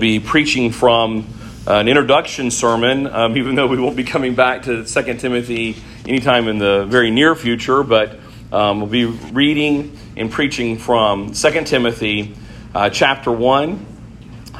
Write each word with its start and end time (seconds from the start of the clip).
be 0.00 0.18
preaching 0.18 0.72
from 0.72 1.26
an 1.66 1.86
introduction 1.86 2.50
sermon, 2.50 3.06
um, 3.06 3.36
even 3.36 3.54
though 3.54 3.66
we 3.66 3.78
won't 3.78 3.96
be 3.96 4.04
coming 4.04 4.34
back 4.34 4.62
to 4.62 4.84
2 4.84 5.14
Timothy 5.14 5.76
anytime 6.06 6.48
in 6.48 6.58
the 6.58 6.86
very 6.86 7.10
near 7.10 7.34
future, 7.34 7.82
but 7.82 8.18
um, 8.52 8.80
we'll 8.80 8.90
be 8.90 9.04
reading 9.04 9.96
and 10.16 10.30
preaching 10.30 10.78
from 10.78 11.32
2 11.32 11.64
Timothy 11.64 12.34
uh, 12.74 12.90
chapter 12.90 13.30
1 13.30 13.86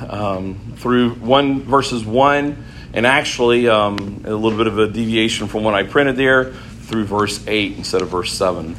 um, 0.09 0.75
through 0.77 1.11
1 1.15 1.63
verses 1.63 2.05
1 2.05 2.65
and 2.93 3.07
actually 3.07 3.69
um, 3.69 4.23
a 4.25 4.35
little 4.35 4.57
bit 4.57 4.67
of 4.67 4.79
a 4.79 4.87
deviation 4.87 5.49
from 5.49 5.65
what 5.65 5.75
I 5.75 5.83
printed 5.83 6.17
there 6.17 6.53
through 6.53 7.05
verse 7.05 7.47
8 7.47 7.79
instead 7.79 8.03
of 8.03 8.09
verse 8.09 8.33
7. 8.33 8.77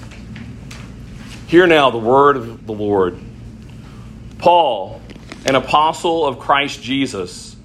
Hear 1.48 1.68
now 1.68 1.92
the 1.92 1.98
word 1.98 2.38
of 2.38 2.66
the 2.66 2.74
Lord. 2.74 3.20
Paul, 4.38 5.01
an 5.46 5.56
apostle 5.56 6.26
of 6.26 6.40
Christ 6.40 6.82
Jesus, 6.82 7.56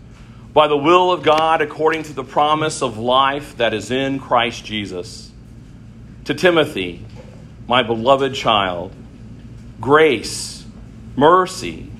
by 0.52 0.68
the 0.68 0.76
will 0.76 1.12
of 1.12 1.22
God, 1.22 1.60
according 1.60 2.04
to 2.04 2.12
the 2.14 2.24
promise 2.24 2.82
of 2.82 2.96
life 2.96 3.56
that 3.58 3.74
is 3.74 3.90
in 3.90 4.18
Christ 4.18 4.64
Jesus. 4.64 5.30
To 6.24 6.34
Timothy, 6.34 7.04
my 7.68 7.82
beloved 7.82 8.34
child, 8.34 8.92
grace, 9.80 10.64
mercy, 11.14 11.90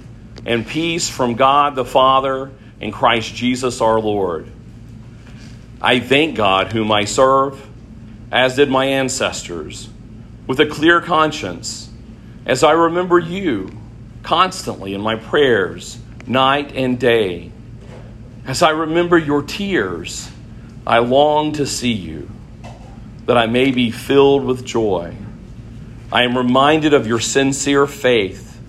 and 0.47 0.67
peace 0.67 1.11
from 1.11 1.35
God 1.35 1.75
the 1.75 1.85
Father 1.85 2.51
and 2.81 2.93
Christ 2.93 3.35
Jesus 3.35 3.81
our 3.81 4.01
Lord. 4.01 4.51
I 5.83 6.01
thank 6.01 6.37
God, 6.37 6.73
whom 6.73 6.91
I 6.91 7.05
serve, 7.05 7.65
as 8.33 8.57
did 8.57 8.71
my 8.71 8.87
ancestors, 8.87 9.89
with 10.47 10.59
a 10.61 10.67
clear 10.67 11.01
conscience, 11.01 11.91
as 12.47 12.65
I 12.65 12.73
remember 12.73 13.19
you 13.19 13.77
constantly 14.27 14.93
in 14.93 15.01
my 15.01 15.15
prayers, 15.15 15.99
night 16.27 16.73
and 16.75 16.99
day. 16.99 17.53
As 18.45 18.61
I 18.61 18.71
remember 18.71 19.17
your 19.17 19.41
tears, 19.43 20.29
I 20.85 20.99
long 20.99 21.53
to 21.53 21.65
see 21.65 21.93
you, 21.93 22.29
that 23.27 23.39
I 23.39 23.47
may 23.47 23.71
be 23.71 23.93
filled 23.93 24.45
with 24.45 24.65
joy. 24.65 25.15
I 26.11 26.25
am 26.25 26.37
reminded 26.37 26.93
of 26.93 27.07
your 27.07 27.21
sincere 27.21 27.87
faith, 27.87 28.61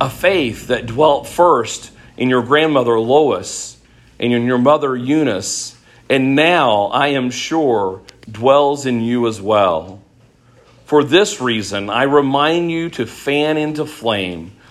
a 0.00 0.10
faith 0.10 0.66
that 0.66 0.86
dwelt 0.86 1.28
first 1.28 1.92
in 2.16 2.28
your 2.28 2.42
grandmother 2.42 2.98
Lois 2.98 3.78
and 4.18 4.32
in 4.32 4.44
your 4.44 4.58
mother 4.58 4.96
Eunice, 4.96 5.76
and 6.08 6.34
now 6.34 6.86
I 6.86 7.08
am 7.08 7.30
sure 7.30 8.02
dwells 8.28 8.86
in 8.86 9.02
you 9.02 9.28
as 9.28 9.40
well. 9.40 10.02
For 10.84 11.04
this 11.04 11.40
reason, 11.40 11.90
I 11.90 12.02
remind 12.02 12.72
you 12.72 12.90
to 12.90 13.06
fan 13.06 13.56
into 13.56 13.86
flame 13.86 14.56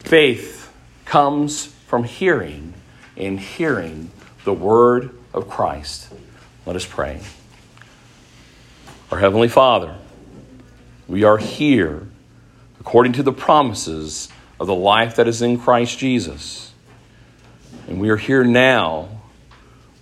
Faith 0.00 0.72
comes 1.04 1.66
from 1.66 2.04
hearing, 2.04 2.74
and 3.16 3.38
hearing 3.38 4.10
the 4.44 4.52
word 4.52 5.10
of 5.32 5.48
Christ. 5.48 6.08
Let 6.66 6.76
us 6.76 6.84
pray. 6.84 7.20
Our 9.10 9.18
Heavenly 9.18 9.48
Father, 9.48 9.96
we 11.08 11.24
are 11.24 11.38
here 11.38 12.06
according 12.78 13.12
to 13.14 13.22
the 13.22 13.32
promises 13.32 14.28
of 14.58 14.66
the 14.66 14.74
life 14.74 15.16
that 15.16 15.26
is 15.26 15.42
in 15.42 15.58
Christ 15.58 15.98
Jesus. 15.98 16.72
And 17.88 18.00
we 18.00 18.08
are 18.10 18.16
here 18.16 18.44
now, 18.44 19.08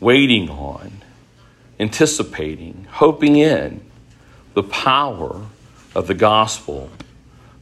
waiting 0.01 0.51
on, 0.51 0.93
anticipating, 1.81 2.87
hoping 2.91 3.37
in 3.37 3.81
the 4.55 4.63
power 4.63 5.47
of 5.95 6.07
the 6.07 6.15
gospel, 6.15 6.91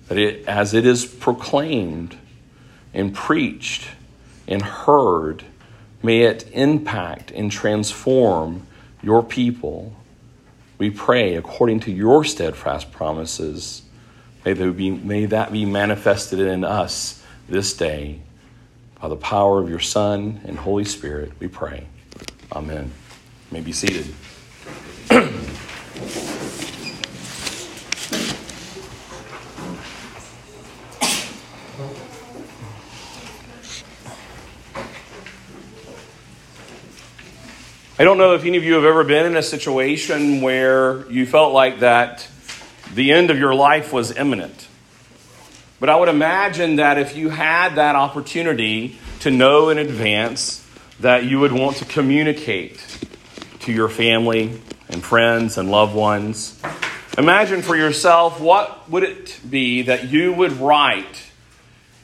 that 0.09 0.19
it, 0.19 0.47
as 0.47 0.75
it 0.75 0.85
is 0.85 1.05
proclaimed 1.05 2.17
and 2.97 3.15
preached 3.15 3.89
and 4.49 4.63
heard, 4.63 5.45
may 6.03 6.23
it 6.23 6.49
impact 6.53 7.31
and 7.31 7.53
transform 7.53 8.67
your 9.03 9.23
people. 9.23 9.95
We 10.79 10.91
pray 10.91 11.37
according 11.37 11.81
to 11.81 11.93
your 11.93 12.25
steadfast 12.25 12.91
promises. 12.91 13.83
May, 14.45 14.55
be, 14.55 14.91
may 14.91 15.27
that 15.27 15.53
be 15.53 15.67
manifested 15.67 16.41
in 16.41 16.65
us 16.65 17.23
this 17.49 17.75
day 17.75 18.21
by 19.01 19.09
the 19.09 19.17
power 19.17 19.61
of 19.61 19.69
your 19.69 19.81
Son 19.81 20.41
and 20.45 20.57
Holy 20.57 20.85
Spirit, 20.85 21.33
we 21.39 21.49
pray. 21.49 21.87
Amen. 22.51 22.85
You 23.51 23.59
may 23.59 23.61
be 23.61 23.73
seated. 23.73 24.15
I 37.99 38.05
don't 38.05 38.19
know 38.19 38.35
if 38.35 38.45
any 38.45 38.59
of 38.59 38.65
you 38.65 38.75
have 38.75 38.85
ever 38.85 39.05
been 39.05 39.25
in 39.25 39.39
a 39.39 39.43
situation 39.43 40.43
where 40.43 41.11
you 41.11 41.25
felt 41.25 41.55
like 41.55 41.81
that 41.81 42.29
the 42.93 43.11
end 43.11 43.31
of 43.31 43.39
your 43.39 43.55
life 43.55 43.91
was 43.91 44.15
imminent. 44.15 44.69
But 45.81 45.89
I 45.89 45.97
would 45.97 46.11
imagine 46.11 46.77
that 46.77 46.99
if 46.99 47.17
you 47.17 47.31
had 47.31 47.77
that 47.77 47.97
opportunity 47.97 48.99
to 49.21 49.31
know 49.31 49.71
in 49.71 49.79
advance 49.79 50.63
that 51.01 51.25
you 51.25 51.41
would 51.41 51.53
want 51.53 51.79
to 51.79 51.87
communicate 51.87 52.85
to 53.61 53.73
your 53.73 53.89
family 53.89 54.61
and 54.91 55.03
friends 55.03 55.57
and 55.57 55.71
loved 55.71 55.95
ones, 55.95 56.61
imagine 57.17 57.63
for 57.63 57.77
yourself 57.77 58.39
what 58.43 58.91
would 58.91 59.05
it 59.05 59.41
be 59.49 59.81
that 59.81 60.09
you 60.09 60.35
would 60.35 60.53
write 60.53 61.31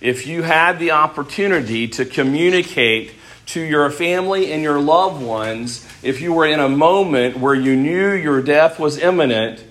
if 0.00 0.26
you 0.26 0.40
had 0.40 0.78
the 0.78 0.92
opportunity 0.92 1.86
to 1.86 2.06
communicate 2.06 3.12
to 3.46 3.60
your 3.60 3.90
family 3.90 4.52
and 4.52 4.62
your 4.62 4.80
loved 4.80 5.22
ones 5.22 5.86
if 6.02 6.20
you 6.20 6.32
were 6.32 6.46
in 6.46 6.60
a 6.60 6.68
moment 6.68 7.36
where 7.38 7.54
you 7.54 7.76
knew 7.76 8.12
your 8.12 8.42
death 8.42 8.78
was 8.78 8.98
imminent, 8.98 9.64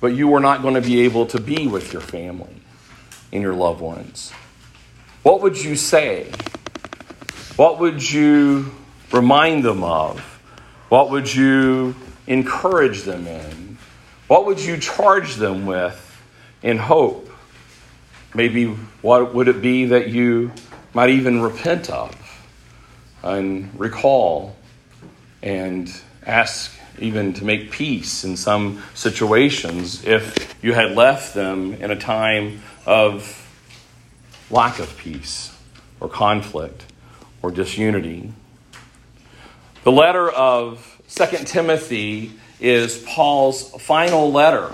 but 0.00 0.08
you 0.08 0.28
were 0.28 0.40
not 0.40 0.62
going 0.62 0.74
to 0.74 0.80
be 0.80 1.00
able 1.00 1.26
to 1.26 1.40
be 1.40 1.66
with 1.66 1.92
your 1.92 2.02
family 2.02 2.62
and 3.32 3.42
your 3.42 3.54
loved 3.54 3.80
ones? 3.80 4.32
What 5.22 5.42
would 5.42 5.62
you 5.62 5.76
say? 5.76 6.30
What 7.56 7.78
would 7.78 8.10
you 8.10 8.72
remind 9.12 9.64
them 9.64 9.84
of? 9.84 10.20
What 10.88 11.10
would 11.10 11.32
you 11.32 11.94
encourage 12.26 13.02
them 13.02 13.26
in? 13.26 13.78
What 14.28 14.46
would 14.46 14.60
you 14.60 14.78
charge 14.78 15.34
them 15.34 15.66
with 15.66 16.06
in 16.62 16.78
hope? 16.78 17.28
Maybe 18.34 18.66
what 19.02 19.34
would 19.34 19.48
it 19.48 19.60
be 19.60 19.86
that 19.86 20.08
you 20.08 20.52
might 20.94 21.10
even 21.10 21.42
repent 21.42 21.90
of? 21.90 22.14
And 23.22 23.70
recall 23.78 24.56
and 25.42 25.90
ask 26.26 26.72
even 26.98 27.32
to 27.32 27.44
make 27.44 27.70
peace 27.70 28.24
in 28.24 28.36
some 28.36 28.82
situations 28.94 30.04
if 30.04 30.56
you 30.62 30.74
had 30.74 30.92
left 30.92 31.34
them 31.34 31.72
in 31.74 31.90
a 31.90 31.96
time 31.96 32.60
of 32.86 33.36
lack 34.50 34.78
of 34.78 34.96
peace 34.98 35.56
or 35.98 36.08
conflict 36.08 36.84
or 37.42 37.50
disunity. 37.50 38.32
The 39.84 39.92
letter 39.92 40.30
of 40.30 41.00
2 41.08 41.26
Timothy 41.44 42.32
is 42.60 42.98
Paul's 43.06 43.70
final 43.82 44.30
letter. 44.30 44.70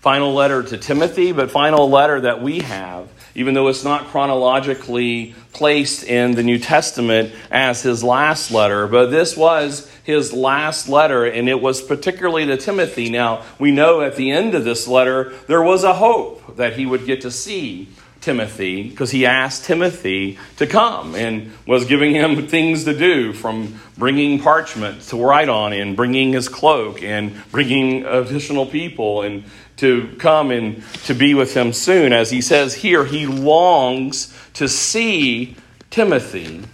Final 0.00 0.32
letter 0.32 0.62
to 0.62 0.78
Timothy, 0.78 1.32
but 1.32 1.50
final 1.50 1.90
letter 1.90 2.22
that 2.22 2.40
we 2.40 2.60
have 2.60 3.08
even 3.34 3.54
though 3.54 3.68
it's 3.68 3.84
not 3.84 4.06
chronologically 4.06 5.34
placed 5.52 6.04
in 6.04 6.32
the 6.32 6.42
New 6.42 6.58
Testament 6.58 7.32
as 7.50 7.82
his 7.82 8.02
last 8.04 8.50
letter. 8.50 8.86
But 8.86 9.10
this 9.10 9.36
was 9.36 9.90
his 10.04 10.32
last 10.32 10.88
letter, 10.88 11.24
and 11.24 11.48
it 11.48 11.60
was 11.60 11.82
particularly 11.82 12.46
to 12.46 12.56
Timothy. 12.56 13.10
Now, 13.10 13.44
we 13.58 13.70
know 13.70 14.00
at 14.00 14.16
the 14.16 14.30
end 14.30 14.54
of 14.54 14.64
this 14.64 14.88
letter, 14.88 15.34
there 15.46 15.62
was 15.62 15.84
a 15.84 15.94
hope 15.94 16.56
that 16.56 16.74
he 16.74 16.86
would 16.86 17.06
get 17.06 17.20
to 17.22 17.30
see 17.30 17.88
Timothy 18.28 18.90
because 18.90 19.10
he 19.10 19.24
asked 19.24 19.64
Timothy 19.64 20.38
to 20.58 20.66
come 20.66 21.14
and 21.14 21.50
was 21.66 21.86
giving 21.86 22.12
him 22.12 22.46
things 22.46 22.84
to 22.84 22.92
do 22.92 23.32
from 23.32 23.80
bringing 23.96 24.38
parchment 24.38 25.00
to 25.04 25.16
write 25.16 25.48
on 25.48 25.72
and 25.72 25.96
bringing 25.96 26.34
his 26.34 26.46
cloak 26.46 27.02
and 27.02 27.34
bringing 27.50 28.04
additional 28.04 28.66
people 28.66 29.22
and 29.22 29.44
to 29.78 30.14
come 30.18 30.50
and 30.50 30.82
to 31.04 31.14
be 31.14 31.32
with 31.32 31.56
him 31.56 31.72
soon. 31.72 32.12
As 32.12 32.30
he 32.30 32.42
says 32.42 32.74
here, 32.74 33.06
he 33.06 33.26
longs 33.26 34.38
to 34.52 34.68
see 34.68 35.56
Timothy 35.88 36.64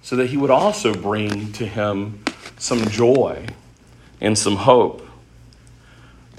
so 0.00 0.14
that 0.14 0.28
he 0.28 0.36
would 0.36 0.52
also 0.52 0.94
bring 0.94 1.50
to 1.54 1.66
him 1.66 2.22
some 2.56 2.86
joy 2.86 3.48
and 4.20 4.38
some 4.38 4.54
hope. 4.54 5.04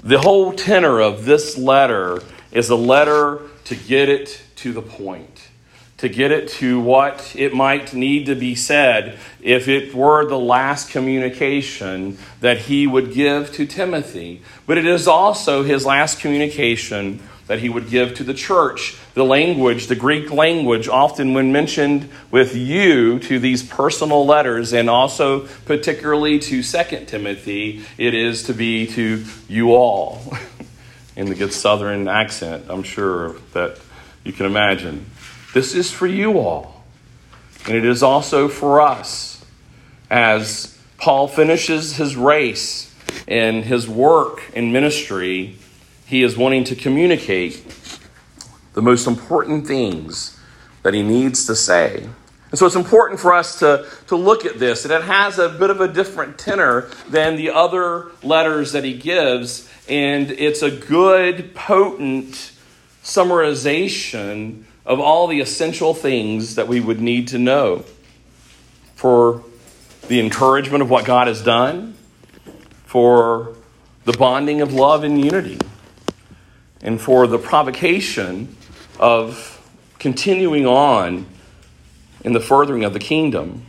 The 0.02 0.20
whole 0.20 0.54
tenor 0.54 0.98
of 0.98 1.26
this 1.26 1.58
letter 1.58 2.22
is 2.52 2.70
a 2.70 2.74
letter 2.74 3.42
to 3.70 3.76
get 3.76 4.08
it 4.08 4.42
to 4.56 4.72
the 4.72 4.82
point, 4.82 5.48
to 5.96 6.08
get 6.08 6.32
it 6.32 6.48
to 6.48 6.80
what 6.80 7.36
it 7.36 7.54
might 7.54 7.94
need 7.94 8.26
to 8.26 8.34
be 8.34 8.52
said 8.52 9.16
if 9.40 9.68
it 9.68 9.94
were 9.94 10.28
the 10.28 10.36
last 10.36 10.90
communication 10.90 12.18
that 12.40 12.58
he 12.58 12.84
would 12.84 13.12
give 13.12 13.52
to 13.52 13.64
Timothy. 13.64 14.42
But 14.66 14.76
it 14.76 14.86
is 14.86 15.06
also 15.06 15.62
his 15.62 15.86
last 15.86 16.18
communication 16.18 17.22
that 17.46 17.60
he 17.60 17.68
would 17.68 17.88
give 17.88 18.14
to 18.14 18.24
the 18.24 18.34
church. 18.34 18.98
The 19.14 19.24
language, 19.24 19.86
the 19.86 19.94
Greek 19.94 20.32
language, 20.32 20.88
often 20.88 21.32
when 21.32 21.52
mentioned 21.52 22.08
with 22.32 22.56
you 22.56 23.20
to 23.20 23.38
these 23.38 23.62
personal 23.62 24.26
letters, 24.26 24.72
and 24.72 24.90
also 24.90 25.46
particularly 25.64 26.40
to 26.40 26.64
Second 26.64 27.06
Timothy, 27.06 27.84
it 27.98 28.14
is 28.14 28.42
to 28.44 28.52
be 28.52 28.88
to 28.88 29.24
you 29.46 29.76
all. 29.76 30.36
In 31.20 31.28
the 31.28 31.34
good 31.34 31.52
southern 31.52 32.08
accent, 32.08 32.64
I'm 32.70 32.82
sure 32.82 33.36
that 33.52 33.78
you 34.24 34.32
can 34.32 34.46
imagine. 34.46 35.04
This 35.52 35.74
is 35.74 35.92
for 35.92 36.06
you 36.06 36.38
all. 36.38 36.82
And 37.66 37.76
it 37.76 37.84
is 37.84 38.02
also 38.02 38.48
for 38.48 38.80
us 38.80 39.44
as 40.08 40.78
Paul 40.96 41.28
finishes 41.28 41.96
his 41.96 42.16
race 42.16 42.94
and 43.28 43.66
his 43.66 43.86
work 43.86 44.50
in 44.54 44.72
ministry 44.72 45.56
he 46.06 46.22
is 46.22 46.38
wanting 46.38 46.64
to 46.64 46.74
communicate 46.74 47.66
the 48.72 48.80
most 48.80 49.06
important 49.06 49.66
things 49.66 50.40
that 50.84 50.94
he 50.94 51.02
needs 51.02 51.44
to 51.44 51.54
say. 51.54 52.08
And 52.50 52.58
so 52.58 52.66
it's 52.66 52.76
important 52.76 53.20
for 53.20 53.32
us 53.32 53.60
to, 53.60 53.86
to 54.08 54.16
look 54.16 54.44
at 54.44 54.58
this, 54.58 54.84
and 54.84 54.92
it 54.92 55.02
has 55.02 55.38
a 55.38 55.48
bit 55.48 55.70
of 55.70 55.80
a 55.80 55.86
different 55.86 56.36
tenor 56.36 56.90
than 57.08 57.36
the 57.36 57.50
other 57.50 58.10
letters 58.22 58.72
that 58.72 58.82
he 58.82 58.94
gives, 58.94 59.68
and 59.88 60.30
it's 60.30 60.62
a 60.62 60.70
good, 60.70 61.54
potent 61.54 62.52
summarization 63.04 64.64
of 64.84 64.98
all 64.98 65.28
the 65.28 65.40
essential 65.40 65.94
things 65.94 66.56
that 66.56 66.66
we 66.66 66.80
would 66.80 67.00
need 67.00 67.28
to 67.28 67.38
know 67.38 67.84
for 68.96 69.44
the 70.08 70.18
encouragement 70.18 70.82
of 70.82 70.90
what 70.90 71.04
God 71.04 71.28
has 71.28 71.42
done, 71.42 71.94
for 72.84 73.54
the 74.04 74.12
bonding 74.12 74.60
of 74.60 74.72
love 74.72 75.04
and 75.04 75.24
unity 75.24 75.58
and 76.82 77.00
for 77.00 77.26
the 77.26 77.38
provocation 77.38 78.56
of 78.98 79.56
continuing 79.98 80.66
on 80.66 81.26
in 82.24 82.32
the 82.32 82.40
furthering 82.40 82.84
of 82.84 82.92
the 82.92 82.98
kingdom. 82.98 83.62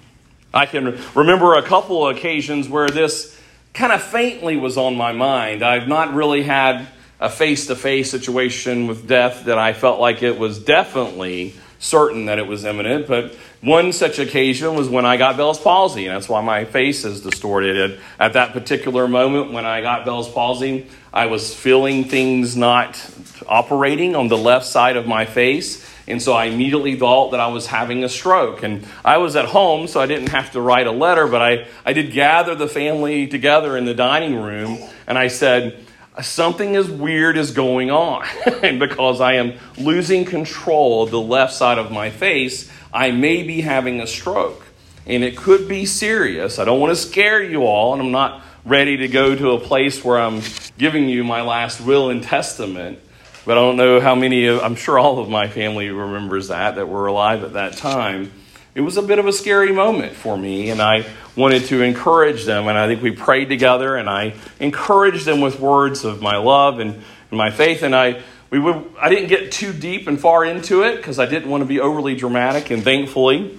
I 0.54 0.66
can 0.66 1.00
remember 1.16 1.54
a 1.54 1.64
couple 1.64 2.06
of 2.06 2.16
occasions 2.16 2.68
where 2.68 2.90
this 2.90 3.38
kind 3.74 3.94
of 3.94 4.02
faintly 4.02 4.58
was 4.58 4.78
on 4.78 4.96
my 4.96 5.14
mind. 5.14 5.64
I've 5.64 5.88
not 5.88 6.14
really 6.14 6.44
had 6.44 6.88
a 7.20 7.30
face 7.30 7.68
to 7.68 7.76
face 7.76 8.12
situation 8.12 8.88
with 8.88 9.08
death 9.08 9.46
that 9.46 9.58
I 9.58 9.74
felt 9.74 10.00
like 10.00 10.24
it 10.24 10.38
was 10.38 10.60
definitely 10.60 11.54
certain 11.80 12.26
that 12.26 12.38
it 12.38 12.48
was 12.48 12.66
imminent, 12.66 13.08
but 13.08 13.36
one 13.62 13.94
such 13.94 14.20
occasion 14.20 14.76
was 14.76 14.90
when 14.90 15.06
I 15.06 15.18
got 15.18 15.38
Bell's 15.38 15.60
palsy, 15.60 16.08
and 16.08 16.16
that's 16.16 16.28
why 16.28 16.42
my 16.42 16.66
face 16.66 17.06
is 17.06 17.22
distorted. 17.22 18.00
At 18.20 18.34
that 18.34 18.54
particular 18.54 19.08
moment 19.08 19.52
when 19.52 19.66
I 19.66 19.82
got 19.82 20.04
Bell's 20.04 20.32
palsy, 20.32 20.88
I 21.14 21.28
was 21.28 21.54
feeling 21.54 22.06
things 22.06 22.56
not 22.56 23.00
operating 23.48 24.16
on 24.16 24.28
the 24.28 24.38
left 24.38 24.66
side 24.66 24.98
of 24.98 25.08
my 25.08 25.26
face. 25.26 25.88
And 26.08 26.22
so 26.22 26.34
I 26.34 26.46
immediately 26.46 26.96
thought 26.96 27.32
that 27.32 27.40
I 27.40 27.48
was 27.48 27.68
having 27.68 28.04
a 28.04 28.10
stroke. 28.10 28.64
And 28.64 28.86
I 29.06 29.18
was 29.18 29.36
at 29.36 29.46
home, 29.46 29.88
so 29.88 30.00
I 30.00 30.08
didn't 30.08 30.30
have 30.30 30.52
to 30.52 30.62
write 30.62 30.88
a 30.88 30.92
letter, 30.92 31.28
but 31.28 31.42
I, 31.42 31.68
I 31.86 31.94
did 31.94 32.12
gather 32.12 32.56
the 32.56 32.68
family 32.68 33.28
together 33.28 33.78
in 33.78 33.86
the 33.86 33.94
dining 33.94 34.36
room. 34.36 34.80
And 35.08 35.18
I 35.18 35.28
said, 35.28 35.86
Something 36.22 36.76
as 36.76 36.90
weird 36.90 37.38
is 37.38 37.52
going 37.52 37.90
on. 37.90 38.28
and 38.64 38.80
because 38.80 39.22
I 39.22 39.36
am 39.36 39.54
losing 39.78 40.26
control 40.26 41.04
of 41.04 41.12
the 41.12 41.22
left 41.22 41.54
side 41.54 41.78
of 41.78 41.90
my 41.90 42.10
face, 42.10 42.70
I 42.94 43.12
may 43.12 43.44
be 43.44 43.62
having 43.62 44.02
a 44.02 44.08
stroke. 44.08 44.66
And 45.06 45.24
it 45.24 45.38
could 45.38 45.68
be 45.68 45.86
serious. 45.86 46.60
I 46.60 46.66
don't 46.66 46.80
want 46.80 46.92
to 46.92 46.96
scare 46.96 47.42
you 47.42 47.64
all, 47.64 47.94
and 47.94 48.02
I'm 48.02 48.12
not 48.12 48.44
ready 48.66 48.98
to 48.98 49.08
go 49.08 49.36
to 49.36 49.52
a 49.52 49.60
place 49.60 50.04
where 50.04 50.20
I'm 50.20 50.42
giving 50.78 51.10
you 51.10 51.24
my 51.24 51.42
last 51.42 51.82
will 51.82 52.10
and 52.10 52.22
testament. 52.22 53.00
But 53.46 53.58
I 53.58 53.62
don't 53.62 53.78
know 53.78 54.00
how 54.00 54.16
many 54.16 54.46
of, 54.48 54.62
I'm 54.62 54.76
sure 54.76 55.00
all 55.00 55.20
of 55.20 55.30
my 55.30 55.48
family 55.48 55.90
remembers 55.90 56.50
that, 56.50 56.76
that 56.76 56.88
were 56.88 57.08
alive 57.08 57.44
at 57.44 57.54
that 57.54 57.78
time. 57.78 58.32
It 58.76 58.82
was 58.82 58.98
a 58.98 59.02
bit 59.02 59.20
of 59.20 59.28
a 59.28 59.34
scary 59.34 59.72
moment 59.72 60.14
for 60.14 60.38
me, 60.38 60.70
and 60.70 60.82
I 60.82 61.06
wanted 61.36 61.66
to 61.66 61.82
encourage 61.82 62.46
them. 62.46 62.68
And 62.68 62.78
I 62.78 62.88
think 62.88 63.02
we 63.02 63.12
prayed 63.12 63.50
together, 63.50 63.96
and 63.96 64.10
I 64.10 64.36
encouraged 64.60 65.26
them 65.26 65.42
with 65.42 65.60
words 65.60 66.06
of 66.06 66.22
my 66.22 66.38
love 66.38 66.80
and, 66.80 66.94
and 66.94 67.38
my 67.38 67.52
faith. 67.52 67.84
And 67.84 67.96
I 67.96 68.22
we 68.52 68.60
would, 68.60 68.86
I 69.00 69.08
didn't 69.08 69.30
get 69.30 69.52
too 69.54 69.72
deep 69.72 70.08
and 70.08 70.20
far 70.20 70.44
into 70.44 70.84
it 70.84 70.98
because 70.98 71.20
I 71.20 71.26
didn't 71.26 71.50
want 71.50 71.62
to 71.62 71.66
be 71.66 71.80
overly 71.80 72.16
dramatic. 72.16 72.70
And 72.70 72.84
thankfully, 72.84 73.58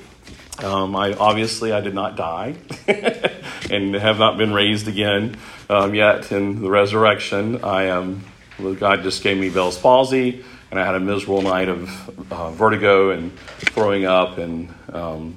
um, 0.59 0.95
I 0.95 1.15
obviously 1.15 1.73
I 1.73 1.81
did 1.81 1.95
not 1.95 2.15
die 2.15 2.57
and 3.71 3.95
have 3.95 4.19
not 4.19 4.37
been 4.37 4.53
raised 4.53 4.87
again 4.89 5.37
um, 5.71 5.95
yet 5.95 6.31
in 6.31 6.61
the 6.61 6.69
resurrection. 6.69 7.65
I 7.65 7.85
am 7.85 8.23
um, 8.59 8.75
God 8.75 9.03
just 9.03 9.23
gave 9.23 9.39
me 9.39 9.51
Bell's 9.51 9.79
palsy, 9.79 10.45
and 10.71 10.81
I 10.81 10.85
had 10.85 10.95
a 10.95 11.01
miserable 11.01 11.43
night 11.43 11.69
of 11.69 12.33
uh, 12.33 12.51
vertigo 12.51 13.11
and 13.11 13.37
throwing 13.39 14.05
up, 14.05 14.39
and 14.39 14.73
um, 14.93 15.37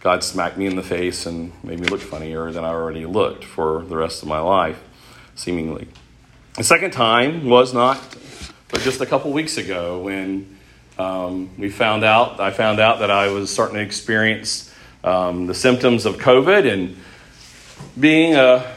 God 0.00 0.22
smacked 0.24 0.56
me 0.56 0.66
in 0.66 0.76
the 0.76 0.82
face 0.82 1.26
and 1.26 1.52
made 1.64 1.80
me 1.80 1.88
look 1.88 2.00
funnier 2.00 2.50
than 2.52 2.64
I 2.64 2.68
already 2.68 3.06
looked 3.06 3.44
for 3.44 3.82
the 3.82 3.96
rest 3.96 4.22
of 4.22 4.28
my 4.28 4.40
life, 4.40 4.82
seemingly. 5.34 5.88
The 6.56 6.64
second 6.64 6.92
time 6.92 7.48
was 7.48 7.74
not 7.74 7.98
but 8.74 8.82
just 8.82 9.00
a 9.00 9.06
couple 9.06 9.30
weeks 9.30 9.56
ago, 9.56 10.00
when 10.00 10.58
um, 10.98 11.48
we 11.56 11.70
found 11.70 12.02
out, 12.02 12.40
I 12.40 12.50
found 12.50 12.80
out 12.80 12.98
that 12.98 13.10
I 13.10 13.28
was 13.28 13.48
starting 13.48 13.76
to 13.76 13.82
experience 13.82 14.74
um, 15.04 15.46
the 15.46 15.54
symptoms 15.54 16.06
of 16.06 16.16
COVID, 16.16 16.72
and 16.72 16.96
being 18.00 18.34
a, 18.34 18.73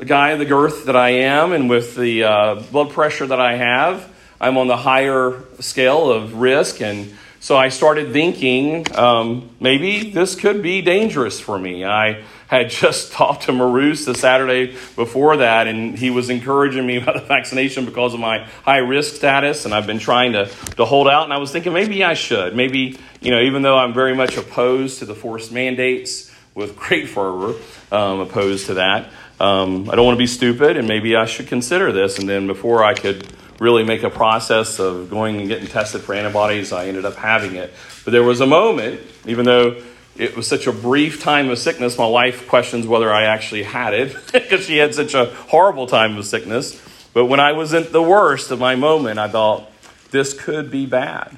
a, 0.00 0.04
guy 0.04 0.30
of 0.30 0.38
the 0.38 0.44
girth 0.44 0.86
that 0.86 0.96
I 0.96 1.10
am, 1.10 1.52
and 1.52 1.68
with 1.68 1.96
the 1.96 2.24
uh, 2.24 2.54
blood 2.70 2.90
pressure 2.90 3.26
that 3.26 3.40
I 3.40 3.56
have, 3.56 4.10
I'm 4.40 4.56
on 4.56 4.66
the 4.66 4.76
higher 4.76 5.42
scale 5.60 6.10
of 6.10 6.34
risk, 6.34 6.80
and 6.80 7.12
so 7.40 7.56
I 7.56 7.70
started 7.70 8.12
thinking 8.12 8.86
um, 8.96 9.50
maybe 9.60 10.10
this 10.10 10.34
could 10.34 10.62
be 10.62 10.82
dangerous 10.82 11.40
for 11.40 11.58
me. 11.58 11.84
I 11.84 12.22
had 12.48 12.68
just 12.82 13.12
talked 13.12 13.44
to 13.44 13.52
Maroos 13.52 14.04
the 14.04 14.14
Saturday 14.14 14.76
before 14.96 15.38
that, 15.38 15.66
and 15.66 15.98
he 15.98 16.10
was 16.10 16.28
encouraging 16.28 16.86
me 16.86 16.96
about 17.02 17.14
the 17.14 17.26
vaccination 17.26 17.84
because 17.84 18.12
of 18.12 18.20
my 18.20 18.46
high 18.64 18.78
risk 18.78 19.14
status, 19.14 19.64
and 19.64 19.74
I've 19.74 19.86
been 19.86 19.98
trying 19.98 20.32
to, 20.32 20.46
to 20.76 20.84
hold 20.84 21.08
out. 21.08 21.24
And 21.24 21.32
I 21.32 21.38
was 21.38 21.52
thinking 21.52 21.72
maybe 21.72 22.04
I 22.04 22.14
should. 22.14 22.54
Maybe, 22.54 22.98
you 23.20 23.30
know, 23.30 23.40
even 23.40 23.62
though 23.62 23.78
I'm 23.78 23.94
very 23.94 24.14
much 24.14 24.36
opposed 24.36 24.98
to 24.98 25.06
the 25.06 25.14
forced 25.14 25.52
mandates 25.52 26.30
with 26.54 26.76
great 26.76 27.08
fervor, 27.08 27.58
um, 27.92 28.20
opposed 28.20 28.66
to 28.66 28.74
that, 28.74 29.10
um, 29.40 29.88
I 29.88 29.96
don't 29.96 30.04
want 30.04 30.16
to 30.16 30.22
be 30.22 30.26
stupid, 30.26 30.76
and 30.76 30.86
maybe 30.86 31.16
I 31.16 31.24
should 31.24 31.48
consider 31.48 31.90
this. 31.92 32.18
And 32.18 32.28
then 32.28 32.46
before 32.46 32.84
I 32.84 32.92
could 32.92 33.26
really 33.58 33.82
make 33.82 34.02
a 34.02 34.10
process 34.10 34.78
of 34.78 35.08
going 35.08 35.40
and 35.40 35.48
getting 35.48 35.66
tested 35.66 36.02
for 36.02 36.14
antibodies, 36.14 36.72
I 36.72 36.86
ended 36.86 37.06
up 37.06 37.16
having 37.16 37.56
it. 37.56 37.72
But 38.04 38.12
there 38.12 38.22
was 38.22 38.40
a 38.40 38.46
moment, 38.46 39.00
even 39.26 39.46
though 39.46 39.82
it 40.16 40.36
was 40.36 40.46
such 40.46 40.66
a 40.66 40.72
brief 40.72 41.22
time 41.22 41.48
of 41.48 41.58
sickness. 41.58 41.96
My 41.96 42.06
wife 42.06 42.46
questions 42.48 42.86
whether 42.86 43.10
I 43.10 43.24
actually 43.24 43.62
had 43.62 43.94
it 43.94 44.14
because 44.32 44.66
she 44.66 44.76
had 44.76 44.94
such 44.94 45.14
a 45.14 45.26
horrible 45.26 45.86
time 45.86 46.18
of 46.18 46.26
sickness. 46.26 46.80
But 47.14 47.24
when 47.24 47.40
I 47.40 47.52
was 47.52 47.72
at 47.72 47.92
the 47.92 48.02
worst 48.02 48.50
of 48.50 48.60
my 48.60 48.76
moment, 48.76 49.18
I 49.18 49.28
thought, 49.28 49.70
this 50.10 50.34
could 50.34 50.70
be 50.70 50.84
bad. 50.86 51.36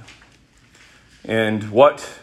And 1.24 1.70
what 1.70 2.18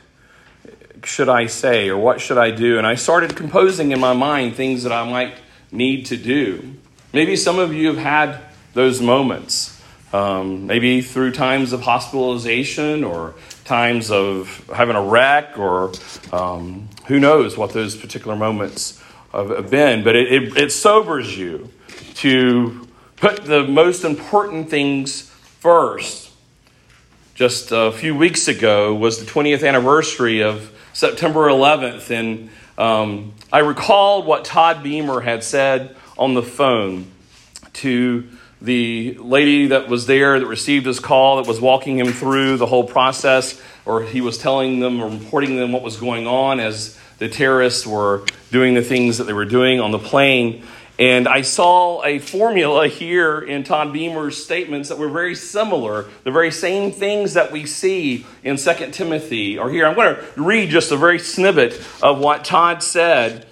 should 1.06 1.30
I 1.30 1.46
say 1.46 1.88
or 1.88 1.98
what 1.98 2.20
should 2.20 2.38
I 2.38 2.52
do? 2.52 2.78
And 2.78 2.86
I 2.86 2.96
started 2.96 3.36
composing 3.36 3.92
in 3.92 4.00
my 4.00 4.14
mind 4.14 4.56
things 4.56 4.84
that 4.84 4.92
I 4.92 5.10
might 5.10 5.36
need 5.72 6.06
to 6.08 6.18
do. 6.18 6.74
Maybe 7.14 7.36
some 7.36 7.60
of 7.60 7.74
you 7.74 7.88
have 7.88 7.98
had 7.98 8.42
those 8.74 9.02
moments. 9.02 9.76
Um, 10.12 10.66
maybe 10.66 11.02
through 11.02 11.34
times 11.34 11.72
of 11.72 11.82
hospitalization 11.82 13.04
or 13.04 13.36
times 13.64 14.10
of 14.10 14.68
having 14.76 14.96
a 14.96 15.04
wreck 15.04 15.60
or 15.60 15.92
um, 16.34 16.90
who 17.06 17.20
knows 17.20 17.56
what 17.56 17.74
those 17.74 17.96
particular 17.96 18.36
moments 18.36 19.00
have 19.32 19.70
been. 19.70 20.04
But 20.04 20.16
it, 20.16 20.32
it, 20.32 20.58
it 20.58 20.72
sobers 20.72 21.38
you 21.38 21.70
to 22.16 22.88
put 23.18 23.46
the 23.46 23.64
most 23.64 24.04
important 24.04 24.70
things 24.70 25.30
first. 25.60 26.32
Just 27.36 27.72
a 27.72 27.92
few 27.92 28.16
weeks 28.16 28.48
ago 28.48 28.94
was 28.96 29.24
the 29.24 29.32
20th 29.32 29.68
anniversary 29.68 30.42
of 30.42 30.72
September 30.94 31.48
11th, 31.48 32.10
and 32.10 32.50
um, 32.80 33.34
I 33.52 33.60
recalled 33.60 34.26
what 34.26 34.46
Todd 34.46 34.82
Beamer 34.84 35.20
had 35.20 35.44
said 35.44 35.96
on 36.18 36.34
the 36.34 36.42
phone 36.42 37.12
to 37.74 38.28
the 38.62 39.16
lady 39.20 39.68
that 39.68 39.90
was 39.90 40.06
there 40.06 40.40
that 40.40 40.46
received 40.46 40.86
his 40.86 41.00
call 41.00 41.38
that 41.38 41.48
was 41.48 41.62
walking 41.62 42.00
him 42.00 42.14
through 42.14 42.58
the 42.58 42.66
whole 42.66 42.86
process 42.86 43.62
or 43.86 44.04
he 44.04 44.22
was 44.22 44.38
telling 44.38 44.80
them 44.80 45.02
or 45.02 45.10
reporting 45.10 45.58
them 45.58 45.72
what 45.72 45.82
was 45.82 45.98
going 45.98 46.26
on 46.26 46.60
as 46.60 46.98
the 47.18 47.28
terrorists 47.28 47.86
were 47.86 48.24
doing 48.52 48.74
the 48.74 48.82
things 48.82 49.18
that 49.18 49.26
they 49.26 49.34
were 49.34 49.46
doing 49.46 49.80
on 49.80 49.92
the 49.92 50.00
plane. 50.00 50.64
And 51.00 51.30
I 51.30 51.44
saw 51.44 52.04
a 52.04 52.20
formula 52.20 52.90
here 52.90 53.40
in 53.40 53.64
Todd 53.64 53.94
Beamer's 53.94 54.44
statements 54.44 54.90
that 54.90 54.98
were 54.98 55.08
very 55.08 55.34
similar. 55.34 56.10
The 56.26 56.32
very 56.32 56.52
same 56.52 56.92
things 56.92 57.36
that 57.36 57.54
we 57.54 57.66
see 57.66 58.26
in 58.44 58.58
2 58.58 58.92
Timothy 58.92 59.58
are 59.58 59.70
here. 59.70 59.88
I'm 59.88 59.96
going 59.96 60.18
to 60.18 60.24
read 60.36 60.70
just 60.70 60.92
a 60.92 60.98
very 60.98 61.18
snippet 61.18 61.82
of 62.04 62.20
what 62.20 62.44
Todd 62.44 62.84
said 62.84 63.48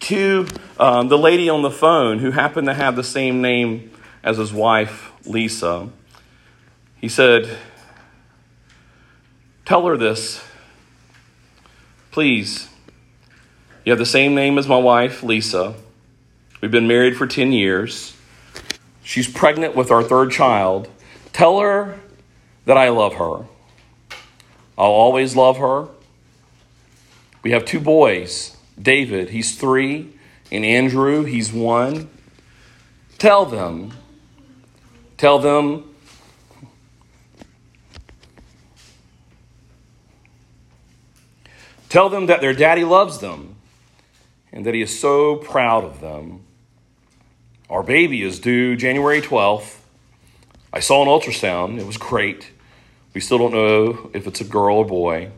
to 0.00 0.46
um, 0.78 1.08
the 1.08 1.18
lady 1.18 1.48
on 1.48 1.62
the 1.62 1.70
phone 1.70 2.20
who 2.20 2.30
happened 2.30 2.68
to 2.68 2.74
have 2.74 2.94
the 2.94 3.02
same 3.02 3.42
name 3.42 3.90
as 4.22 4.36
his 4.36 4.52
wife, 4.52 5.10
Lisa. 5.26 5.88
He 7.00 7.08
said, 7.08 7.58
Tell 9.64 9.84
her 9.84 9.96
this. 9.96 10.44
Please. 12.12 12.68
You 13.84 13.90
have 13.90 13.98
the 13.98 14.06
same 14.06 14.36
name 14.36 14.58
as 14.58 14.68
my 14.68 14.78
wife, 14.78 15.24
Lisa. 15.24 15.74
We've 16.60 16.70
been 16.70 16.88
married 16.88 17.16
for 17.16 17.26
10 17.26 17.52
years. 17.52 18.16
She's 19.02 19.28
pregnant 19.28 19.76
with 19.76 19.90
our 19.90 20.02
third 20.02 20.30
child. 20.30 20.88
Tell 21.32 21.60
her 21.60 22.00
that 22.64 22.76
I 22.76 22.88
love 22.88 23.14
her. 23.14 23.46
I'll 24.76 24.90
always 24.90 25.36
love 25.36 25.58
her. 25.58 25.88
We 27.42 27.52
have 27.52 27.64
two 27.64 27.80
boys 27.80 28.56
David, 28.80 29.30
he's 29.30 29.58
three, 29.58 30.12
and 30.52 30.64
Andrew, 30.64 31.24
he's 31.24 31.52
one. 31.52 32.08
Tell 33.18 33.44
them, 33.44 33.92
tell 35.16 35.38
them 35.38 35.88
Tell 41.88 42.10
them 42.10 42.26
that 42.26 42.40
their 42.40 42.52
daddy 42.52 42.84
loves 42.84 43.18
them 43.18 43.56
and 44.52 44.66
that 44.66 44.74
he 44.74 44.82
is 44.82 44.98
so 44.98 45.36
proud 45.36 45.84
of 45.84 46.00
them. 46.00 46.44
Our 47.70 47.82
baby 47.82 48.22
is 48.22 48.38
due 48.38 48.76
January 48.76 49.20
12th. 49.20 49.76
I 50.72 50.80
saw 50.80 51.02
an 51.02 51.08
ultrasound. 51.08 51.78
It 51.78 51.86
was 51.86 51.98
great. 51.98 52.50
We 53.12 53.20
still 53.20 53.36
don't 53.36 53.52
know 53.52 54.10
if 54.14 54.26
it's 54.26 54.40
a 54.40 54.44
girl 54.44 54.78
or 54.78 54.86
boy. 54.86 55.30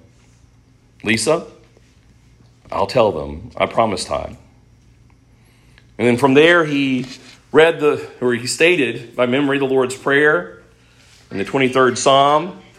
Lisa, 1.03 1.49
I'll 2.71 2.87
tell 2.87 3.11
them. 3.11 3.51
I 3.57 3.67
promise, 3.67 4.05
Todd. 4.05 4.37
And 5.99 6.07
then 6.07 6.17
from 6.17 6.35
there, 6.35 6.65
he 6.65 7.07
read 7.51 7.81
the, 7.81 8.09
or 8.21 8.35
he 8.35 8.47
stated 8.47 9.17
by 9.17 9.27
memory 9.27 9.59
the 9.59 9.65
Lord's 9.65 9.97
Prayer 9.97 10.63
in 11.33 11.39
the 11.39 11.45
23rd 11.45 11.99
Psalm. 11.99 12.61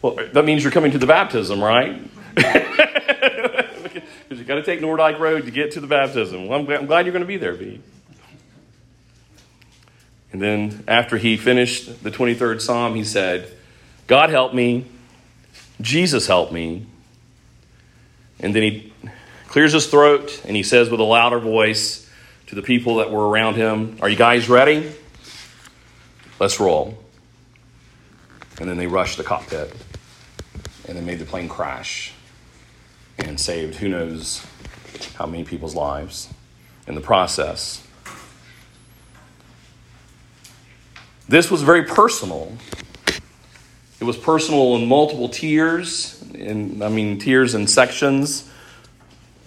Well, 0.00 0.16
that 0.32 0.44
means 0.44 0.62
you're 0.62 0.70
coming 0.70 0.92
to 0.92 0.98
the 0.98 1.08
baptism, 1.08 1.60
right? 1.60 2.00
Because 4.28 4.40
you 4.40 4.44
got 4.44 4.56
to 4.56 4.62
take 4.62 4.80
Nordike 4.80 5.18
Road 5.18 5.46
to 5.46 5.50
get 5.50 5.72
to 5.72 5.80
the 5.80 5.86
baptism. 5.86 6.48
Well, 6.48 6.58
I'm, 6.58 6.66
glad, 6.66 6.80
I'm 6.80 6.86
glad 6.86 7.06
you're 7.06 7.14
going 7.14 7.24
to 7.24 7.26
be 7.26 7.38
there, 7.38 7.54
B. 7.54 7.80
And 10.32 10.42
then 10.42 10.84
after 10.86 11.16
he 11.16 11.38
finished 11.38 12.04
the 12.04 12.10
23rd 12.10 12.60
Psalm, 12.60 12.94
he 12.94 13.04
said, 13.04 13.50
God 14.06 14.28
help 14.28 14.52
me, 14.52 14.84
Jesus 15.80 16.26
help 16.26 16.52
me. 16.52 16.84
And 18.38 18.54
then 18.54 18.62
he 18.62 18.92
clears 19.46 19.72
his 19.72 19.86
throat 19.86 20.42
and 20.44 20.54
he 20.54 20.62
says 20.62 20.90
with 20.90 21.00
a 21.00 21.04
louder 21.04 21.38
voice 21.38 22.06
to 22.48 22.54
the 22.54 22.62
people 22.62 22.96
that 22.96 23.10
were 23.10 23.26
around 23.26 23.54
him, 23.54 23.96
Are 24.02 24.10
you 24.10 24.16
guys 24.16 24.50
ready? 24.50 24.92
Let's 26.38 26.60
roll. 26.60 26.98
And 28.60 28.68
then 28.68 28.76
they 28.76 28.86
rushed 28.86 29.16
the 29.16 29.24
cockpit 29.24 29.74
and 30.86 30.98
then 30.98 31.06
made 31.06 31.18
the 31.18 31.24
plane 31.24 31.48
crash 31.48 32.12
and 33.18 33.38
saved 33.38 33.76
who 33.76 33.88
knows 33.88 34.46
how 35.16 35.26
many 35.26 35.44
people's 35.44 35.74
lives 35.74 36.28
in 36.86 36.94
the 36.94 37.00
process. 37.00 37.86
This 41.28 41.50
was 41.50 41.62
very 41.62 41.82
personal. 41.82 42.56
It 44.00 44.04
was 44.04 44.16
personal 44.16 44.76
in 44.76 44.86
multiple 44.86 45.28
tiers, 45.28 46.22
in, 46.32 46.80
I 46.82 46.88
mean, 46.88 47.18
tiers 47.18 47.54
and 47.54 47.68
sections 47.68 48.50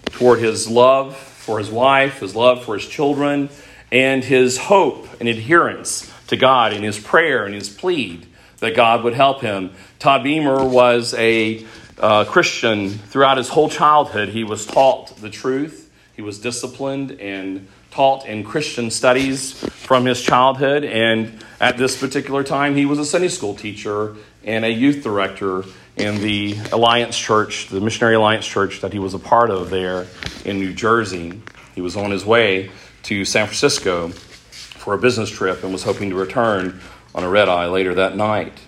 toward 0.06 0.40
his 0.40 0.68
love 0.68 1.16
for 1.16 1.58
his 1.58 1.70
wife, 1.70 2.20
his 2.20 2.36
love 2.36 2.64
for 2.64 2.74
his 2.74 2.86
children, 2.86 3.48
and 3.90 4.22
his 4.22 4.58
hope 4.58 5.08
and 5.18 5.28
adherence 5.28 6.12
to 6.28 6.36
God 6.36 6.72
in 6.72 6.82
his 6.82 6.98
prayer 6.98 7.44
and 7.44 7.54
his 7.54 7.68
plead 7.68 8.26
that 8.58 8.76
God 8.76 9.02
would 9.02 9.14
help 9.14 9.40
him. 9.40 9.72
Todd 9.98 10.22
Beamer 10.22 10.64
was 10.64 11.14
a 11.14 11.66
uh, 12.02 12.24
Christian 12.24 12.90
throughout 12.90 13.38
his 13.38 13.48
whole 13.48 13.70
childhood. 13.70 14.28
He 14.28 14.44
was 14.44 14.66
taught 14.66 15.16
the 15.16 15.30
truth, 15.30 15.90
he 16.14 16.22
was 16.22 16.38
disciplined 16.38 17.12
and 17.12 17.68
taught 17.90 18.26
in 18.26 18.42
Christian 18.42 18.90
studies 18.90 19.52
from 19.52 20.06
his 20.06 20.20
childhood. 20.20 20.84
And 20.84 21.44
at 21.60 21.76
this 21.76 21.98
particular 21.98 22.42
time, 22.42 22.74
he 22.74 22.86
was 22.86 22.98
a 22.98 23.04
Sunday 23.04 23.28
school 23.28 23.54
teacher 23.54 24.16
and 24.44 24.64
a 24.64 24.70
youth 24.70 25.04
director 25.04 25.64
in 25.96 26.20
the 26.22 26.56
Alliance 26.72 27.16
Church, 27.16 27.68
the 27.68 27.80
Missionary 27.80 28.14
Alliance 28.14 28.46
Church 28.46 28.80
that 28.80 28.92
he 28.92 28.98
was 28.98 29.14
a 29.14 29.18
part 29.18 29.50
of 29.50 29.70
there 29.70 30.06
in 30.44 30.58
New 30.58 30.72
Jersey. 30.72 31.40
He 31.74 31.80
was 31.80 31.96
on 31.96 32.10
his 32.10 32.24
way 32.24 32.70
to 33.04 33.24
San 33.24 33.46
Francisco 33.46 34.08
for 34.08 34.94
a 34.94 34.98
business 34.98 35.30
trip 35.30 35.62
and 35.62 35.72
was 35.72 35.84
hoping 35.84 36.10
to 36.10 36.16
return 36.16 36.80
on 37.14 37.24
a 37.24 37.28
red 37.28 37.48
eye 37.48 37.66
later 37.66 37.94
that 37.94 38.16
night. 38.16 38.58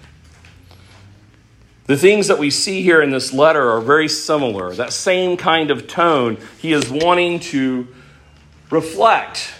The 1.87 1.99
things 1.99 2.29
that 2.29 2.39
we 2.39 2.49
see 2.49 2.83
here 2.83 3.03
in 3.03 3.11
this 3.11 3.35
letter 3.35 3.71
are 3.71 3.81
very 3.81 4.09
similar. 4.09 4.75
That 4.75 4.93
same 4.93 5.37
kind 5.37 5.71
of 5.71 5.87
tone. 5.87 6.39
He 6.59 6.73
is 6.73 6.91
wanting 6.91 7.41
to 7.41 7.89
reflect. 8.71 9.53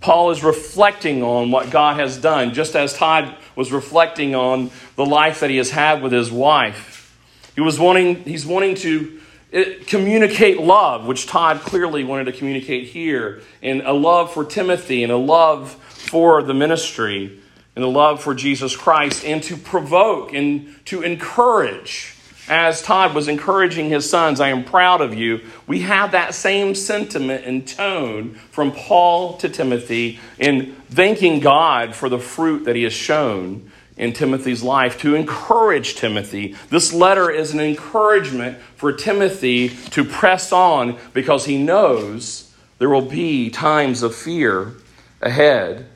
Paul 0.00 0.30
is 0.30 0.44
reflecting 0.44 1.24
on 1.24 1.50
what 1.50 1.70
God 1.70 1.98
has 1.98 2.16
done, 2.16 2.54
just 2.54 2.76
as 2.76 2.94
Todd 2.94 3.36
was 3.56 3.72
reflecting 3.72 4.36
on 4.36 4.70
the 4.94 5.04
life 5.04 5.40
that 5.40 5.50
he 5.50 5.56
has 5.56 5.70
had 5.70 6.02
with 6.02 6.12
his 6.12 6.30
wife. 6.30 7.18
He 7.56 7.60
was 7.60 7.80
wanting, 7.80 8.22
he's 8.22 8.46
wanting 8.46 8.76
to 8.76 9.20
eh, 9.52 9.74
communicate 9.88 10.60
love, 10.60 11.04
which 11.04 11.26
Todd 11.26 11.60
clearly 11.62 12.04
wanted 12.04 12.26
to 12.26 12.32
communicate 12.32 12.88
here, 12.88 13.42
and 13.60 13.82
a 13.82 13.92
love 13.92 14.32
for 14.32 14.44
Timothy 14.44 15.02
and 15.02 15.10
a 15.10 15.16
love 15.16 15.72
for 15.72 16.44
the 16.44 16.54
ministry 16.54 17.39
and 17.76 17.84
the 17.84 17.88
love 17.88 18.22
for 18.22 18.34
Jesus 18.34 18.76
Christ 18.76 19.24
and 19.24 19.42
to 19.44 19.56
provoke 19.56 20.32
and 20.32 20.74
to 20.86 21.02
encourage. 21.02 22.16
As 22.48 22.82
Todd 22.82 23.14
was 23.14 23.28
encouraging 23.28 23.90
his 23.90 24.10
sons, 24.10 24.40
I 24.40 24.48
am 24.48 24.64
proud 24.64 25.00
of 25.00 25.14
you. 25.14 25.40
We 25.68 25.80
have 25.82 26.12
that 26.12 26.34
same 26.34 26.74
sentiment 26.74 27.44
and 27.44 27.66
tone 27.66 28.34
from 28.50 28.72
Paul 28.72 29.36
to 29.36 29.48
Timothy 29.48 30.18
in 30.38 30.74
thanking 30.90 31.38
God 31.38 31.94
for 31.94 32.08
the 32.08 32.18
fruit 32.18 32.64
that 32.64 32.74
he 32.74 32.82
has 32.82 32.92
shown 32.92 33.70
in 33.96 34.14
Timothy's 34.14 34.62
life 34.62 34.98
to 35.02 35.14
encourage 35.14 35.94
Timothy. 35.94 36.56
This 36.70 36.92
letter 36.92 37.30
is 37.30 37.52
an 37.52 37.60
encouragement 37.60 38.58
for 38.74 38.92
Timothy 38.92 39.68
to 39.90 40.04
press 40.04 40.50
on 40.50 40.98
because 41.12 41.44
he 41.44 41.62
knows 41.62 42.52
there 42.78 42.88
will 42.88 43.02
be 43.02 43.50
times 43.50 44.02
of 44.02 44.14
fear 44.14 44.72
ahead. 45.20 45.86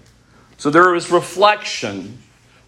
So 0.57 0.71
there 0.71 0.95
is 0.95 1.11
reflection, 1.11 2.19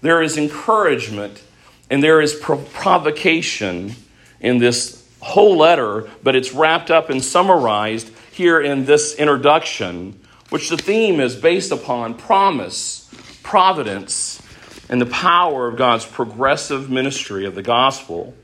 there 0.03 0.23
is 0.23 0.37
encouragement, 0.37 1.43
and 1.91 2.03
there 2.03 2.21
is 2.21 2.35
provocation 2.35 3.95
in 4.41 4.59
this 4.59 5.09
whole 5.21 5.57
letter, 5.57 6.09
but 6.23 6.37
it's 6.37 6.53
wrapped 6.53 6.91
up 6.91 7.11
and 7.11 7.23
summarized 7.25 8.11
here 8.33 8.61
in 8.61 8.85
this 8.85 9.15
introduction, 9.15 10.21
which 10.51 10.69
the 10.69 10.77
theme 10.77 11.21
is 11.21 11.37
based 11.37 11.73
upon 11.73 12.15
promise, 12.15 13.11
providence, 13.43 14.43
and 14.89 15.01
the 15.01 15.07
power 15.07 15.69
of 15.69 15.77
God's 15.77 16.05
progressive 16.05 16.91
ministry 16.91 17.47
of 17.47 17.55
the 17.55 17.63
gospel. 17.63 18.35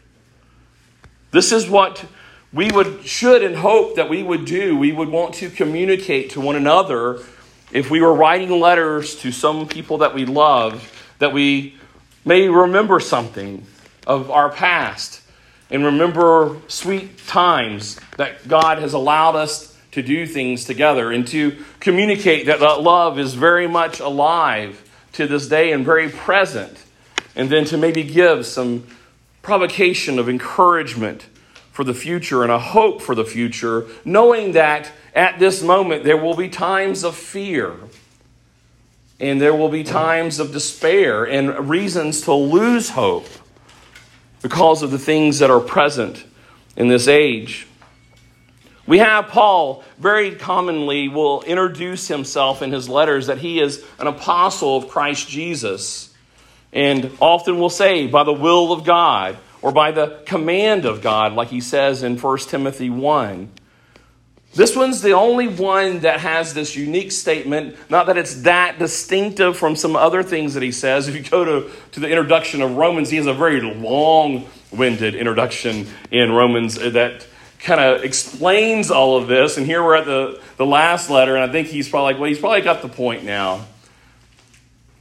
This 1.31 1.53
is 1.53 1.69
what 1.69 2.05
we 2.53 2.71
would 2.71 3.05
should 3.07 3.43
and 3.43 3.57
hope 3.57 3.97
that 3.97 4.09
we 4.09 4.23
would 4.23 4.45
do. 4.45 4.77
We 4.77 4.93
would 4.93 5.09
want 5.09 5.35
to 5.37 5.51
communicate 5.51 6.31
to 6.31 6.41
one 6.41 6.57
another 6.57 7.21
if 7.73 7.91
we 7.91 8.01
were 8.01 8.15
writing 8.15 8.61
letters 8.61 9.17
to 9.17 9.33
some 9.33 9.67
people 9.67 9.99
that 9.99 10.15
we 10.15 10.25
love, 10.27 10.91
that 11.19 11.33
we 11.33 11.77
may 12.25 12.49
remember 12.49 13.01
something 13.01 13.67
of 14.07 14.31
our 14.31 14.51
past 14.51 15.23
and 15.71 15.85
remember 15.85 16.59
sweet 16.69 17.19
times 17.27 17.99
that 18.19 18.47
God 18.47 18.79
has 18.79 18.93
allowed 18.93 19.37
us 19.37 19.77
to 19.93 20.03
do 20.03 20.27
things 20.27 20.65
together 20.65 21.11
and 21.11 21.27
to 21.29 21.57
communicate 21.81 22.47
that 22.47 22.61
that 22.61 22.83
love 22.83 23.19
is 23.19 23.35
very 23.35 23.67
much 23.67 24.01
alive 24.01 24.89
to 25.13 25.27
this 25.27 25.49
day 25.49 25.73
and 25.73 25.85
very 25.85 26.09
present. 26.09 26.79
And 27.35 27.49
then 27.49 27.65
to 27.67 27.79
maybe 27.79 28.03
give 28.03 28.45
some 28.45 28.87
provocation 29.41 30.19
of 30.19 30.29
encouragement 30.29 31.27
for 31.73 31.83
the 31.85 31.95
future 31.95 32.45
and 32.45 32.53
a 32.53 32.59
hope 32.59 33.03
for 33.03 33.17
the 33.17 33.25
future, 33.25 33.87
knowing 34.05 34.53
that 34.53 34.93
at 35.15 35.41
this 35.41 35.63
moment 35.63 36.05
there 36.05 36.17
will 36.17 36.37
be 36.37 36.49
times 36.49 37.03
of 37.03 37.17
fear. 37.17 37.75
and 39.23 39.41
there 39.41 39.55
will 39.55 39.69
be 39.69 39.85
times 39.85 40.41
of 40.41 40.53
despair 40.53 41.25
and 41.25 41.71
reasons 41.71 42.23
to 42.23 42.33
lose 42.35 42.91
hope 42.91 43.29
because 44.43 44.83
of 44.83 44.91
the 44.91 44.99
things 44.99 45.39
that 45.39 45.49
are 45.49 45.61
present 45.61 46.25
in 46.77 46.89
this 46.89 47.07
age. 47.07 47.69
We 48.85 48.99
have 48.99 49.29
Paul 49.29 49.85
very 49.97 50.35
commonly 50.35 51.09
will 51.09 51.43
introduce 51.43 52.09
himself 52.09 52.63
in 52.63 52.73
his 52.73 52.89
letters 52.89 53.29
that 53.29 53.39
he 53.39 53.61
is 53.61 53.85
an 54.01 54.09
apostle 54.09 54.77
of 54.77 54.89
Christ 54.89 55.29
Jesus. 55.29 56.13
And 56.73 57.17
often 57.21 57.61
will 57.61 57.71
say, 57.71 58.09
by 58.09 58.25
the 58.25 58.33
will 58.33 58.73
of 58.73 58.83
God 58.83 59.39
or 59.63 59.73
by 59.73 59.93
the 59.93 60.21
command 60.27 60.85
of 60.85 61.01
God, 61.01 61.33
like 61.33 61.49
he 61.49 61.61
says 61.61 62.03
in 62.03 62.19
1 62.19 62.39
Timothy 62.39 62.91
1. 62.91 63.51
This 64.55 64.77
one's 64.77 65.01
the 65.01 65.13
only 65.13 65.49
one 65.49 66.01
that 66.01 66.21
has 66.21 66.53
this 66.53 66.77
unique 66.77 67.11
statement. 67.11 67.75
Not 67.89 68.07
that 68.09 68.19
it's 68.19 68.43
that 68.43 68.79
distinctive 68.79 69.57
from 69.57 69.77
some 69.77 69.97
other 69.97 70.23
things 70.23 70.55
that 70.55 70.63
he 70.63 70.73
says. 70.73 71.09
If 71.09 71.15
you 71.15 71.23
go 71.23 71.45
to, 71.45 71.71
to 71.93 72.01
the 72.01 72.09
introduction 72.11 72.61
of 72.61 72.77
Romans, 72.77 73.09
he 73.09 73.17
has 73.17 73.27
a 73.27 73.33
very 73.33 73.63
long 73.63 74.47
winded 74.71 75.15
introduction 75.15 75.87
in 76.11 76.33
Romans 76.33 76.75
that 76.75 77.27
kind 77.61 77.81
of 77.81 78.05
explains 78.05 78.91
all 78.91 79.17
of 79.17 79.27
this. 79.27 79.57
And 79.57 79.65
here 79.65 79.83
we're 79.83 79.97
at 79.97 80.05
the, 80.05 80.43
the 80.59 80.67
last 80.67 81.09
letter, 81.09 81.35
and 81.35 81.49
I 81.49 81.51
think 81.51 81.69
he's 81.69 81.89
probably 81.89 82.13
like, 82.13 82.21
well, 82.21 82.29
he's 82.29 82.41
probably 82.41 82.61
got 82.61 82.83
the 82.83 82.89
point 82.89 83.25
now. 83.25 83.65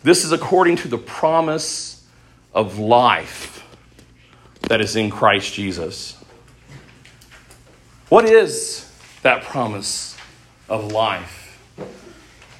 This 0.03 0.23
is 0.23 0.31
according 0.31 0.77
to 0.77 0.87
the 0.87 0.97
promise 0.97 2.05
of 2.53 2.79
life 2.79 3.60
that 4.63 4.81
is 4.81 4.95
in 4.95 5.09
Christ 5.09 5.53
Jesus. 5.53 6.17
What 8.09 8.25
is 8.25 8.91
that 9.21 9.43
promise 9.43 10.17
of 10.69 10.91
life 10.91 11.41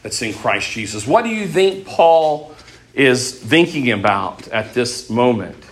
that's 0.04 0.22
in 0.22 0.34
Christ 0.34 0.70
Jesus. 0.72 1.06
What 1.06 1.24
do 1.24 1.30
you 1.30 1.48
think 1.48 1.86
Paul 1.86 2.54
is 2.94 3.40
thinking 3.40 3.92
about 3.92 4.48
at 4.50 4.74
this 4.74 5.10
moment 5.10 5.64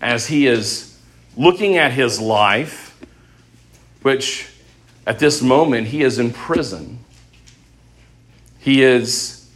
as 0.00 0.26
he 0.26 0.46
is 0.46 0.98
looking 1.36 1.76
at 1.76 1.92
his 1.92 2.20
life, 2.20 2.98
which 4.02 4.48
at 5.06 5.18
this 5.18 5.42
moment 5.42 5.88
he 5.88 6.02
is 6.02 6.18
in 6.18 6.32
prison? 6.32 6.98
He 8.58 8.82
is, 8.82 9.50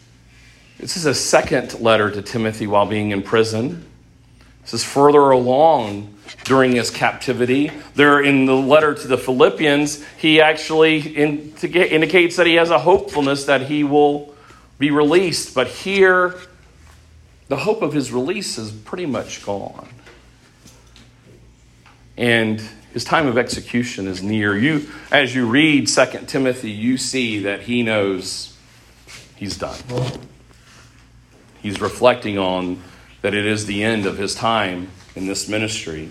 this 0.78 0.96
is 0.96 1.06
a 1.06 1.14
second 1.14 1.80
letter 1.80 2.10
to 2.10 2.22
Timothy 2.22 2.66
while 2.66 2.86
being 2.86 3.10
in 3.10 3.22
prison. 3.22 3.86
This 4.64 4.74
is 4.74 4.84
further 4.84 5.30
along 5.30 6.14
during 6.44 6.72
his 6.72 6.90
captivity. 6.90 7.70
There, 7.94 8.20
in 8.22 8.46
the 8.46 8.54
letter 8.54 8.94
to 8.94 9.08
the 9.08 9.18
Philippians, 9.18 10.04
he 10.18 10.40
actually 10.40 11.00
indicates 11.00 12.36
that 12.36 12.46
he 12.46 12.54
has 12.54 12.70
a 12.70 12.78
hopefulness 12.78 13.44
that 13.44 13.62
he 13.62 13.84
will 13.84 14.34
be 14.78 14.90
released. 14.90 15.54
But 15.54 15.68
here, 15.68 16.34
the 17.48 17.56
hope 17.56 17.82
of 17.82 17.92
his 17.92 18.10
release 18.10 18.58
is 18.58 18.72
pretty 18.72 19.06
much 19.06 19.44
gone. 19.44 19.88
And 22.16 22.62
his 22.92 23.04
time 23.04 23.26
of 23.26 23.36
execution 23.36 24.06
is 24.06 24.22
near. 24.22 24.56
You, 24.56 24.88
as 25.10 25.34
you 25.34 25.46
read 25.46 25.88
2 25.88 26.06
Timothy, 26.26 26.70
you 26.70 26.96
see 26.96 27.40
that 27.40 27.62
he 27.62 27.82
knows 27.82 28.56
he's 29.36 29.58
done. 29.58 29.78
He's 31.60 31.80
reflecting 31.80 32.38
on 32.38 32.82
that 33.24 33.32
it 33.32 33.46
is 33.46 33.64
the 33.64 33.82
end 33.82 34.04
of 34.04 34.18
his 34.18 34.34
time 34.34 34.86
in 35.16 35.26
this 35.26 35.48
ministry. 35.48 36.10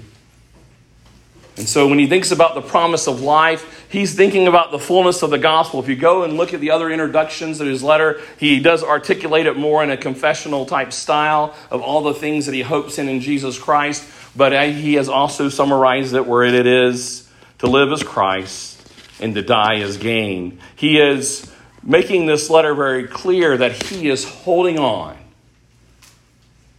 And 1.57 1.69
so 1.69 1.87
when 1.87 1.99
he 1.99 2.07
thinks 2.07 2.31
about 2.31 2.55
the 2.55 2.61
promise 2.63 3.07
of 3.07 3.21
life, 3.21 3.85
he's 3.87 4.15
thinking 4.15 4.47
about 4.47 4.71
the 4.71 4.79
fullness 4.79 5.21
of 5.21 5.29
the 5.29 5.37
gospel. 5.37 5.79
If 5.79 5.87
you 5.87 5.95
go 5.95 6.23
and 6.23 6.37
look 6.37 6.55
at 6.55 6.59
the 6.59 6.71
other 6.71 6.89
introductions 6.89 7.61
of 7.61 7.67
his 7.67 7.83
letter, 7.83 8.19
he 8.39 8.59
does 8.59 8.83
articulate 8.83 9.45
it 9.45 9.55
more 9.55 9.83
in 9.83 9.91
a 9.91 9.95
confessional 9.95 10.65
type 10.65 10.91
style 10.91 11.53
of 11.69 11.83
all 11.83 12.01
the 12.01 12.15
things 12.15 12.47
that 12.47 12.55
he 12.55 12.63
hopes 12.63 12.97
in 12.97 13.07
in 13.07 13.19
Jesus 13.19 13.59
Christ. 13.59 14.03
But 14.35 14.51
he 14.71 14.95
has 14.95 15.07
also 15.07 15.49
summarized 15.49 16.15
it 16.15 16.25
where 16.25 16.41
it 16.41 16.65
is 16.65 17.29
to 17.59 17.67
live 17.67 17.91
as 17.91 18.01
Christ 18.01 18.81
and 19.21 19.35
to 19.35 19.43
die 19.43 19.81
as 19.81 19.97
gain. 19.97 20.57
He 20.75 20.99
is 20.99 21.47
making 21.83 22.25
this 22.25 22.49
letter 22.49 22.73
very 22.73 23.05
clear 23.05 23.55
that 23.55 23.83
he 23.83 24.09
is 24.09 24.27
holding 24.27 24.79
on, 24.79 25.15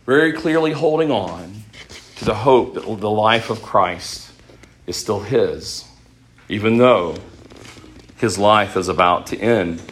very 0.07 0.33
clearly 0.33 0.73
holding 0.73 1.11
on 1.11 1.65
to 2.17 2.25
the 2.25 2.35
hope 2.35 2.75
that 2.75 2.85
the 2.85 3.11
life 3.11 3.51
of 3.51 3.63
Christ 3.63 4.31
is 4.87 4.97
still 4.97 5.21
his, 5.21 5.85
even 6.49 6.77
though 6.77 7.17
his 8.19 8.39
life 8.39 8.77
is 8.77 8.89
about 8.89 9.27
to 9.29 9.39
end. 9.39 9.83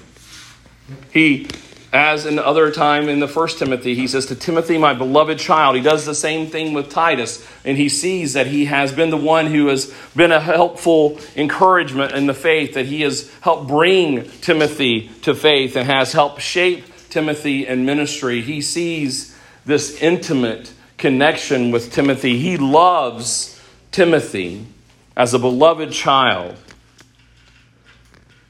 He, 1.11 1.48
as 1.92 2.27
in 2.27 2.38
other 2.38 2.70
time 2.70 3.09
in 3.09 3.20
the 3.20 3.29
first 3.29 3.59
Timothy, 3.59 3.94
he 3.94 4.07
says 4.07 4.27
to 4.27 4.35
Timothy, 4.35 4.77
my 4.79 4.94
beloved 4.94 5.38
child, 5.38 5.77
he 5.77 5.83
does 5.83 6.05
the 6.05 6.14
same 6.14 6.46
thing 6.46 6.75
with 6.75 6.90
Titus, 6.90 7.46
and 7.64 7.77
he 7.79 7.88
sees 7.88 8.35
that 8.35 8.46
he 8.46 8.66
has 8.66 8.92
been 8.92 9.11
the 9.11 9.16
one 9.16 9.46
who 9.46 9.68
has 9.68 9.92
been 10.14 10.33
a 10.33 10.40
helpful 10.40 11.18
encouragement 11.37 12.12
in 12.12 12.27
the 12.27 12.35
faith, 12.35 12.75
that 12.75 12.87
he 12.87 13.01
has 13.01 13.31
helped 13.40 13.66
bring 13.66 14.29
Timothy 14.40 15.09
to 15.22 15.35
faith 15.35 15.75
and 15.77 15.87
has 15.87 16.12
helped 16.12 16.42
shape 16.42 16.85
Timothy 17.09 17.66
in 17.66 17.85
ministry. 17.85 18.42
He 18.42 18.61
sees 18.61 19.32
this 19.64 20.01
intimate 20.01 20.72
connection 20.98 21.70
with 21.70 21.92
Timothy. 21.92 22.38
He 22.38 22.57
loves 22.57 23.61
Timothy 23.90 24.66
as 25.16 25.35
a 25.35 25.38
beloved 25.38 25.92
child. 25.92 26.57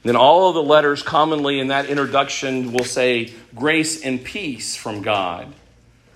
Then 0.03 0.15
all 0.15 0.49
of 0.49 0.55
the 0.55 0.63
letters 0.63 1.01
commonly 1.01 1.59
in 1.59 1.67
that 1.67 1.85
introduction 1.85 2.73
will 2.73 2.83
say 2.83 3.33
grace 3.55 4.03
and 4.03 4.23
peace 4.23 4.75
from 4.75 5.01
God. 5.01 5.53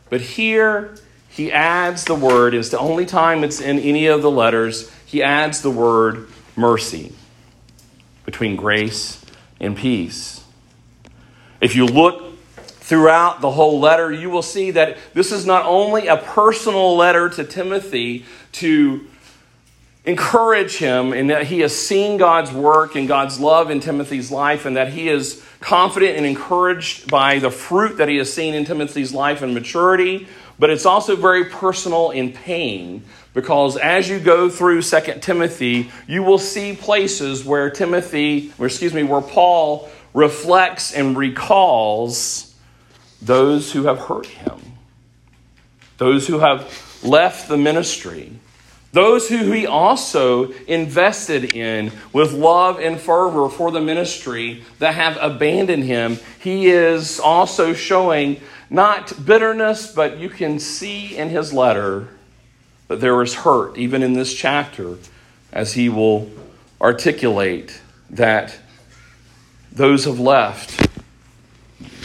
But 0.09 0.21
here 0.21 0.95
he 1.29 1.51
adds 1.51 2.05
the 2.05 2.15
word, 2.15 2.53
it's 2.53 2.69
the 2.69 2.79
only 2.79 3.05
time 3.05 3.43
it's 3.43 3.61
in 3.61 3.79
any 3.79 4.07
of 4.07 4.21
the 4.21 4.31
letters, 4.31 4.91
he 5.05 5.23
adds 5.23 5.61
the 5.61 5.71
word 5.71 6.27
mercy 6.55 7.13
between 8.25 8.55
grace 8.55 9.23
and 9.59 9.77
peace. 9.77 10.43
If 11.61 11.75
you 11.75 11.85
look 11.85 12.26
throughout 12.87 13.41
the 13.41 13.51
whole 13.51 13.81
letter, 13.81 14.13
you 14.13 14.29
will 14.29 14.41
see 14.41 14.71
that 14.71 14.97
this 15.13 15.33
is 15.33 15.45
not 15.45 15.65
only 15.65 16.07
a 16.07 16.15
personal 16.15 16.95
letter 16.95 17.27
to 17.27 17.43
Timothy 17.43 18.23
to 18.53 19.05
encourage 20.05 20.77
him 20.77 21.11
in 21.11 21.27
that 21.27 21.47
he 21.47 21.59
has 21.59 21.77
seen 21.77 22.15
God's 22.15 22.49
work 22.49 22.95
and 22.95 23.05
God's 23.05 23.41
love 23.41 23.69
in 23.69 23.81
Timothy's 23.81 24.31
life, 24.31 24.65
and 24.65 24.77
that 24.77 24.93
he 24.93 25.09
is 25.09 25.43
confident 25.59 26.15
and 26.15 26.25
encouraged 26.25 27.11
by 27.11 27.39
the 27.39 27.51
fruit 27.51 27.97
that 27.97 28.07
he 28.07 28.15
has 28.15 28.31
seen 28.31 28.53
in 28.53 28.63
Timothy's 28.63 29.13
life 29.13 29.41
and 29.41 29.53
maturity. 29.53 30.25
But 30.57 30.69
it's 30.69 30.85
also 30.85 31.17
very 31.17 31.43
personal 31.43 32.11
in 32.11 32.31
pain 32.31 33.03
because 33.33 33.75
as 33.75 34.07
you 34.07 34.17
go 34.17 34.49
through 34.49 34.81
Second 34.83 35.21
Timothy, 35.21 35.91
you 36.07 36.23
will 36.23 36.39
see 36.39 36.73
places 36.73 37.43
where 37.43 37.69
Timothy, 37.69 38.53
or 38.57 38.67
excuse 38.67 38.93
me, 38.93 39.03
where 39.03 39.19
Paul 39.19 39.89
reflects 40.13 40.93
and 40.93 41.17
recalls 41.17 42.46
those 43.21 43.71
who 43.71 43.83
have 43.83 43.99
hurt 43.99 44.27
him, 44.27 44.59
those 45.97 46.27
who 46.27 46.39
have 46.39 47.01
left 47.03 47.47
the 47.47 47.57
ministry 47.57 48.39
those 48.97 49.27
who 49.29 49.51
he 49.51 49.67
also 49.67 50.51
invested 50.65 51.53
in 51.53 51.91
with 52.13 52.33
love 52.33 52.79
and 52.79 52.99
fervor 52.99 53.49
for 53.49 53.69
the 53.69 53.81
ministry 53.81 54.63
that 54.79 54.95
have 54.95 55.17
abandoned 55.21 55.83
him, 55.83 56.17
he 56.39 56.67
is 56.67 57.19
also 57.19 57.73
showing 57.73 58.39
not 58.69 59.25
bitterness, 59.25 59.91
but 59.91 60.17
you 60.17 60.29
can 60.29 60.59
see 60.59 61.15
in 61.15 61.29
his 61.29 61.53
letter 61.53 62.07
that 62.87 63.01
there 63.01 63.21
is 63.21 63.35
hurt, 63.35 63.77
even 63.77 64.01
in 64.01 64.13
this 64.13 64.33
chapter, 64.33 64.97
as 65.51 65.73
he 65.73 65.89
will 65.89 66.31
articulate 66.81 67.81
that 68.09 68.57
those 69.71 70.05
have 70.05 70.19
left. 70.19 70.86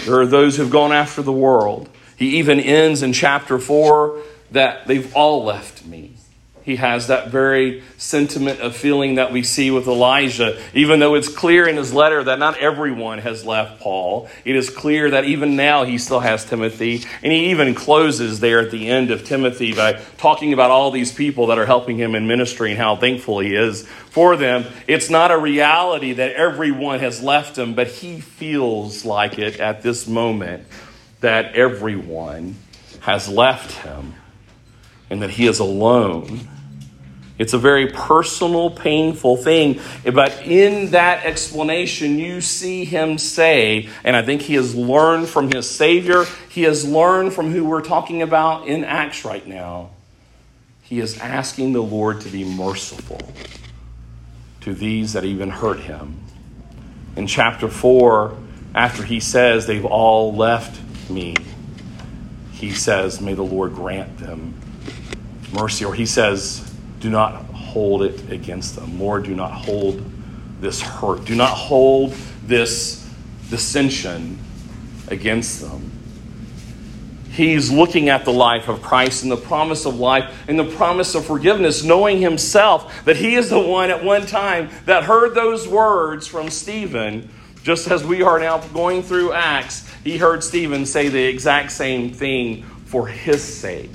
There 0.05 0.21
are 0.21 0.27
those 0.27 0.57
who 0.57 0.63
have 0.63 0.73
gone 0.73 0.93
after 0.93 1.23
the 1.23 1.33
world. 1.33 1.89
He 2.17 2.39
even 2.39 2.61
ends 2.61 3.03
in 3.03 3.13
chapter 3.13 3.59
4 3.59 4.21
that 4.53 4.87
they've 4.87 5.15
all 5.15 5.45
left 5.45 5.87
me. 5.87 6.12
He 6.65 6.77
has 6.77 7.09
that 7.09 7.29
very 7.29 7.83
sentiment 7.99 8.61
of 8.61 8.77
feeling 8.77 9.17
that 9.17 9.33
we 9.33 9.43
see 9.43 9.73
with 9.73 9.89
Elijah. 9.89 10.63
Even 10.75 11.01
though 11.01 11.17
it's 11.17 11.29
clear 11.29 11.67
in 11.67 11.77
his 11.77 11.93
letter 11.93 12.23
that 12.23 12.39
not 12.39 12.57
everyone 12.59 13.19
has 13.19 13.45
left 13.45 13.81
Paul, 13.81 14.29
it 14.45 14.55
is 14.55 14.71
clear 14.71 15.11
that 15.11 15.25
even 15.25 15.57
now 15.57 15.85
he 15.85 15.99
still 15.99 16.21
has 16.21 16.45
Timothy. 16.45 17.05
And 17.23 17.33
he 17.33 17.51
even 17.51 17.75
closes 17.75 18.39
there 18.39 18.61
at 18.61 18.71
the 18.71 18.89
end 18.89 19.11
of 19.11 19.25
Timothy 19.25 19.75
by 19.75 19.95
talking 20.19 20.53
about 20.53 20.71
all 20.71 20.93
these 20.93 21.13
people 21.13 21.49
that 21.49 21.59
are 21.59 21.67
helping 21.67 21.97
him 21.97 22.15
in 22.15 22.29
ministry 22.29 22.71
and 22.71 22.79
how 22.79 22.95
thankful 22.95 23.41
he 23.41 23.57
is 23.57 23.87
for 24.11 24.37
them. 24.37 24.65
It's 24.87 25.11
not 25.11 25.33
a 25.33 25.39
reality 25.39 26.13
that 26.13 26.33
everyone 26.35 27.01
has 27.01 27.21
left 27.21 27.59
him, 27.59 27.75
but 27.75 27.89
he 27.89 28.21
feels 28.21 29.05
like 29.05 29.39
it 29.39 29.59
at 29.59 29.83
this 29.83 30.07
moment 30.07 30.67
that 31.23 31.57
everyone 31.57 32.55
has 33.01 33.29
left 33.29 33.73
him 33.73 34.15
and 35.11 35.23
that 35.23 35.31
he 35.31 35.47
is 35.47 35.59
alone 35.59 36.49
It's 37.39 37.55
a 37.55 37.59
very 37.59 37.89
personal, 37.89 38.71
painful 38.71 39.37
thing. 39.37 39.81
But 40.05 40.47
in 40.47 40.91
that 40.91 41.25
explanation, 41.25 42.19
you 42.19 42.41
see 42.41 42.85
him 42.85 43.19
say, 43.19 43.89
and 44.05 44.15
I 44.15 44.23
think 44.23 44.43
he 44.43 44.55
has 44.55 44.75
learned 44.75 45.29
from 45.29 45.51
his 45.51 45.69
Savior, 45.69 46.25
he 46.51 46.63
has 46.63 46.87
learned 46.87 47.33
from 47.33 47.51
who 47.51 47.65
we're 47.65 47.83
talking 47.83 48.23
about 48.23 48.69
in 48.69 48.85
Acts 48.85 49.25
right 49.25 49.47
now. 49.47 49.91
He 50.83 51.01
is 51.01 51.19
asking 51.19 51.73
the 51.73 51.83
Lord 51.83 52.21
to 52.21 52.29
be 52.29 52.45
merciful 52.45 53.21
to 54.61 54.75
these 54.75 55.15
that 55.15 55.25
even 55.25 55.51
hurt 55.51 55.81
him. 55.81 56.21
In 57.17 57.27
chapter 57.27 57.69
4, 57.69 58.37
after 58.75 59.03
he 59.03 59.21
says, 59.21 59.67
They've 59.67 59.85
all 59.85 60.35
left 60.35 60.81
me, 61.11 61.35
he 62.53 62.73
says, 62.73 63.21
May 63.21 63.35
the 63.35 63.43
Lord 63.43 63.75
grant 63.75 64.19
them 64.19 64.55
mercy. 65.53 65.85
Or 65.85 65.95
he 65.95 66.07
says, 66.07 66.72
Do 67.03 67.11
not 67.11 67.35
hold 67.47 68.05
it 68.05 68.31
against 68.31 68.77
them. 68.77 69.01
Lord, 69.01 69.25
do 69.25 69.35
not 69.35 69.51
hold 69.51 70.09
this 70.61 70.81
hurt. 70.81 71.25
Do 71.25 71.35
not 71.35 71.51
hold 71.51 72.13
this 72.47 73.05
dissension 73.51 74.39
against 75.09 75.61
them. 75.61 75.91
He's 77.33 77.73
looking 77.73 78.09
at 78.09 78.25
the 78.25 78.33
life 78.33 78.69
of 78.69 78.83
Christ 78.83 79.25
and 79.25 79.33
the 79.33 79.37
promise 79.37 79.85
of 79.85 79.99
life 79.99 80.33
and 80.47 80.57
the 80.57 80.65
promise 80.65 81.17
of 81.17 81.25
forgiveness, 81.25 81.83
knowing 81.83 82.21
himself 82.21 83.05
that 83.05 83.17
he 83.17 83.35
is 83.35 83.51
the 83.51 83.59
one 83.59 83.91
at 83.91 84.05
one 84.05 84.25
time 84.25 84.71
that 84.87 85.03
heard 85.03 85.35
those 85.35 85.67
words 85.67 86.29
from 86.29 86.51
Stephen, 86.51 87.29
just 87.65 87.91
as 87.91 88.05
we 88.05 88.23
are 88.23 88.39
now 88.39 88.59
going 88.69 89.03
through 89.03 89.33
Acts. 89.33 89.93
He 90.05 90.19
heard 90.19 90.45
Stephen 90.45 90.87
say 90.87 91.09
the 91.09 91.25
exact 91.25 91.73
same 91.73 92.13
thing 92.13 92.63
for 92.85 93.09
his 93.09 93.43
sake. 93.43 93.91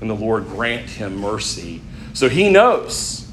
And 0.00 0.10
the 0.10 0.14
Lord 0.14 0.46
grant 0.46 0.88
him 0.90 1.16
mercy. 1.16 1.80
So 2.12 2.28
he 2.28 2.50
knows 2.50 3.28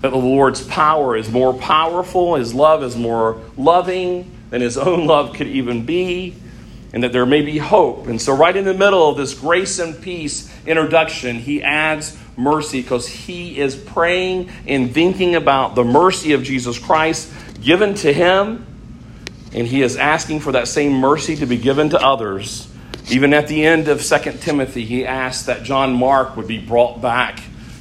that 0.00 0.10
the 0.10 0.16
Lord's 0.16 0.64
power 0.64 1.16
is 1.16 1.30
more 1.30 1.52
powerful, 1.52 2.36
his 2.36 2.54
love 2.54 2.82
is 2.82 2.96
more 2.96 3.40
loving 3.56 4.30
than 4.50 4.60
his 4.60 4.78
own 4.78 5.06
love 5.06 5.34
could 5.34 5.48
even 5.48 5.84
be 5.84 6.36
and 6.92 7.02
that 7.02 7.12
there 7.12 7.26
may 7.26 7.42
be 7.42 7.58
hope. 7.58 8.06
And 8.06 8.20
so, 8.20 8.34
right 8.34 8.56
in 8.56 8.64
the 8.64 8.74
middle 8.74 9.08
of 9.08 9.16
this 9.16 9.34
grace 9.34 9.78
and 9.78 10.00
peace 10.00 10.52
introduction, 10.66 11.36
he 11.36 11.62
adds 11.62 12.16
mercy 12.36 12.80
because 12.80 13.06
he 13.06 13.58
is 13.58 13.76
praying 13.76 14.50
and 14.66 14.92
thinking 14.92 15.34
about 15.34 15.74
the 15.74 15.84
mercy 15.84 16.32
of 16.32 16.42
Jesus 16.42 16.78
Christ 16.78 17.30
given 17.60 17.94
to 17.96 18.12
him, 18.12 18.64
and 19.52 19.66
he 19.66 19.82
is 19.82 19.96
asking 19.96 20.40
for 20.40 20.52
that 20.52 20.68
same 20.68 20.92
mercy 20.92 21.36
to 21.36 21.46
be 21.46 21.58
given 21.58 21.90
to 21.90 22.00
others. 22.00 22.67
Even 23.10 23.32
at 23.32 23.48
the 23.48 23.64
end 23.64 23.88
of 23.88 24.02
2 24.02 24.32
Timothy, 24.32 24.84
he 24.84 25.06
asked 25.06 25.46
that 25.46 25.62
John 25.62 25.94
Mark 25.94 26.36
would 26.36 26.46
be 26.46 26.58
brought 26.58 27.00
back 27.00 27.40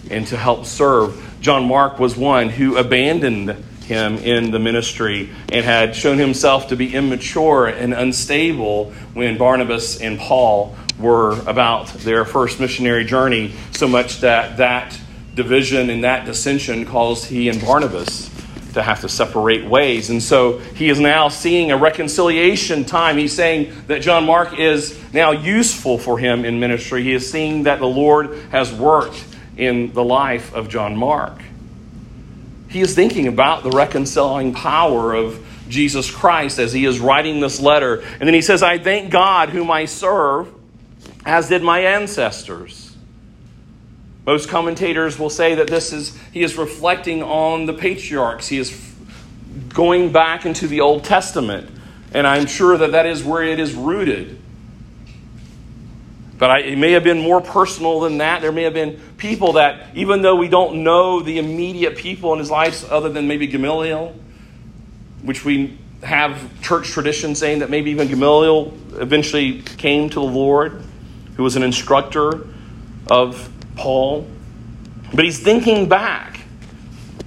and 0.09 0.25
to 0.27 0.37
help 0.37 0.65
serve. 0.65 1.21
John 1.41 1.67
Mark 1.67 1.99
was 1.99 2.15
one 2.15 2.47
who 2.47 2.77
abandoned 2.77 3.49
him 3.83 4.17
in 4.19 4.51
the 4.51 4.59
ministry 4.59 5.29
and 5.51 5.65
had 5.65 5.95
shown 5.97 6.17
himself 6.17 6.69
to 6.69 6.77
be 6.77 6.95
immature 6.95 7.67
and 7.67 7.93
unstable 7.93 8.91
when 9.13 9.37
Barnabas 9.37 9.99
and 9.99 10.17
Paul 10.17 10.77
were 10.97 11.41
about 11.41 11.87
their 11.89 12.23
first 12.23 12.61
missionary 12.61 13.03
journey, 13.03 13.53
so 13.71 13.87
much 13.87 14.21
that 14.21 14.57
that 14.57 14.97
division 15.35 15.89
and 15.89 16.05
that 16.05 16.25
dissension 16.25 16.85
caused 16.85 17.25
he 17.25 17.49
and 17.49 17.59
Barnabas 17.61 18.29
to 18.77 18.83
have 18.83 19.01
to 19.01 19.09
separate 19.09 19.65
ways. 19.65 20.11
And 20.11 20.21
so 20.21 20.59
he 20.59 20.89
is 20.89 20.99
now 20.99 21.29
seeing 21.29 21.71
a 21.71 21.77
reconciliation 21.77 22.85
time. 22.85 23.17
He's 23.17 23.33
saying 23.33 23.73
that 23.87 24.03
John 24.03 24.23
Mark 24.23 24.57
is 24.57 24.97
now 25.13 25.31
useful 25.31 25.97
for 25.97 26.19
him 26.19 26.45
in 26.45 26.59
ministry. 26.59 27.01
He 27.01 27.13
is 27.13 27.29
seeing 27.29 27.63
that 27.63 27.79
the 27.79 27.87
Lord 27.87 28.37
has 28.51 28.71
worked 28.71 29.25
in 29.57 29.91
the 29.93 30.03
life 30.03 30.53
of 30.53 30.69
John 30.69 30.95
Mark. 30.95 31.41
He 32.69 32.81
is 32.81 32.93
thinking 32.93 33.27
about 33.27 33.63
the 33.63 33.71
reconciling 33.71 34.53
power 34.53 35.15
of 35.15 35.43
Jesus 35.67 36.11
Christ 36.11 36.59
as 36.59 36.71
he 36.71 36.85
is 36.85 36.99
writing 36.99 37.39
this 37.39 37.59
letter. 37.59 38.01
And 38.01 38.21
then 38.21 38.35
he 38.35 38.41
says, 38.41 38.61
I 38.61 38.77
thank 38.77 39.09
God 39.09 39.49
whom 39.49 39.71
I 39.71 39.85
serve, 39.85 40.53
as 41.25 41.49
did 41.49 41.63
my 41.63 41.79
ancestors. 41.79 42.86
Most 44.27 44.49
commentators 44.49 45.17
will 45.17 45.29
say 45.29 45.55
that 45.55 45.67
this 45.67 45.93
is 45.93 46.15
he 46.33 46.43
is 46.43 46.57
reflecting 46.57 47.23
on 47.23 47.65
the 47.65 47.71
patriarchs. 47.71 48.49
He 48.49 48.57
is 48.57 48.93
going 49.69 50.11
back 50.11 50.45
into 50.45 50.67
the 50.67 50.81
Old 50.81 51.05
Testament. 51.05 51.71
And 52.13 52.27
I'm 52.27 52.45
sure 52.45 52.77
that 52.77 52.91
that 52.91 53.05
is 53.05 53.23
where 53.23 53.41
it 53.41 53.57
is 53.57 53.73
rooted. 53.73 54.37
But 56.37 56.49
I, 56.51 56.59
it 56.59 56.77
may 56.77 56.91
have 56.91 57.05
been 57.05 57.19
more 57.19 57.39
personal 57.39 58.01
than 58.01 58.17
that. 58.17 58.41
There 58.41 58.51
may 58.51 58.63
have 58.63 58.73
been 58.73 58.99
people 59.15 59.53
that, 59.53 59.95
even 59.95 60.21
though 60.21 60.35
we 60.35 60.49
don't 60.49 60.83
know 60.83 61.21
the 61.21 61.39
immediate 61.39 61.95
people 61.95 62.33
in 62.33 62.39
his 62.39 62.51
life 62.51 62.89
other 62.91 63.09
than 63.09 63.29
maybe 63.29 63.47
Gamaliel, 63.47 64.13
which 65.23 65.45
we 65.45 65.77
have 66.03 66.61
church 66.61 66.89
tradition 66.89 67.33
saying 67.33 67.59
that 67.59 67.69
maybe 67.69 67.91
even 67.91 68.09
Gamaliel 68.09 68.73
eventually 68.95 69.61
came 69.61 70.09
to 70.09 70.15
the 70.15 70.25
Lord, 70.25 70.83
who 71.37 71.43
was 71.43 71.55
an 71.55 71.63
instructor 71.63 72.45
of 73.09 73.49
Paul. 73.77 74.27
But 75.13 75.23
he's 75.23 75.39
thinking 75.39 75.87
back. 75.87 76.41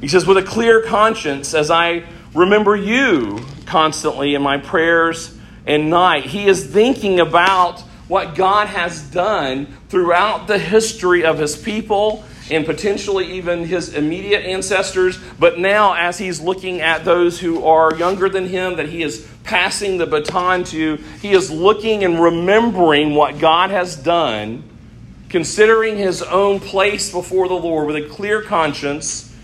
He 0.00 0.08
says, 0.08 0.26
with 0.26 0.36
a 0.36 0.42
clear 0.42 0.82
conscience, 0.82 1.54
as 1.54 1.70
I 1.70 2.04
remember 2.34 2.76
you 2.76 3.40
constantly 3.66 4.34
in 4.34 4.42
my 4.42 4.58
prayers 4.58 5.36
and 5.66 5.90
night, 5.90 6.24
he 6.24 6.46
is 6.46 6.66
thinking 6.66 7.20
about 7.20 7.80
what 8.08 8.34
God 8.34 8.66
has 8.66 9.02
done 9.02 9.66
throughout 9.88 10.46
the 10.46 10.58
history 10.58 11.24
of 11.24 11.38
his 11.38 11.56
people 11.56 12.24
and 12.50 12.66
potentially 12.66 13.34
even 13.34 13.64
his 13.64 13.94
immediate 13.94 14.44
ancestors. 14.44 15.18
But 15.38 15.58
now, 15.58 15.94
as 15.94 16.18
he's 16.18 16.40
looking 16.40 16.80
at 16.80 17.04
those 17.04 17.38
who 17.38 17.64
are 17.64 17.94
younger 17.94 18.28
than 18.28 18.46
him, 18.46 18.76
that 18.76 18.88
he 18.88 19.02
is 19.02 19.28
passing 19.44 19.98
the 19.98 20.06
baton 20.06 20.64
to, 20.64 20.96
he 21.22 21.32
is 21.32 21.50
looking 21.50 22.04
and 22.04 22.20
remembering 22.20 23.14
what 23.14 23.38
God 23.38 23.70
has 23.70 23.94
done, 23.96 24.64
considering 25.30 25.96
his 25.96 26.22
own 26.22 26.60
place 26.60 27.10
before 27.10 27.48
the 27.48 27.54
Lord 27.54 27.86
with 27.86 27.96
a 27.96 28.08
clear 28.08 28.42
conscience. 28.42 29.34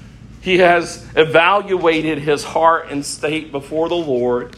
He 0.41 0.59
has 0.59 1.05
evaluated 1.17 2.19
his 2.19 2.45
heart 2.45 2.89
and 2.91 3.05
state 3.05 3.51
before 3.51 3.89
the 3.89 3.97
Lord. 3.97 4.57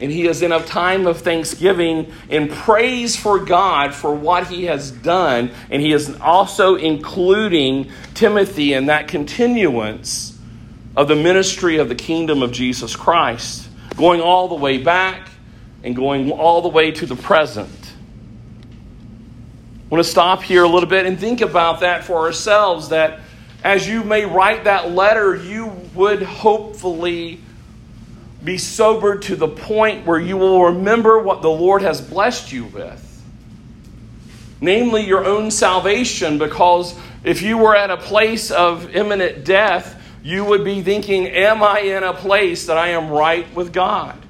And 0.00 0.10
he 0.10 0.26
is 0.26 0.42
in 0.42 0.50
a 0.50 0.62
time 0.62 1.06
of 1.06 1.20
thanksgiving 1.20 2.12
and 2.28 2.50
praise 2.50 3.16
for 3.16 3.38
God 3.38 3.94
for 3.94 4.12
what 4.14 4.48
he 4.48 4.64
has 4.64 4.90
done. 4.90 5.52
And 5.70 5.80
he 5.80 5.92
is 5.92 6.14
also 6.20 6.74
including 6.74 7.90
Timothy 8.14 8.72
in 8.72 8.86
that 8.86 9.06
continuance 9.06 10.36
of 10.96 11.06
the 11.08 11.16
ministry 11.16 11.78
of 11.78 11.88
the 11.88 11.94
kingdom 11.94 12.42
of 12.42 12.50
Jesus 12.50 12.96
Christ, 12.96 13.68
going 13.96 14.20
all 14.20 14.48
the 14.48 14.56
way 14.56 14.78
back 14.78 15.28
and 15.84 15.94
going 15.94 16.32
all 16.32 16.60
the 16.60 16.68
way 16.68 16.90
to 16.90 17.06
the 17.06 17.16
present. 17.16 17.83
I 19.84 19.94
want 19.94 20.02
to 20.02 20.10
stop 20.10 20.42
here 20.42 20.64
a 20.64 20.68
little 20.68 20.88
bit 20.88 21.04
and 21.04 21.20
think 21.20 21.42
about 21.42 21.80
that 21.80 22.04
for 22.04 22.20
ourselves 22.20 22.88
that 22.88 23.20
as 23.62 23.86
you 23.86 24.02
may 24.02 24.24
write 24.24 24.64
that 24.64 24.92
letter, 24.92 25.36
you 25.36 25.66
would 25.94 26.22
hopefully 26.22 27.40
be 28.42 28.56
sobered 28.56 29.22
to 29.22 29.36
the 29.36 29.48
point 29.48 30.06
where 30.06 30.18
you 30.18 30.38
will 30.38 30.64
remember 30.64 31.18
what 31.18 31.42
the 31.42 31.50
Lord 31.50 31.82
has 31.82 32.00
blessed 32.00 32.50
you 32.50 32.64
with. 32.64 33.22
Namely, 34.60 35.04
your 35.04 35.24
own 35.24 35.50
salvation, 35.50 36.38
because 36.38 36.98
if 37.22 37.42
you 37.42 37.58
were 37.58 37.76
at 37.76 37.90
a 37.90 37.96
place 37.98 38.50
of 38.50 38.94
imminent 38.94 39.44
death, 39.44 40.00
you 40.22 40.44
would 40.46 40.64
be 40.64 40.82
thinking, 40.82 41.26
Am 41.26 41.62
I 41.62 41.80
in 41.80 42.02
a 42.02 42.14
place 42.14 42.66
that 42.66 42.78
I 42.78 42.88
am 42.88 43.10
right 43.10 43.52
with 43.54 43.72
God? 43.72 44.23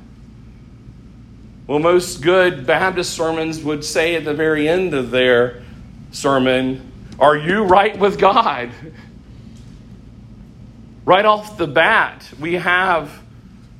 Well, 1.66 1.78
most 1.78 2.20
good 2.20 2.66
Baptist 2.66 3.14
sermons 3.14 3.62
would 3.62 3.84
say 3.84 4.16
at 4.16 4.24
the 4.24 4.34
very 4.34 4.68
end 4.68 4.92
of 4.92 5.10
their 5.10 5.62
sermon, 6.10 6.92
Are 7.18 7.36
you 7.36 7.64
right 7.64 7.98
with 7.98 8.18
God? 8.18 8.70
Right 11.06 11.24
off 11.24 11.56
the 11.56 11.66
bat, 11.66 12.28
we 12.38 12.54
have 12.54 13.10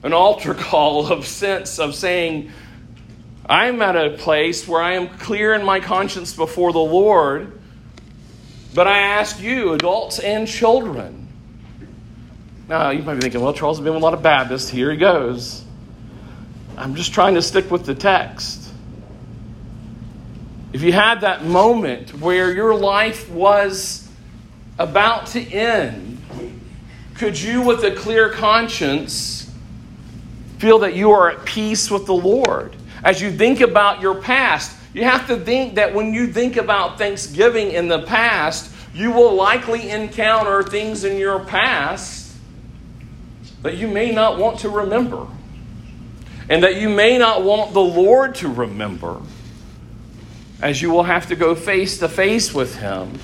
an 0.02 0.14
altar 0.14 0.54
call 0.54 1.12
of 1.12 1.26
sense 1.26 1.78
of 1.78 1.94
saying, 1.94 2.50
I'm 3.46 3.82
at 3.82 3.96
a 3.96 4.16
place 4.16 4.66
where 4.66 4.80
I 4.80 4.94
am 4.94 5.08
clear 5.18 5.52
in 5.52 5.62
my 5.62 5.80
conscience 5.80 6.34
before 6.34 6.72
the 6.72 6.78
Lord, 6.78 7.60
but 8.74 8.86
I 8.86 8.98
ask 8.98 9.40
you, 9.40 9.74
adults 9.74 10.18
and 10.18 10.48
children. 10.48 11.28
Now, 12.66 12.88
you 12.90 13.02
might 13.02 13.16
be 13.16 13.20
thinking, 13.20 13.42
well, 13.42 13.52
Charles 13.52 13.76
has 13.76 13.84
been 13.84 13.92
with 13.92 14.02
a 14.02 14.06
lot 14.06 14.14
of 14.14 14.22
Baptists. 14.22 14.70
Here 14.70 14.90
he 14.90 14.96
goes. 14.96 15.63
I'm 16.76 16.94
just 16.94 17.12
trying 17.14 17.34
to 17.34 17.42
stick 17.42 17.70
with 17.70 17.86
the 17.86 17.94
text. 17.94 18.72
If 20.72 20.82
you 20.82 20.92
had 20.92 21.20
that 21.20 21.44
moment 21.44 22.18
where 22.20 22.52
your 22.52 22.74
life 22.74 23.30
was 23.30 24.08
about 24.78 25.28
to 25.28 25.40
end, 25.40 26.20
could 27.14 27.40
you, 27.40 27.62
with 27.62 27.84
a 27.84 27.94
clear 27.94 28.30
conscience, 28.30 29.48
feel 30.58 30.80
that 30.80 30.94
you 30.94 31.12
are 31.12 31.30
at 31.30 31.44
peace 31.44 31.90
with 31.90 32.06
the 32.06 32.14
Lord. 32.14 32.74
As 33.04 33.20
you 33.22 33.30
think 33.30 33.60
about 33.60 34.00
your 34.00 34.20
past, 34.20 34.76
you 34.92 35.04
have 35.04 35.26
to 35.28 35.36
think 35.36 35.76
that 35.76 35.94
when 35.94 36.12
you 36.12 36.26
think 36.26 36.56
about 36.56 36.98
Thanksgiving 36.98 37.70
in 37.70 37.86
the 37.86 38.02
past, 38.02 38.72
You 38.94 39.10
will 39.10 39.34
likely 39.34 39.90
encounter 39.90 40.62
things 40.62 41.02
in 41.02 41.18
your 41.18 41.40
past 41.40 42.32
that 43.62 43.76
you 43.76 43.88
may 43.88 44.12
not 44.12 44.38
want 44.38 44.60
to 44.60 44.68
remember, 44.68 45.26
and 46.48 46.62
that 46.62 46.76
you 46.76 46.88
may 46.88 47.18
not 47.18 47.42
want 47.42 47.72
the 47.72 47.80
Lord 47.80 48.34
to 48.36 48.48
remember, 48.48 49.20
as 50.60 50.82
you 50.82 50.90
will 50.90 51.02
have 51.04 51.28
to 51.28 51.36
go 51.36 51.54
face 51.54 51.98
to 51.98 52.08
face 52.08 52.52
with 52.52 52.76
Him. 52.76 53.18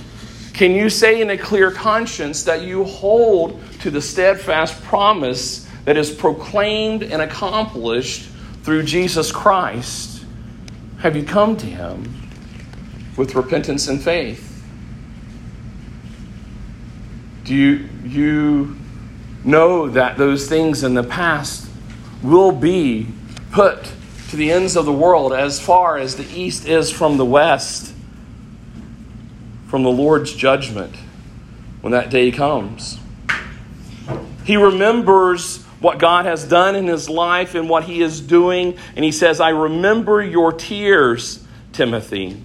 Can 0.52 0.72
you 0.72 0.90
say 0.90 1.20
in 1.20 1.30
a 1.30 1.38
clear 1.38 1.70
conscience 1.70 2.44
that 2.44 2.62
you 2.62 2.85
hold 2.85 3.61
to 3.80 3.90
the 3.90 4.02
steadfast 4.02 4.83
promise 4.83 5.66
that 5.85 5.96
is 5.96 6.11
proclaimed 6.11 7.02
and 7.02 7.22
accomplished 7.22 8.28
through 8.62 8.83
Jesus 8.83 9.33
Christ? 9.33 10.24
Have 10.98 11.16
you 11.16 11.22
come 11.22 11.56
to 11.56 11.66
Him 11.66 12.14
with 13.16 13.35
repentance 13.35 13.88
and 13.88 14.02
faith? 14.02 14.46
Do 17.44 17.54
you, 17.54 17.88
you 18.04 18.76
know 19.44 19.88
that 19.88 20.18
those 20.18 20.46
things 20.48 20.85
in 20.85 20.94
the 20.94 21.02
past 21.02 21.69
will 22.22 22.52
be 22.52 23.06
put 23.52 23.92
to 24.30 24.37
the 24.37 24.52
ends 24.52 24.76
of 24.76 24.85
the 24.85 24.92
world 24.92 25.33
as 25.33 25.61
far 25.61 25.96
as 25.96 26.16
the 26.16 26.26
east 26.33 26.66
is 26.66 26.90
from 26.90 27.16
the 27.16 27.24
west, 27.24 27.94
from 29.66 29.83
the 29.83 29.90
Lord's 29.90 30.33
judgment 30.35 30.94
when 31.80 31.92
that 31.92 32.11
day 32.11 32.30
comes? 32.30 32.98
He 34.44 34.56
remembers 34.56 35.64
what 35.80 35.98
God 35.98 36.26
has 36.26 36.44
done 36.44 36.76
in 36.76 36.87
his 36.87 37.09
life 37.09 37.54
and 37.54 37.68
what 37.68 37.85
he 37.85 38.02
is 38.02 38.20
doing. 38.20 38.76
And 38.94 39.04
he 39.04 39.12
says, 39.12 39.40
I 39.40 39.50
remember 39.50 40.22
your 40.22 40.52
tears, 40.52 41.44
Timothy. 41.72 42.42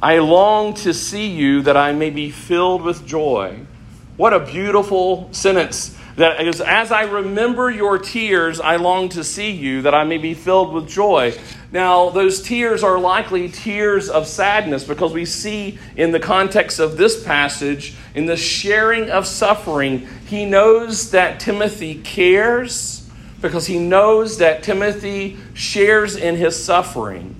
I 0.00 0.18
long 0.18 0.74
to 0.74 0.94
see 0.94 1.28
you 1.28 1.62
that 1.62 1.76
I 1.76 1.92
may 1.92 2.10
be 2.10 2.30
filled 2.30 2.82
with 2.82 3.06
joy. 3.06 3.60
What 4.16 4.32
a 4.32 4.40
beautiful 4.40 5.28
sentence. 5.32 5.97
That 6.18 6.44
is, 6.44 6.60
as 6.60 6.90
I 6.90 7.02
remember 7.02 7.70
your 7.70 7.96
tears, 7.96 8.58
I 8.58 8.74
long 8.74 9.08
to 9.10 9.22
see 9.22 9.52
you 9.52 9.82
that 9.82 9.94
I 9.94 10.02
may 10.02 10.18
be 10.18 10.34
filled 10.34 10.72
with 10.72 10.88
joy. 10.88 11.38
Now, 11.70 12.10
those 12.10 12.42
tears 12.42 12.82
are 12.82 12.98
likely 12.98 13.48
tears 13.48 14.08
of 14.08 14.26
sadness 14.26 14.82
because 14.82 15.12
we 15.12 15.24
see 15.24 15.78
in 15.94 16.10
the 16.10 16.18
context 16.18 16.80
of 16.80 16.96
this 16.96 17.22
passage, 17.22 17.94
in 18.16 18.26
the 18.26 18.36
sharing 18.36 19.10
of 19.10 19.28
suffering, 19.28 20.08
he 20.26 20.44
knows 20.44 21.12
that 21.12 21.38
Timothy 21.38 21.94
cares 21.94 23.08
because 23.40 23.68
he 23.68 23.78
knows 23.78 24.38
that 24.38 24.64
Timothy 24.64 25.36
shares 25.54 26.16
in 26.16 26.34
his 26.34 26.60
suffering. 26.60 27.37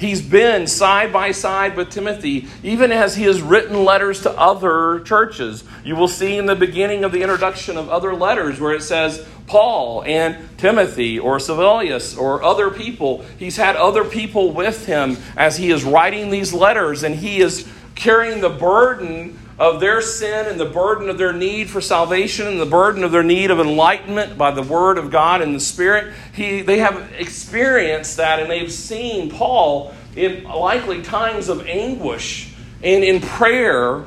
He's 0.00 0.22
been 0.22 0.66
side 0.66 1.12
by 1.12 1.32
side 1.32 1.76
with 1.76 1.90
Timothy, 1.90 2.48
even 2.62 2.90
as 2.90 3.16
he 3.16 3.24
has 3.24 3.42
written 3.42 3.84
letters 3.84 4.22
to 4.22 4.30
other 4.30 5.00
churches. 5.00 5.62
You 5.84 5.94
will 5.94 6.08
see 6.08 6.38
in 6.38 6.46
the 6.46 6.56
beginning 6.56 7.04
of 7.04 7.12
the 7.12 7.20
introduction 7.20 7.76
of 7.76 7.90
other 7.90 8.14
letters 8.14 8.58
where 8.58 8.72
it 8.72 8.82
says 8.82 9.26
Paul 9.46 10.02
and 10.04 10.38
Timothy 10.56 11.18
or 11.18 11.38
Silvanus 11.38 12.16
or 12.16 12.42
other 12.42 12.70
people. 12.70 13.26
He's 13.38 13.58
had 13.58 13.76
other 13.76 14.04
people 14.04 14.52
with 14.52 14.86
him 14.86 15.18
as 15.36 15.58
he 15.58 15.70
is 15.70 15.84
writing 15.84 16.30
these 16.30 16.54
letters, 16.54 17.02
and 17.02 17.14
he 17.14 17.42
is 17.42 17.68
carrying 17.94 18.40
the 18.40 18.48
burden 18.48 19.38
of 19.60 19.78
their 19.78 20.00
sin 20.00 20.46
and 20.46 20.58
the 20.58 20.64
burden 20.64 21.10
of 21.10 21.18
their 21.18 21.34
need 21.34 21.68
for 21.68 21.82
salvation 21.82 22.46
and 22.46 22.58
the 22.58 22.64
burden 22.64 23.04
of 23.04 23.12
their 23.12 23.22
need 23.22 23.50
of 23.50 23.60
enlightenment 23.60 24.38
by 24.38 24.50
the 24.50 24.62
Word 24.62 24.96
of 24.96 25.10
God 25.10 25.42
and 25.42 25.54
the 25.54 25.60
Spirit. 25.60 26.14
He, 26.32 26.62
they 26.62 26.78
have 26.78 27.12
experienced 27.18 28.16
that 28.16 28.40
and 28.40 28.50
they've 28.50 28.72
seen 28.72 29.30
Paul 29.30 29.94
in 30.16 30.44
likely 30.44 31.02
times 31.02 31.50
of 31.50 31.66
anguish 31.66 32.54
and 32.82 33.04
in 33.04 33.20
prayer 33.20 34.04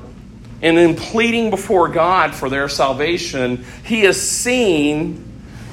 and 0.63 0.79
in 0.79 0.95
pleading 0.95 1.51
before 1.51 1.87
God 1.87 2.33
for 2.33 2.49
their 2.49 2.67
salvation. 2.67 3.63
He 3.85 4.01
has 4.05 4.19
seen 4.19 5.23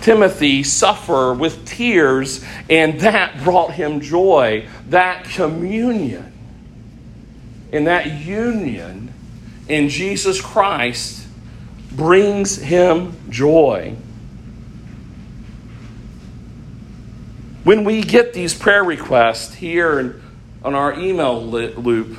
Timothy 0.02 0.62
suffer 0.62 1.32
with 1.32 1.64
tears, 1.64 2.44
and 2.68 3.00
that 3.00 3.42
brought 3.44 3.72
him 3.72 4.00
joy. 4.00 4.68
That 4.88 5.24
communion 5.24 6.32
and 7.72 7.86
that 7.86 8.06
union 8.12 9.09
in 9.70 9.88
Jesus 9.88 10.40
Christ 10.40 11.26
brings 11.92 12.56
him 12.56 13.14
joy. 13.30 13.94
When 17.64 17.84
we 17.84 18.02
get 18.02 18.32
these 18.32 18.54
prayer 18.54 18.82
requests 18.82 19.54
here 19.54 20.20
on 20.62 20.74
our 20.74 20.98
email 20.98 21.42
loop, 21.42 22.18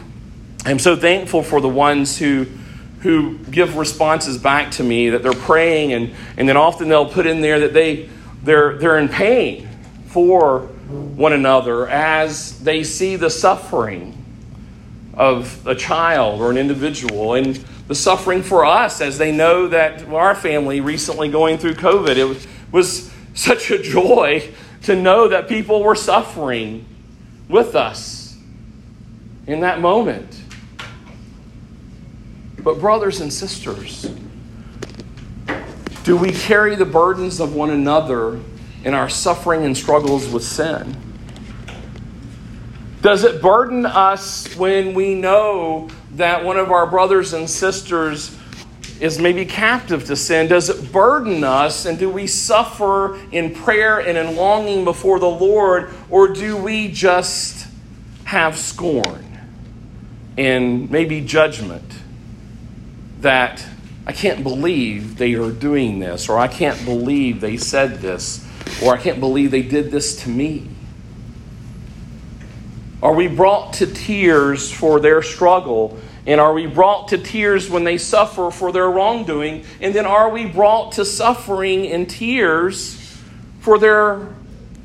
I'm 0.65 0.79
so 0.79 0.95
thankful 0.95 1.43
for 1.43 1.59
the 1.59 1.69
ones 1.69 2.17
who 2.17 2.45
who 3.01 3.39
give 3.39 3.77
responses 3.77 4.37
back 4.37 4.69
to 4.71 4.83
me 4.83 5.09
that 5.09 5.23
they're 5.23 5.33
praying 5.33 5.91
and, 5.91 6.13
and 6.37 6.47
then 6.47 6.55
often 6.55 6.87
they'll 6.87 7.09
put 7.09 7.25
in 7.25 7.41
there 7.41 7.61
that 7.61 7.73
they 7.73 8.07
they're 8.43 8.77
they're 8.77 8.99
in 8.99 9.09
pain 9.09 9.67
for 10.07 10.59
one 11.15 11.33
another 11.33 11.87
as 11.87 12.59
they 12.59 12.83
see 12.83 13.15
the 13.15 13.29
suffering 13.29 14.20
of 15.13 15.65
a 15.67 15.75
child 15.75 16.41
or 16.41 16.51
an 16.51 16.57
individual 16.57 17.33
and 17.33 17.55
the 17.87 17.95
suffering 17.95 18.41
for 18.41 18.65
us 18.65 19.01
as 19.01 19.17
they 19.17 19.31
know 19.31 19.67
that 19.67 20.07
our 20.07 20.35
family 20.35 20.79
recently 20.79 21.29
going 21.29 21.57
through 21.57 21.73
COVID, 21.73 22.15
it 22.15 22.47
was, 22.71 23.11
such 23.33 23.71
a 23.71 23.81
joy 23.81 24.51
to 24.83 24.93
know 24.93 25.29
that 25.29 25.47
people 25.47 25.81
were 25.81 25.95
suffering 25.95 26.85
with 27.47 27.75
us 27.75 28.37
in 29.47 29.61
that 29.61 29.79
moment. 29.79 30.41
But, 32.61 32.79
brothers 32.79 33.21
and 33.21 33.31
sisters, 33.31 34.11
do 36.03 36.17
we 36.17 36.31
carry 36.31 36.75
the 36.75 36.85
burdens 36.85 37.39
of 37.39 37.55
one 37.55 37.69
another 37.69 38.39
in 38.83 38.93
our 38.93 39.09
suffering 39.09 39.63
and 39.63 39.77
struggles 39.77 40.27
with 40.27 40.43
sin? 40.43 41.10
Does 43.01 43.23
it 43.23 43.41
burden 43.41 43.85
us 43.85 44.55
when 44.55 44.93
we 44.93 45.15
know 45.15 45.89
that 46.11 46.45
one 46.45 46.57
of 46.57 46.71
our 46.71 46.85
brothers 46.85 47.33
and 47.33 47.49
sisters 47.49 48.37
is 48.99 49.17
maybe 49.17 49.43
captive 49.43 50.05
to 50.05 50.15
sin? 50.15 50.47
Does 50.47 50.69
it 50.69 50.91
burden 50.91 51.43
us? 51.43 51.87
And 51.87 51.97
do 51.97 52.09
we 52.09 52.27
suffer 52.27 53.19
in 53.31 53.55
prayer 53.55 53.99
and 53.99 54.17
in 54.17 54.35
longing 54.35 54.83
before 54.83 55.19
the 55.19 55.29
Lord? 55.29 55.91
Or 56.11 56.27
do 56.27 56.55
we 56.55 56.89
just 56.89 57.67
have 58.25 58.55
scorn 58.55 59.25
and 60.37 60.89
maybe 60.91 61.21
judgment 61.21 61.83
that 63.21 63.65
I 64.05 64.11
can't 64.13 64.43
believe 64.43 65.17
they 65.17 65.33
are 65.33 65.51
doing 65.51 65.99
this, 65.99 66.29
or 66.29 66.37
I 66.37 66.47
can't 66.47 66.83
believe 66.85 67.41
they 67.41 67.57
said 67.57 67.99
this, 68.01 68.45
or 68.83 68.93
I 68.93 68.97
can't 68.97 69.19
believe 69.19 69.51
they 69.51 69.61
did 69.63 69.91
this 69.91 70.23
to 70.23 70.29
me? 70.29 70.70
Are 73.01 73.13
we 73.13 73.27
brought 73.27 73.73
to 73.73 73.87
tears 73.87 74.71
for 74.71 74.99
their 74.99 75.23
struggle? 75.23 75.97
And 76.27 76.39
are 76.39 76.53
we 76.53 76.67
brought 76.67 77.07
to 77.07 77.17
tears 77.17 77.67
when 77.67 77.83
they 77.83 77.97
suffer 77.97 78.51
for 78.51 78.71
their 78.71 78.89
wrongdoing? 78.89 79.65
And 79.79 79.93
then 79.93 80.05
are 80.05 80.29
we 80.29 80.45
brought 80.45 80.91
to 80.93 81.05
suffering 81.05 81.87
and 81.87 82.07
tears 82.07 83.19
for 83.61 83.79
their 83.79 84.27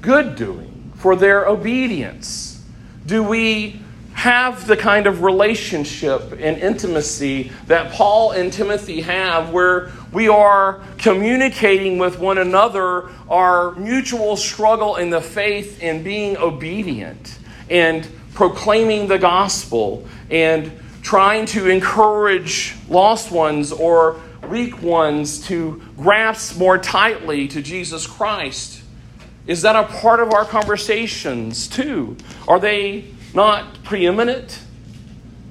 good 0.01 0.35
doing, 0.35 0.93
for 0.97 1.15
their 1.15 1.47
obedience? 1.47 2.65
Do 3.05 3.23
we 3.23 3.81
have 4.15 4.67
the 4.67 4.79
kind 4.79 5.07
of 5.07 5.23
relationship 5.23 6.33
and 6.33 6.57
intimacy 6.57 7.53
that 7.67 7.93
Paul 7.93 8.31
and 8.31 8.51
Timothy 8.51 9.03
have, 9.03 9.51
where 9.51 9.93
we 10.11 10.27
are 10.27 10.83
communicating 10.97 11.99
with 11.99 12.19
one 12.19 12.39
another 12.39 13.11
our 13.29 13.73
mutual 13.73 14.37
struggle 14.37 14.97
in 14.97 15.11
the 15.11 15.21
faith 15.21 15.81
and 15.83 16.03
being 16.03 16.39
obedient? 16.39 17.39
And 17.71 18.07
proclaiming 18.35 19.09
the 19.09 19.19
gospel 19.19 20.07
and 20.31 20.73
trying 21.03 21.47
to 21.47 21.69
encourage 21.69 22.75
lost 22.89 23.31
ones 23.31 23.73
or 23.73 24.21
weak 24.49 24.83
ones 24.83 25.47
to 25.47 25.81
grasp 25.97 26.59
more 26.59 26.79
tightly 26.79 27.49
to 27.49 27.63
Jesus 27.63 28.07
Christ? 28.07 28.83
Is 29.47 29.63
that 29.63 29.77
a 29.77 29.85
part 29.85 30.21
of 30.21 30.33
our 30.33 30.45
conversations 30.45 31.69
too? 31.69 32.17
Are 32.49 32.59
they 32.59 33.05
not 33.35 33.83
preeminent 33.85 34.61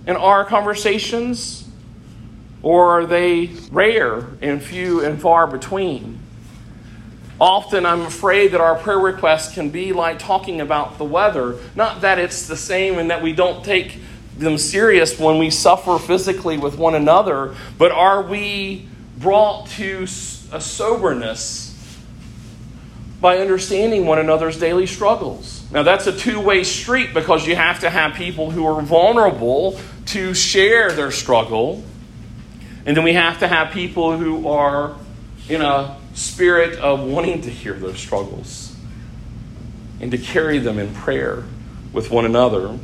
in 0.05 0.15
our 0.15 0.43
conversations? 0.43 1.67
Or 2.61 2.99
are 2.99 3.05
they 3.05 3.51
rare 3.71 4.27
and 4.41 4.61
few 4.61 5.03
and 5.05 5.21
far 5.21 5.47
between? 5.47 6.19
Often 7.39 7.85
I'm 7.85 8.01
afraid 8.01 8.51
that 8.51 8.61
our 8.61 8.75
prayer 8.75 8.99
requests 8.99 9.53
can 9.53 9.69
be 9.69 9.91
like 9.91 10.19
talking 10.19 10.61
about 10.61 10.97
the 10.97 11.03
weather. 11.03 11.57
Not 11.75 12.01
that 12.01 12.17
it's 12.17 12.47
the 12.47 12.55
same 12.55 12.97
and 12.97 13.09
that 13.09 13.21
we 13.21 13.33
don't 13.33 13.63
take 13.63 13.99
them 14.37 14.57
serious 14.57 15.19
when 15.19 15.37
we 15.37 15.49
suffer 15.49 15.97
physically 15.97 16.57
with 16.57 16.77
one 16.77 16.95
another, 16.95 17.55
but 17.77 17.91
are 17.91 18.21
we 18.21 18.87
brought 19.17 19.67
to 19.67 20.03
a 20.51 20.61
soberness 20.61 21.71
by 23.21 23.37
understanding 23.39 24.05
one 24.05 24.19
another's 24.19 24.57
daily 24.57 24.85
struggles? 24.85 25.69
Now, 25.71 25.83
that's 25.83 26.07
a 26.07 26.17
two 26.17 26.39
way 26.39 26.63
street 26.63 27.13
because 27.13 27.45
you 27.47 27.55
have 27.55 27.81
to 27.81 27.89
have 27.89 28.13
people 28.13 28.51
who 28.51 28.65
are 28.65 28.81
vulnerable 28.81 29.79
to 30.07 30.33
share 30.33 30.91
their 30.91 31.11
struggle. 31.11 31.83
And 32.85 32.95
then 32.95 33.03
we 33.03 33.13
have 33.13 33.39
to 33.39 33.47
have 33.47 33.71
people 33.71 34.17
who 34.17 34.47
are 34.47 34.95
in 35.49 35.61
a 35.61 35.97
spirit 36.15 36.79
of 36.79 37.01
wanting 37.01 37.41
to 37.41 37.49
hear 37.49 37.73
those 37.73 37.99
struggles 37.99 38.75
and 40.01 40.09
to 40.11 40.17
carry 40.17 40.57
them 40.57 40.79
in 40.79 40.93
prayer 40.93 41.43
with 41.93 42.09
one 42.09 42.25
another. 42.25 42.79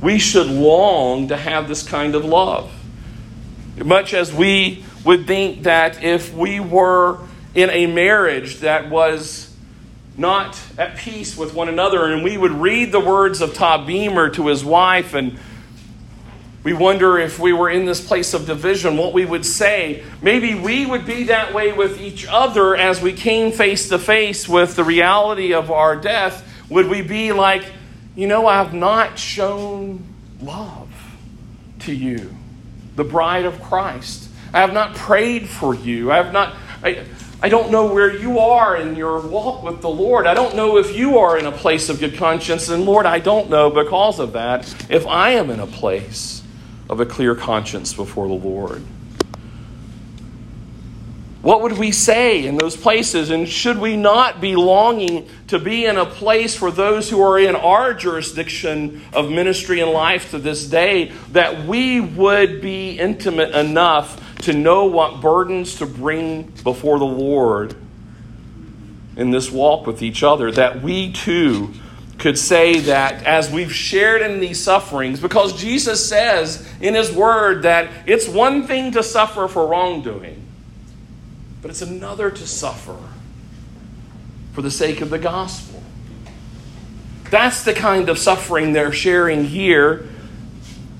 We 0.00 0.18
should 0.18 0.46
long 0.46 1.28
to 1.28 1.36
have 1.36 1.68
this 1.68 1.86
kind 1.86 2.14
of 2.14 2.24
love. 2.24 2.72
Much 3.76 4.14
as 4.14 4.32
we 4.32 4.84
would 5.04 5.26
think 5.26 5.64
that 5.64 6.02
if 6.02 6.32
we 6.34 6.58
were 6.58 7.18
in 7.54 7.70
a 7.70 7.86
marriage 7.86 8.60
that 8.60 8.88
was 8.88 9.50
not 10.16 10.60
at 10.76 10.96
peace 10.96 11.36
with 11.36 11.54
one 11.54 11.68
another. 11.68 12.04
And 12.04 12.22
we 12.22 12.36
would 12.36 12.52
read 12.52 12.92
the 12.92 13.00
words 13.00 13.40
of 13.40 13.54
Todd 13.54 13.86
Beamer 13.86 14.28
to 14.30 14.48
his 14.48 14.64
wife, 14.64 15.14
and 15.14 15.38
we 16.62 16.74
wonder 16.74 17.18
if 17.18 17.38
we 17.38 17.54
were 17.54 17.70
in 17.70 17.86
this 17.86 18.06
place 18.06 18.34
of 18.34 18.46
division, 18.46 18.98
what 18.98 19.14
we 19.14 19.24
would 19.24 19.46
say. 19.46 20.04
Maybe 20.20 20.54
we 20.54 20.84
would 20.84 21.06
be 21.06 21.24
that 21.24 21.54
way 21.54 21.72
with 21.72 21.98
each 21.98 22.26
other 22.28 22.76
as 22.76 23.00
we 23.00 23.14
came 23.14 23.50
face 23.50 23.88
to 23.88 23.98
face 23.98 24.46
with 24.46 24.76
the 24.76 24.84
reality 24.84 25.54
of 25.54 25.70
our 25.70 25.96
death. 25.96 26.46
Would 26.68 26.88
we 26.88 27.00
be 27.00 27.32
like, 27.32 27.64
you 28.14 28.26
know, 28.26 28.46
I 28.46 28.58
have 28.58 28.74
not 28.74 29.18
shown 29.18 30.04
love 30.42 30.92
to 31.80 31.94
you, 31.94 32.34
the 32.94 33.04
bride 33.04 33.46
of 33.46 33.62
Christ. 33.62 34.28
I 34.52 34.60
have 34.60 34.74
not 34.74 34.94
prayed 34.94 35.48
for 35.48 35.74
you. 35.74 36.12
I 36.12 36.16
have 36.16 36.32
not. 36.32 36.54
I, 36.82 37.04
I 37.42 37.48
don't 37.48 37.70
know 37.70 37.90
where 37.90 38.14
you 38.14 38.38
are 38.38 38.76
in 38.76 38.96
your 38.96 39.26
walk 39.26 39.62
with 39.62 39.80
the 39.80 39.88
Lord. 39.88 40.26
I 40.26 40.34
don't 40.34 40.54
know 40.56 40.76
if 40.76 40.94
you 40.94 41.18
are 41.18 41.38
in 41.38 41.46
a 41.46 41.52
place 41.52 41.88
of 41.88 42.00
good 42.00 42.16
conscience. 42.16 42.68
And 42.68 42.84
Lord, 42.84 43.06
I 43.06 43.18
don't 43.18 43.48
know 43.48 43.70
because 43.70 44.18
of 44.18 44.34
that 44.34 44.68
if 44.90 45.06
I 45.06 45.30
am 45.30 45.48
in 45.48 45.58
a 45.58 45.66
place 45.66 46.39
of 46.90 46.98
a 46.98 47.06
clear 47.06 47.36
conscience 47.36 47.94
before 47.94 48.26
the 48.26 48.34
Lord. 48.34 48.82
What 51.40 51.62
would 51.62 51.78
we 51.78 51.92
say 51.92 52.44
in 52.44 52.58
those 52.58 52.76
places? 52.76 53.30
And 53.30 53.48
should 53.48 53.78
we 53.78 53.96
not 53.96 54.40
be 54.40 54.56
longing 54.56 55.26
to 55.46 55.58
be 55.58 55.86
in 55.86 55.96
a 55.96 56.04
place 56.04 56.54
for 56.54 56.70
those 56.70 57.08
who 57.08 57.22
are 57.22 57.38
in 57.38 57.54
our 57.54 57.94
jurisdiction 57.94 59.02
of 59.14 59.30
ministry 59.30 59.80
and 59.80 59.92
life 59.92 60.32
to 60.32 60.38
this 60.38 60.66
day 60.66 61.12
that 61.32 61.64
we 61.66 62.00
would 62.00 62.60
be 62.60 62.98
intimate 62.98 63.54
enough 63.54 64.20
to 64.40 64.52
know 64.52 64.86
what 64.86 65.20
burdens 65.20 65.76
to 65.76 65.86
bring 65.86 66.42
before 66.64 66.98
the 66.98 67.06
Lord 67.06 67.74
in 69.16 69.30
this 69.30 69.50
walk 69.50 69.86
with 69.86 70.02
each 70.02 70.22
other, 70.22 70.50
that 70.50 70.82
we 70.82 71.12
too 71.12 71.72
could 72.20 72.38
say 72.38 72.78
that 72.80 73.24
as 73.24 73.50
we've 73.50 73.72
shared 73.74 74.22
in 74.22 74.38
these 74.38 74.62
sufferings, 74.62 75.18
because 75.18 75.60
Jesus 75.60 76.08
says 76.08 76.66
in 76.80 76.94
His 76.94 77.10
Word 77.10 77.64
that 77.64 77.90
it's 78.06 78.28
one 78.28 78.66
thing 78.66 78.92
to 78.92 79.02
suffer 79.02 79.48
for 79.48 79.66
wrongdoing, 79.66 80.46
but 81.62 81.70
it's 81.70 81.82
another 81.82 82.30
to 82.30 82.46
suffer 82.46 82.96
for 84.52 84.62
the 84.62 84.70
sake 84.70 85.00
of 85.00 85.10
the 85.10 85.18
gospel. 85.18 85.82
That's 87.30 87.64
the 87.64 87.74
kind 87.74 88.08
of 88.08 88.18
suffering 88.18 88.72
they're 88.72 88.92
sharing 88.92 89.44
here. 89.44 90.08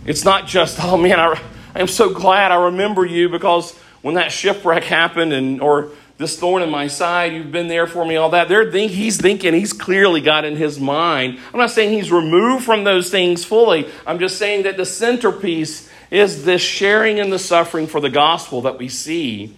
It's 0.06 0.24
not 0.24 0.46
just, 0.46 0.82
oh 0.82 0.96
man, 0.96 1.20
I 1.20 1.40
I 1.74 1.80
am 1.80 1.88
so 1.88 2.10
glad 2.10 2.50
I 2.50 2.64
remember 2.66 3.04
you 3.04 3.28
because 3.28 3.76
when 4.02 4.14
that 4.14 4.32
shipwreck 4.32 4.84
happened 4.84 5.32
and 5.32 5.60
or 5.60 5.90
this 6.20 6.38
thorn 6.38 6.62
in 6.62 6.68
my 6.68 6.86
side, 6.86 7.32
you've 7.32 7.50
been 7.50 7.66
there 7.68 7.86
for 7.86 8.04
me, 8.04 8.16
all 8.16 8.28
that. 8.28 8.46
They're 8.46 8.70
think, 8.70 8.92
he's 8.92 9.18
thinking, 9.18 9.54
he's 9.54 9.72
clearly 9.72 10.20
got 10.20 10.44
in 10.44 10.54
his 10.54 10.78
mind. 10.78 11.38
I'm 11.50 11.58
not 11.58 11.70
saying 11.70 11.94
he's 11.94 12.12
removed 12.12 12.62
from 12.62 12.84
those 12.84 13.10
things 13.10 13.42
fully. 13.42 13.88
I'm 14.06 14.18
just 14.18 14.36
saying 14.36 14.64
that 14.64 14.76
the 14.76 14.84
centerpiece 14.84 15.90
is 16.10 16.44
this 16.44 16.60
sharing 16.60 17.16
in 17.16 17.30
the 17.30 17.38
suffering 17.38 17.86
for 17.86 18.02
the 18.02 18.10
gospel 18.10 18.60
that 18.62 18.76
we 18.76 18.86
see 18.86 19.56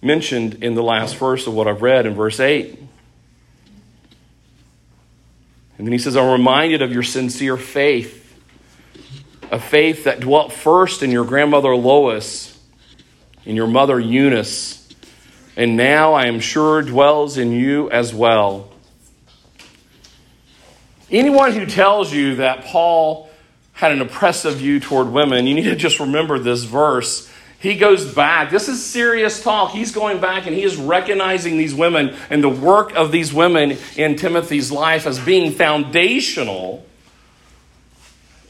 mentioned 0.00 0.62
in 0.62 0.76
the 0.76 0.84
last 0.84 1.16
verse 1.16 1.48
of 1.48 1.54
what 1.54 1.66
I've 1.66 1.82
read 1.82 2.06
in 2.06 2.14
verse 2.14 2.38
8. 2.38 2.78
And 5.78 5.86
then 5.88 5.92
he 5.92 5.98
says, 5.98 6.16
I'm 6.16 6.30
reminded 6.30 6.80
of 6.80 6.92
your 6.92 7.02
sincere 7.02 7.56
faith 7.56 8.20
a 9.50 9.58
faith 9.58 10.04
that 10.04 10.20
dwelt 10.20 10.50
first 10.52 11.02
in 11.02 11.10
your 11.10 11.26
grandmother 11.26 11.76
Lois, 11.76 12.58
in 13.44 13.54
your 13.54 13.66
mother 13.66 14.00
Eunice, 14.00 14.81
and 15.56 15.76
now 15.76 16.14
I 16.14 16.26
am 16.26 16.40
sure 16.40 16.82
dwells 16.82 17.38
in 17.38 17.52
you 17.52 17.90
as 17.90 18.14
well. 18.14 18.70
Anyone 21.10 21.52
who 21.52 21.66
tells 21.66 22.12
you 22.12 22.36
that 22.36 22.64
Paul 22.64 23.28
had 23.74 23.92
an 23.92 24.00
oppressive 24.00 24.56
view 24.56 24.80
toward 24.80 25.08
women, 25.08 25.46
you 25.46 25.54
need 25.54 25.64
to 25.64 25.76
just 25.76 26.00
remember 26.00 26.38
this 26.38 26.64
verse. 26.64 27.30
He 27.58 27.76
goes 27.76 28.12
back. 28.12 28.50
This 28.50 28.68
is 28.68 28.84
serious 28.84 29.42
talk. 29.42 29.70
He's 29.70 29.92
going 29.92 30.20
back 30.20 30.46
and 30.46 30.56
he 30.56 30.62
is 30.62 30.76
recognizing 30.76 31.58
these 31.58 31.74
women 31.74 32.16
and 32.28 32.42
the 32.42 32.48
work 32.48 32.92
of 32.96 33.12
these 33.12 33.32
women 33.32 33.76
in 33.96 34.16
Timothy's 34.16 34.72
life 34.72 35.06
as 35.06 35.20
being 35.20 35.52
foundational 35.52 36.84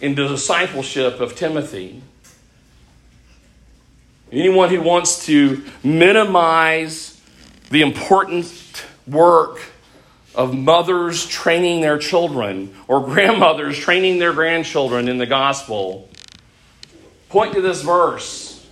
in 0.01 0.15
the 0.15 0.29
discipleship 0.29 1.21
of 1.21 1.35
Timothy. 1.35 2.03
Anyone 4.33 4.71
who 4.71 4.81
wants 4.81 5.27
to 5.27 5.62
minimize 5.85 7.21
the 7.71 7.83
important 7.83 8.83
work 9.07 9.61
of 10.35 10.55
mothers 10.55 11.27
training 11.27 11.83
their 11.83 11.99
children 11.99 12.75
or 12.88 13.05
grandmothers 13.05 13.79
training 13.79 14.18
their 14.18 14.33
grandchildren 14.33 15.07
in 15.07 15.18
the 15.18 15.27
gospel, 15.27 16.09
point 17.29 17.53
to 17.53 17.61
this 17.61 17.83
verse. 17.83 18.66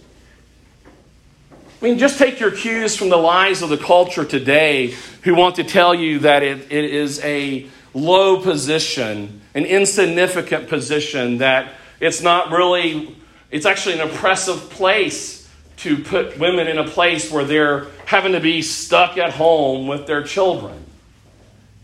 I 1.52 1.84
mean, 1.84 1.98
just 1.98 2.18
take 2.18 2.40
your 2.40 2.50
cues 2.50 2.96
from 2.96 3.10
the 3.10 3.18
lies 3.18 3.60
of 3.60 3.68
the 3.68 3.76
culture 3.76 4.24
today 4.24 4.94
who 5.22 5.34
want 5.34 5.56
to 5.56 5.64
tell 5.64 5.94
you 5.94 6.20
that 6.20 6.42
it, 6.42 6.72
it 6.72 6.84
is 6.86 7.22
a 7.22 7.68
low 7.92 8.40
position, 8.40 9.42
an 9.54 9.66
insignificant 9.66 10.70
position, 10.70 11.38
that 11.38 11.74
it's 11.98 12.22
not 12.22 12.50
really, 12.50 13.14
it's 13.50 13.66
actually 13.66 14.00
an 14.00 14.08
oppressive 14.08 14.70
place 14.70 15.39
to 15.80 15.96
put 15.96 16.38
women 16.38 16.66
in 16.66 16.78
a 16.78 16.86
place 16.86 17.30
where 17.30 17.44
they're 17.44 17.86
having 18.04 18.32
to 18.32 18.40
be 18.40 18.60
stuck 18.60 19.16
at 19.16 19.32
home 19.32 19.86
with 19.86 20.06
their 20.06 20.22
children 20.22 20.84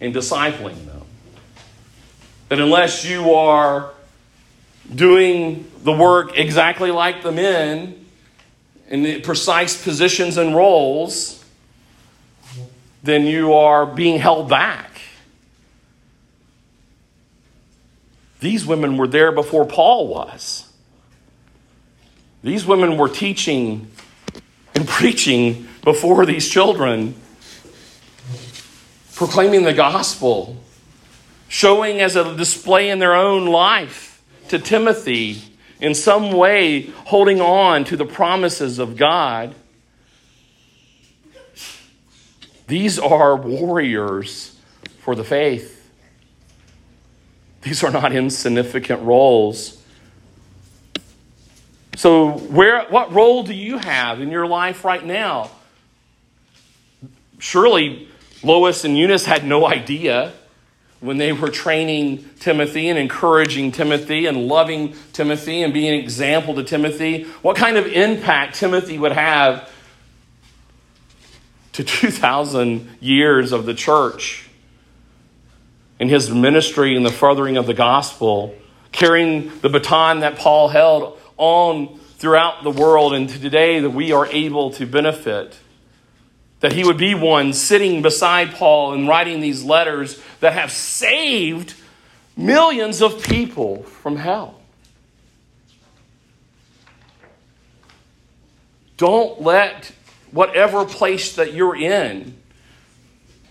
and 0.00 0.14
discipling 0.14 0.84
them. 0.84 1.02
That 2.48 2.60
unless 2.60 3.06
you 3.06 3.32
are 3.34 3.90
doing 4.94 5.70
the 5.82 5.92
work 5.92 6.36
exactly 6.36 6.90
like 6.90 7.22
the 7.22 7.32
men 7.32 8.06
in 8.88 9.02
the 9.02 9.20
precise 9.20 9.82
positions 9.82 10.36
and 10.36 10.54
roles, 10.54 11.42
then 13.02 13.26
you 13.26 13.54
are 13.54 13.86
being 13.86 14.18
held 14.18 14.48
back. 14.48 15.00
These 18.40 18.66
women 18.66 18.98
were 18.98 19.08
there 19.08 19.32
before 19.32 19.64
Paul 19.64 20.08
was. 20.08 20.65
These 22.46 22.64
women 22.64 22.96
were 22.96 23.08
teaching 23.08 23.90
and 24.76 24.86
preaching 24.88 25.66
before 25.82 26.24
these 26.24 26.48
children, 26.48 27.16
proclaiming 29.16 29.64
the 29.64 29.72
gospel, 29.72 30.56
showing 31.48 32.00
as 32.00 32.14
a 32.14 32.36
display 32.36 32.88
in 32.88 33.00
their 33.00 33.16
own 33.16 33.46
life 33.46 34.22
to 34.46 34.60
Timothy, 34.60 35.42
in 35.80 35.92
some 35.92 36.30
way 36.30 36.82
holding 37.06 37.40
on 37.40 37.82
to 37.82 37.96
the 37.96 38.04
promises 38.04 38.78
of 38.78 38.96
God. 38.96 39.52
These 42.68 42.96
are 42.96 43.34
warriors 43.34 44.56
for 45.00 45.16
the 45.16 45.24
faith. 45.24 45.90
These 47.62 47.82
are 47.82 47.90
not 47.90 48.12
insignificant 48.12 49.02
roles. 49.02 49.82
So, 51.96 52.32
where, 52.32 52.84
what 52.88 53.12
role 53.14 53.42
do 53.42 53.54
you 53.54 53.78
have 53.78 54.20
in 54.20 54.30
your 54.30 54.46
life 54.46 54.84
right 54.84 55.04
now? 55.04 55.50
Surely 57.38 58.08
Lois 58.42 58.84
and 58.84 58.98
Eunice 58.98 59.24
had 59.24 59.46
no 59.46 59.66
idea 59.66 60.34
when 61.00 61.16
they 61.16 61.32
were 61.32 61.48
training 61.48 62.28
Timothy 62.38 62.90
and 62.90 62.98
encouraging 62.98 63.72
Timothy 63.72 64.26
and 64.26 64.46
loving 64.46 64.94
Timothy 65.14 65.62
and 65.62 65.72
being 65.72 65.94
an 65.94 66.00
example 66.00 66.54
to 66.56 66.64
Timothy, 66.64 67.24
what 67.40 67.56
kind 67.56 67.78
of 67.78 67.86
impact 67.86 68.56
Timothy 68.56 68.98
would 68.98 69.12
have 69.12 69.70
to 71.72 71.82
2,000 71.82 72.98
years 73.00 73.52
of 73.52 73.64
the 73.64 73.74
church 73.74 74.50
in 75.98 76.10
his 76.10 76.30
ministry 76.30 76.94
and 76.94 77.06
the 77.06 77.12
furthering 77.12 77.56
of 77.56 77.66
the 77.66 77.74
gospel, 77.74 78.54
carrying 78.92 79.50
the 79.60 79.70
baton 79.70 80.20
that 80.20 80.36
Paul 80.36 80.68
held 80.68 81.15
on 81.36 81.98
throughout 82.18 82.62
the 82.62 82.70
world 82.70 83.12
and 83.14 83.28
to 83.28 83.38
today 83.38 83.80
that 83.80 83.90
we 83.90 84.12
are 84.12 84.26
able 84.26 84.70
to 84.72 84.86
benefit 84.86 85.56
that 86.60 86.72
he 86.72 86.84
would 86.84 86.96
be 86.96 87.14
one 87.14 87.52
sitting 87.52 88.02
beside 88.02 88.52
Paul 88.54 88.94
and 88.94 89.06
writing 89.06 89.40
these 89.40 89.62
letters 89.62 90.20
that 90.40 90.54
have 90.54 90.72
saved 90.72 91.74
millions 92.36 93.02
of 93.02 93.22
people 93.22 93.82
from 93.82 94.16
hell. 94.16 94.60
Don't 98.96 99.42
let 99.42 99.92
whatever 100.30 100.84
place 100.86 101.36
that 101.36 101.52
you're 101.52 101.76
in, 101.76 102.36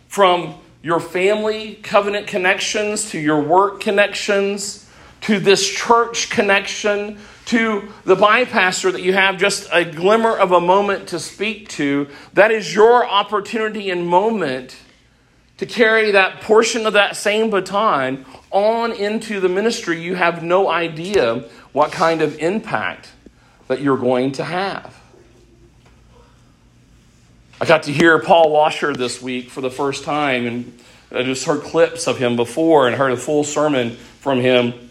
from 0.07 0.55
your 0.81 0.99
family 0.99 1.75
covenant 1.75 2.27
connections 2.27 3.11
to 3.11 3.19
your 3.19 3.41
work 3.41 3.79
connections 3.81 4.89
to 5.21 5.39
this 5.39 5.67
church 5.67 6.29
connection 6.29 7.19
to 7.45 7.89
the 8.03 8.15
bypasser 8.15 8.91
that 8.91 9.01
you 9.01 9.13
have 9.13 9.37
just 9.37 9.67
a 9.71 9.85
glimmer 9.85 10.35
of 10.35 10.51
a 10.51 10.59
moment 10.59 11.09
to 11.09 11.19
speak 11.19 11.69
to, 11.69 12.07
that 12.33 12.51
is 12.51 12.73
your 12.73 13.07
opportunity 13.07 13.89
and 13.89 14.07
moment 14.07 14.77
to 15.57 15.65
carry 15.65 16.11
that 16.11 16.41
portion 16.41 16.85
of 16.85 16.93
that 16.93 17.15
same 17.15 17.49
baton 17.49 18.25
on 18.51 18.91
into 18.91 19.39
the 19.39 19.49
ministry. 19.49 20.01
You 20.01 20.15
have 20.15 20.43
no 20.43 20.69
idea 20.69 21.45
what 21.71 21.91
kind 21.91 22.21
of 22.21 22.37
impact 22.39 23.09
that 23.67 23.81
you're 23.81 23.97
going 23.97 24.33
to 24.33 24.43
have. 24.43 24.99
I 27.59 27.65
got 27.65 27.83
to 27.83 27.93
hear 27.93 28.19
Paul 28.19 28.51
Washer 28.51 28.93
this 28.93 29.21
week 29.21 29.49
for 29.49 29.61
the 29.61 29.69
first 29.69 30.03
time, 30.03 30.45
and 30.45 30.79
I 31.11 31.23
just 31.23 31.45
heard 31.45 31.61
clips 31.61 32.05
of 32.07 32.17
him 32.17 32.35
before 32.35 32.87
and 32.87 32.95
heard 32.95 33.11
a 33.11 33.17
full 33.17 33.45
sermon 33.45 33.91
from 34.19 34.41
him. 34.41 34.84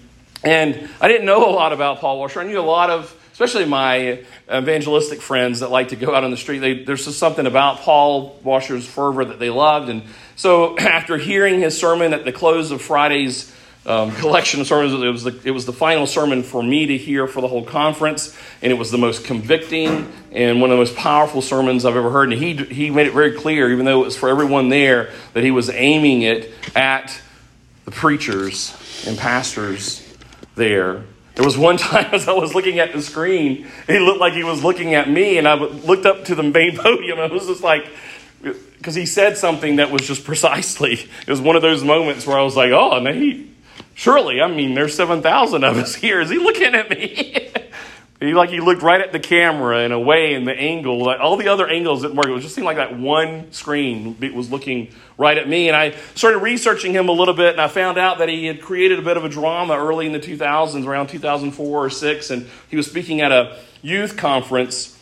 And 0.45 0.91
I 1.01 1.09
didn't 1.09 1.25
know 1.25 1.49
a 1.49 1.53
lot 1.53 1.73
about 1.73 2.01
Paul 2.01 2.21
Washer. 2.21 2.41
I 2.41 2.45
knew 2.45 2.61
a 2.61 2.63
lot 2.63 2.91
of, 2.91 3.17
especially 3.33 3.65
my 3.65 4.23
evangelistic 4.53 5.23
friends 5.23 5.61
that 5.61 5.71
like 5.71 5.89
to 5.89 5.97
go 5.97 6.15
out 6.15 6.23
on 6.23 6.31
the 6.31 6.37
street. 6.37 6.59
They, 6.59 6.85
there's 6.85 7.07
just 7.07 7.19
something 7.19 7.47
about 7.47 7.79
Paul 7.79 8.39
Washer's 8.45 8.87
fervor 8.87 9.25
that 9.25 9.39
they 9.39 9.49
loved. 9.49 9.89
And 9.89 10.03
so 10.37 10.77
after 10.79 11.17
hearing 11.17 11.61
his 11.61 11.79
sermon 11.79 12.13
at 12.13 12.27
the 12.27 12.33
close 12.33 12.71
of 12.71 12.83
Friday's 12.83 13.55
um, 13.87 14.13
collection 14.13 14.61
of 14.61 14.67
sermons, 14.67 14.93
it 14.93 14.99
was, 14.99 15.25
the, 15.25 15.41
it 15.45 15.51
was 15.53 15.65
the 15.65 15.73
final 15.73 16.07
sermon 16.07 16.43
for 16.43 16.63
me 16.63 16.87
to 16.87 16.99
hear 16.99 17.27
for 17.27 17.41
the 17.41 17.49
whole 17.49 17.65
conference. 17.65 18.39
And 18.61 18.71
it 18.71 18.77
was 18.77 18.91
the 18.91 18.99
most 18.99 19.25
convicting 19.25 20.13
and 20.31 20.61
one 20.61 20.71
of 20.71 20.77
the 20.77 20.81
most 20.81 20.95
powerful 20.95 21.41
sermons 21.41 21.87
I've 21.87 21.97
ever 21.97 22.11
heard. 22.11 22.31
And 22.31 22.43
he, 22.43 22.55
he 22.55 22.91
made 22.91 23.07
it 23.07 23.15
very 23.15 23.33
clear, 23.33 23.73
even 23.73 23.87
though 23.87 24.03
it 24.03 24.07
was 24.07 24.17
for 24.17 24.29
everyone 24.29 24.69
there, 24.69 25.11
that 25.33 25.43
he 25.43 25.51
was 25.51 25.71
aiming 25.71 26.21
it 26.21 26.51
at 26.77 27.19
the 27.87 27.91
preachers 27.91 29.05
and 29.07 29.17
pastors 29.17 30.04
there. 30.55 31.05
There 31.35 31.45
was 31.45 31.59
one 31.59 31.77
time 31.79 32.15
as 32.15 32.29
I 32.29 32.33
was 32.33 32.55
looking 32.55 32.79
at 32.79 32.93
the 32.93 33.03
screen, 33.03 33.67
he 33.87 33.99
looked 33.99 34.21
like 34.21 34.35
he 34.35 34.45
was 34.45 34.63
looking 34.63 34.95
at 34.95 35.09
me, 35.09 35.39
and 35.39 35.49
I 35.49 35.55
looked 35.55 36.07
up 36.07 36.25
to 36.27 36.35
the 36.35 36.43
main 36.43 36.77
podium. 36.77 37.19
And 37.19 37.33
I 37.33 37.35
was 37.35 37.47
just 37.47 37.63
like, 37.63 37.87
because 38.43 38.95
he 38.95 39.07
said 39.07 39.37
something 39.37 39.77
that 39.77 39.91
was 39.91 40.07
just 40.07 40.25
precisely. 40.25 40.93
It 40.95 41.29
was 41.29 41.41
one 41.41 41.57
of 41.57 41.63
those 41.63 41.83
moments 41.83 42.27
where 42.27 42.39
I 42.39 42.43
was 42.43 42.57
like, 42.57 42.71
oh, 42.71 42.93
and 42.93 43.09
he, 43.09 43.51
surely, 43.95 44.41
I 44.41 44.49
mean, 44.49 44.75
there's 44.75 44.95
7,000 44.95 45.65
of 45.65 45.77
us 45.79 45.95
here. 45.95 46.21
Is 46.21 46.31
he 46.31 46.39
looking 46.39 46.75
at 46.75 46.91
me? 46.91 47.51
He 48.27 48.35
like 48.35 48.51
he 48.51 48.61
looked 48.61 48.83
right 48.83 49.01
at 49.01 49.13
the 49.13 49.19
camera 49.19 49.81
in 49.81 49.93
a 49.93 49.99
way, 49.99 50.35
in 50.35 50.45
the 50.45 50.53
angle, 50.53 51.05
like 51.05 51.21
all 51.21 51.37
the 51.37 51.49
other 51.49 51.69
angles 51.69 52.03
didn't 52.03 52.17
work. 52.17 52.27
It 52.27 52.41
just 52.41 52.55
seemed 52.55 52.65
like 52.65 52.77
that 52.77 52.99
one 52.99 53.53
screen 53.53 54.17
was 54.35 54.51
looking 54.51 54.93
right 55.19 55.37
at 55.37 55.49
me. 55.49 55.69
And 55.69 55.77
I 55.77 55.95
started 56.15 56.39
researching 56.39 56.93
him 56.93 57.09
a 57.09 57.13
little 57.13 57.35
bit, 57.35 57.53
and 57.53 57.61
I 57.61 57.69
found 57.69 57.99
out 57.99 58.19
that 58.19 58.29
he 58.29 58.47
had 58.47 58.61
created 58.61 58.99
a 58.99 59.03
bit 59.03 59.17
of 59.17 59.25
a 59.25 59.29
drama 59.29 59.77
early 59.77 60.07
in 60.07 60.13
the 60.13 60.21
2000s, 60.21 60.87
around 60.87 61.09
2004 61.09 61.85
or 61.85 61.91
six, 61.91 62.31
and 62.31 62.49
he 62.69 62.77
was 62.77 62.87
speaking 62.87 63.21
at 63.21 63.33
a 63.33 63.59
youth 63.83 64.17
conference, 64.17 64.99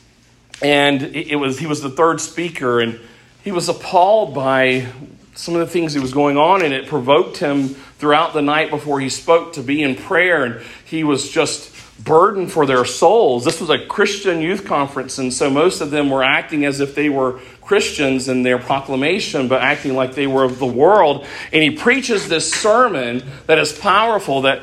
and 0.60 1.02
it 1.02 1.36
was 1.36 1.58
he 1.58 1.66
was 1.66 1.82
the 1.82 1.90
third 1.90 2.20
speaker, 2.20 2.80
and 2.80 3.00
he 3.44 3.52
was 3.52 3.68
appalled 3.68 4.34
by 4.34 4.86
some 5.34 5.54
of 5.54 5.60
the 5.60 5.66
things 5.66 5.94
that 5.94 6.00
was 6.00 6.12
going 6.12 6.36
on, 6.36 6.62
and 6.62 6.74
it 6.74 6.86
provoked 6.86 7.38
him 7.38 7.68
throughout 7.68 8.34
the 8.34 8.42
night 8.42 8.70
before 8.70 9.00
he 9.00 9.08
spoke 9.08 9.54
to 9.54 9.62
be 9.62 9.82
in 9.82 9.94
prayer, 9.94 10.44
and 10.44 10.60
he 10.84 11.04
was 11.04 11.30
just 11.30 11.71
burden 12.04 12.46
for 12.46 12.66
their 12.66 12.84
souls. 12.84 13.44
This 13.44 13.60
was 13.60 13.70
a 13.70 13.86
Christian 13.86 14.40
youth 14.40 14.64
conference, 14.64 15.18
and 15.18 15.32
so 15.32 15.50
most 15.50 15.80
of 15.80 15.90
them 15.90 16.10
were 16.10 16.22
acting 16.22 16.64
as 16.64 16.80
if 16.80 16.94
they 16.94 17.08
were 17.08 17.40
Christians 17.60 18.28
in 18.28 18.42
their 18.42 18.58
proclamation, 18.58 19.48
but 19.48 19.62
acting 19.62 19.94
like 19.94 20.14
they 20.14 20.26
were 20.26 20.44
of 20.44 20.58
the 20.58 20.66
world. 20.66 21.26
And 21.52 21.62
he 21.62 21.70
preaches 21.70 22.28
this 22.28 22.50
sermon 22.50 23.24
that 23.46 23.58
is 23.58 23.72
powerful. 23.72 24.42
That 24.42 24.62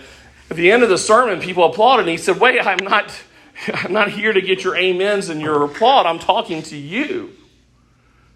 at 0.50 0.58
the 0.58 0.72
end 0.72 0.84
of 0.84 0.90
the 0.90 0.98
sermon, 0.98 1.40
people 1.40 1.64
applauded. 1.64 2.04
And 2.04 2.10
he 2.10 2.18
said, 2.18 2.40
"Wait, 2.40 2.60
I'm 2.60 2.84
not, 2.84 3.14
I'm 3.74 3.94
not 3.94 4.12
here 4.12 4.34
to 4.34 4.42
get 4.42 4.64
your 4.64 4.78
amens 4.78 5.30
and 5.30 5.42
your 5.42 5.64
applaud. 5.64 6.06
I'm 6.06 6.20
talking 6.20 6.62
to 6.64 6.78
you. 6.78 7.32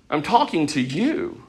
I'm 0.10 0.24
talking 0.24 0.68
to 0.68 0.82
you." 0.82 1.44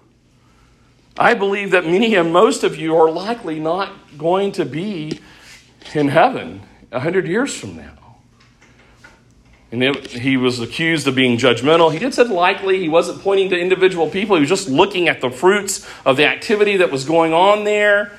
I 1.16 1.34
believe 1.34 1.70
that 1.70 1.84
many 1.84 2.16
and 2.16 2.32
most 2.32 2.64
of 2.64 2.76
you 2.76 2.96
are 2.96 3.08
likely 3.08 3.60
not 3.60 3.92
going 4.18 4.50
to 4.52 4.64
be 4.64 5.20
in 5.94 6.08
heaven 6.08 6.60
100 6.94 7.28
years 7.28 7.54
from 7.54 7.76
now. 7.76 7.92
And 9.70 9.82
it, 9.82 10.06
he 10.06 10.36
was 10.36 10.60
accused 10.60 11.08
of 11.08 11.16
being 11.16 11.36
judgmental. 11.36 11.92
He 11.92 11.98
did 11.98 12.14
say 12.14 12.22
likely. 12.24 12.78
He 12.78 12.88
wasn't 12.88 13.22
pointing 13.22 13.50
to 13.50 13.58
individual 13.58 14.08
people. 14.08 14.36
He 14.36 14.40
was 14.40 14.48
just 14.48 14.68
looking 14.68 15.08
at 15.08 15.20
the 15.20 15.30
fruits 15.30 15.84
of 16.06 16.16
the 16.16 16.26
activity 16.26 16.76
that 16.76 16.92
was 16.92 17.04
going 17.04 17.32
on 17.32 17.64
there. 17.64 18.12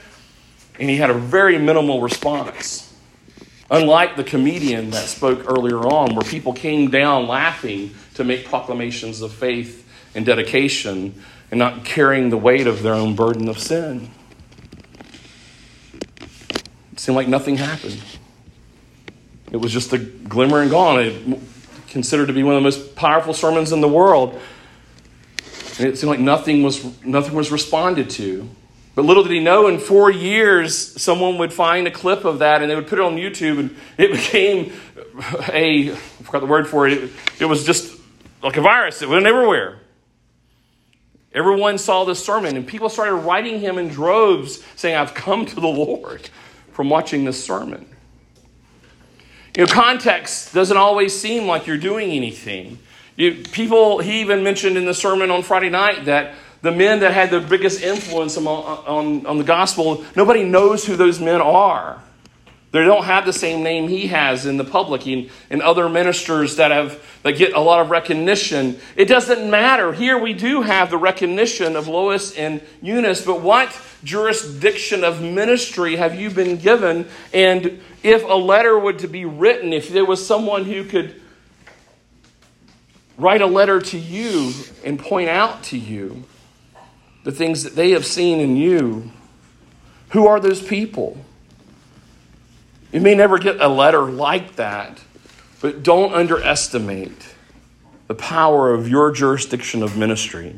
And 0.78 0.90
he 0.90 0.98
had 0.98 1.10
a 1.10 1.14
very 1.14 1.58
minimal 1.58 2.02
response. 2.02 2.94
Unlike 3.72 4.18
the 4.18 4.26
comedian 4.26 4.90
that 4.90 5.06
spoke 5.08 5.50
earlier 5.50 5.80
on, 5.80 6.14
where 6.14 6.26
people 6.26 6.52
came 6.52 6.92
down 6.92 7.26
laughing 7.26 7.96
to 8.16 8.26
make 8.26 8.46
proclamations 8.46 9.22
of 9.22 9.32
faith 9.32 9.90
and 10.14 10.26
dedication 10.26 11.24
and 11.52 11.58
not 11.58 11.86
carrying 11.86 12.30
the 12.30 12.38
weight 12.38 12.68
of 12.68 12.84
their 12.84 12.94
own 12.94 13.16
burden 13.16 13.48
of 13.48 13.58
sin. 13.60 14.12
It 16.92 17.00
seemed 17.00 17.16
like 17.16 17.30
nothing 17.30 17.56
happened. 17.56 18.02
It 19.56 19.62
was 19.62 19.72
just 19.72 19.94
a 19.94 19.98
glimmer 19.98 20.62
and 20.62 20.70
gone. 20.70 21.00
It 21.00 21.40
considered 21.88 22.26
to 22.26 22.34
be 22.34 22.44
one 22.44 22.56
of 22.56 22.60
the 22.60 22.64
most 22.66 22.94
powerful 22.94 23.34
sermons 23.34 23.72
in 23.72 23.80
the 23.80 23.88
world. 23.88 24.38
And 25.80 25.88
it 25.88 25.98
seemed 25.98 26.10
like 26.10 26.20
nothing 26.20 26.62
was, 26.62 26.84
nothing 27.06 27.34
was 27.34 27.54
responded 27.54 28.10
to. 28.10 28.50
But 28.96 29.06
little 29.06 29.24
did 29.24 29.32
he 29.32 29.40
know, 29.40 29.68
in 29.68 29.80
four 29.80 30.12
years, 30.12 31.02
someone 31.02 31.38
would 31.38 31.54
find 31.54 31.88
a 31.88 31.92
clip 31.92 32.26
of 32.26 32.40
that 32.40 32.62
and 32.62 32.70
they 32.70 32.76
would 32.76 32.88
put 32.88 33.00
it 33.00 33.06
on 33.06 33.16
YouTube, 33.16 33.60
and 33.60 33.78
it 33.98 34.12
became 34.30 34.74
a, 35.54 35.94
I 35.94 35.96
forgot 35.96 36.42
the 36.42 36.48
word 36.48 36.68
for 36.68 36.86
it, 36.86 37.06
it, 37.06 37.12
it 37.40 37.46
was 37.46 37.66
just 37.66 37.98
like 38.44 38.58
a 38.58 38.62
virus. 38.62 39.02
It 39.02 39.08
went 39.08 39.26
everywhere. 39.26 39.80
Everyone 41.34 41.78
saw 41.78 42.04
this 42.04 42.22
sermon, 42.22 42.58
and 42.58 42.68
people 42.68 42.90
started 42.90 43.16
writing 43.16 43.62
him 43.62 43.78
in 43.78 43.88
droves 43.88 44.62
saying, 44.76 44.98
I've 44.98 45.14
come 45.14 45.46
to 45.46 45.56
the 45.56 45.62
Lord 45.68 46.30
from 46.74 46.90
watching 46.90 47.24
this 47.24 47.42
sermon. 47.42 47.95
You 49.58 49.66
know, 49.66 49.72
context 49.72 50.54
doesn't 50.54 50.76
always 50.76 51.18
seem 51.18 51.48
like 51.48 51.66
you're 51.66 51.78
doing 51.78 52.12
anything. 52.12 52.78
You, 53.16 53.44
people, 53.52 54.00
he 54.00 54.20
even 54.20 54.44
mentioned 54.44 54.76
in 54.76 54.86
the 54.86 54.94
sermon 54.94 55.32
on 55.32 55.44
Friday 55.44 55.70
night 55.70 56.06
that 56.06 56.36
the 56.62 56.72
men 56.72 57.00
that 57.00 57.14
had 57.14 57.30
the 57.30 57.40
biggest 57.40 57.82
influence 57.82 58.36
on, 58.36 58.46
on, 58.48 59.26
on 59.26 59.38
the 59.38 59.44
gospel, 59.44 60.04
nobody 60.16 60.44
knows 60.44 60.86
who 60.86 60.98
those 60.98 61.22
men 61.22 61.40
are. 61.40 62.02
They 62.76 62.84
don't 62.84 63.06
have 63.06 63.26
the 63.26 63.32
same 63.32 63.64
name 63.64 63.88
he 63.88 64.08
has 64.08 64.46
in 64.46 64.58
the 64.58 64.66
public 64.66 65.08
and, 65.08 65.30
and 65.50 65.62
other 65.62 65.88
ministers 65.88 66.58
that 66.58 66.72
have 66.72 67.02
that 67.24 67.38
get 67.38 67.54
a 67.54 67.60
lot 67.62 67.80
of 67.80 67.90
recognition. 67.90 68.78
It 68.98 69.06
doesn't 69.06 69.50
matter. 69.50 69.94
Here 69.94 70.18
we 70.18 70.34
do 70.34 70.62
have 70.62 70.90
the 70.90 70.98
recognition 70.98 71.78
of 71.78 71.88
Lois 71.88 72.36
and 72.36 72.62
Eunice, 72.82 73.24
but 73.24 73.40
what 73.40 73.82
jurisdiction 74.04 75.06
of 75.06 75.22
ministry 75.22 75.96
have 75.96 76.20
you 76.20 76.30
been 76.30 76.58
given? 76.58 77.08
And 77.34 77.82
if 78.04 78.26
a 78.26 78.36
letter 78.36 78.78
were 78.78 78.92
to 78.92 79.08
be 79.08 79.24
written, 79.24 79.72
if 79.72 79.88
there 79.88 80.04
was 80.04 80.28
someone 80.28 80.66
who 80.66 80.84
could 80.84 81.22
write 83.18 83.42
a 83.42 83.48
letter 83.48 83.80
to 83.80 83.98
you 83.98 84.52
and 84.84 85.00
point 85.00 85.30
out 85.30 85.64
to 85.64 85.78
you 85.78 86.26
the 87.24 87.32
things 87.32 87.64
that 87.64 87.78
they 87.78 87.92
have 87.92 88.06
seen 88.06 88.42
in 88.42 88.58
you, 88.58 89.14
who 90.10 90.28
are 90.28 90.42
those 90.42 90.62
people? 90.62 91.18
You 92.96 93.02
may 93.02 93.14
never 93.14 93.38
get 93.38 93.60
a 93.60 93.68
letter 93.68 94.04
like 94.04 94.56
that, 94.56 95.02
but 95.60 95.84
don't 95.84 96.14
underestimate 96.14 97.36
the 98.08 98.16
power 98.16 98.74
of 98.74 98.88
your 98.88 99.12
jurisdiction 99.12 99.84
of 99.84 99.98
ministry. 99.98 100.56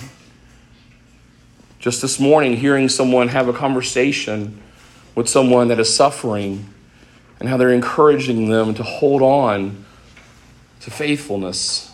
Just 1.79 1.99
this 2.03 2.19
morning, 2.19 2.55
hearing 2.55 2.89
someone 2.89 3.29
have 3.29 3.47
a 3.47 3.53
conversation 3.53 4.61
with 5.15 5.27
someone 5.27 5.69
that 5.69 5.79
is 5.79 5.91
suffering 5.91 6.71
and 7.39 7.49
how 7.49 7.57
they're 7.57 7.73
encouraging 7.73 8.49
them 8.49 8.75
to 8.75 8.83
hold 8.83 9.23
on 9.23 9.83
to 10.81 10.91
faithfulness. 10.91 11.86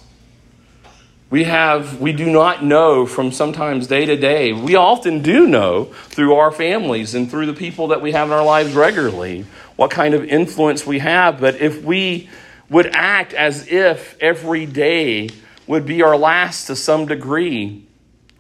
We 1.33 1.45
have, 1.45 1.99
we 1.99 2.13
do 2.13 2.29
not 2.29 2.63
know 2.63 3.07
from 3.07 3.31
sometimes 3.31 3.87
day 3.87 4.05
to 4.05 4.15
day. 4.15 4.53
We 4.53 4.75
often 4.75 5.23
do 5.23 5.47
know 5.47 5.85
through 5.85 6.35
our 6.35 6.51
families 6.51 7.15
and 7.15 7.27
through 7.27 7.47
the 7.47 7.55
people 7.55 7.87
that 7.87 8.03
we 8.03 8.11
have 8.11 8.27
in 8.27 8.33
our 8.35 8.45
lives 8.45 8.75
regularly 8.75 9.47
what 9.75 9.89
kind 9.89 10.13
of 10.13 10.23
influence 10.25 10.85
we 10.85 10.99
have. 10.99 11.41
But 11.41 11.55
if 11.55 11.83
we 11.83 12.29
would 12.69 12.95
act 12.95 13.33
as 13.33 13.67
if 13.67 14.15
every 14.21 14.67
day 14.67 15.31
would 15.65 15.87
be 15.87 16.03
our 16.03 16.15
last 16.15 16.67
to 16.67 16.75
some 16.75 17.07
degree, 17.07 17.83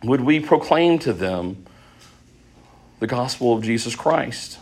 would 0.03 0.21
we 0.21 0.39
proclaim 0.39 0.99
to 0.99 1.13
them 1.13 1.65
the 2.99 3.07
gospel 3.07 3.57
of 3.57 3.63
Jesus 3.63 3.95
Christ? 3.95 4.59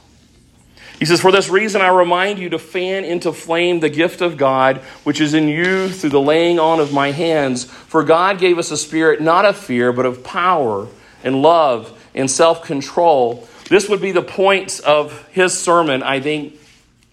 He 1.02 1.08
says, 1.08 1.20
For 1.20 1.32
this 1.32 1.50
reason 1.50 1.82
I 1.82 1.88
remind 1.88 2.38
you 2.38 2.50
to 2.50 2.60
fan 2.60 3.06
into 3.06 3.34
flame 3.34 3.80
the 3.80 3.90
gift 3.90 4.22
of 4.22 4.38
God, 4.38 4.78
which 5.04 5.20
is 5.20 5.34
in 5.34 5.48
you 5.48 5.90
through 5.90 6.12
the 6.12 6.22
laying 6.22 6.60
on 6.60 6.80
of 6.80 6.94
my 6.94 7.10
hands. 7.10 7.64
For 7.64 8.04
God 8.04 8.38
gave 8.38 8.60
us 8.60 8.70
a 8.70 8.78
spirit 8.78 9.20
not 9.20 9.44
of 9.44 9.58
fear, 9.58 9.92
but 9.92 10.06
of 10.06 10.24
power 10.24 10.88
and 11.24 11.42
love 11.42 12.00
and 12.14 12.30
self 12.30 12.64
control. 12.64 13.48
This 13.68 13.90
would 13.90 14.00
be 14.00 14.12
the 14.12 14.22
points 14.22 14.80
of 14.80 15.28
his 15.30 15.58
sermon, 15.58 16.04
I 16.04 16.20
think, 16.20 16.60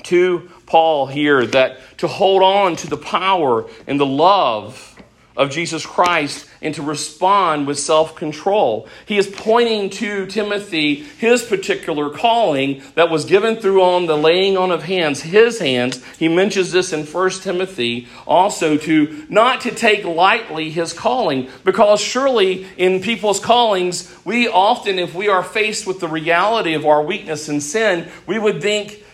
to 0.03 0.51
Paul 0.67 1.07
here 1.07 1.47
that 1.47 1.79
to 1.97 2.09
hold 2.09 2.43
on 2.43 2.77
to 2.77 2.89
the 2.89 2.99
power 2.99 3.71
and 3.87 3.99
the 3.99 4.05
love 4.05 5.03
of 5.35 5.51
Jesus 5.51 5.87
Christ 5.87 6.47
and 6.61 6.75
to 6.75 6.83
respond 6.83 7.67
with 7.67 7.79
self 7.79 8.17
control. 8.17 8.89
He 9.07 9.19
is 9.19 9.27
pointing 9.27 9.91
to 9.91 10.27
Timothy 10.27 10.97
his 10.97 11.45
particular 11.45 12.11
calling 12.11 12.83
that 12.95 13.11
was 13.11 13.25
given 13.25 13.57
through 13.57 13.83
on 13.83 14.07
the 14.07 14.17
laying 14.17 14.57
on 14.57 14.71
of 14.71 14.83
hands, 14.85 15.23
his 15.23 15.59
hands. 15.59 16.05
He 16.17 16.29
mentions 16.29 16.73
this 16.73 16.93
in 16.93 17.05
1 17.05 17.31
Timothy 17.31 18.09
also 18.27 18.77
to 18.79 19.27
not 19.29 19.61
to 19.63 19.75
take 19.75 20.05
lightly 20.05 20.71
his 20.71 20.93
calling, 20.93 21.49
because 21.65 22.01
surely 22.01 22.67
in 22.77 23.01
people's 23.01 23.41
callings, 23.41 24.15
we 24.25 24.49
often, 24.49 24.99
if 24.99 25.15
we 25.15 25.29
are 25.29 25.43
faced 25.43 25.87
with 25.87 26.01
the 26.01 26.09
reality 26.09 26.75
of 26.75 26.87
our 26.87 27.03
weakness 27.03 27.49
and 27.49 27.63
sin, 27.63 28.09
we 28.27 28.39
would 28.39 28.61
think, 28.61 29.05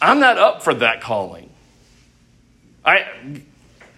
I'm 0.00 0.20
not 0.20 0.38
up 0.38 0.62
for 0.62 0.74
that 0.74 1.00
calling. 1.00 1.50
I 2.84 3.06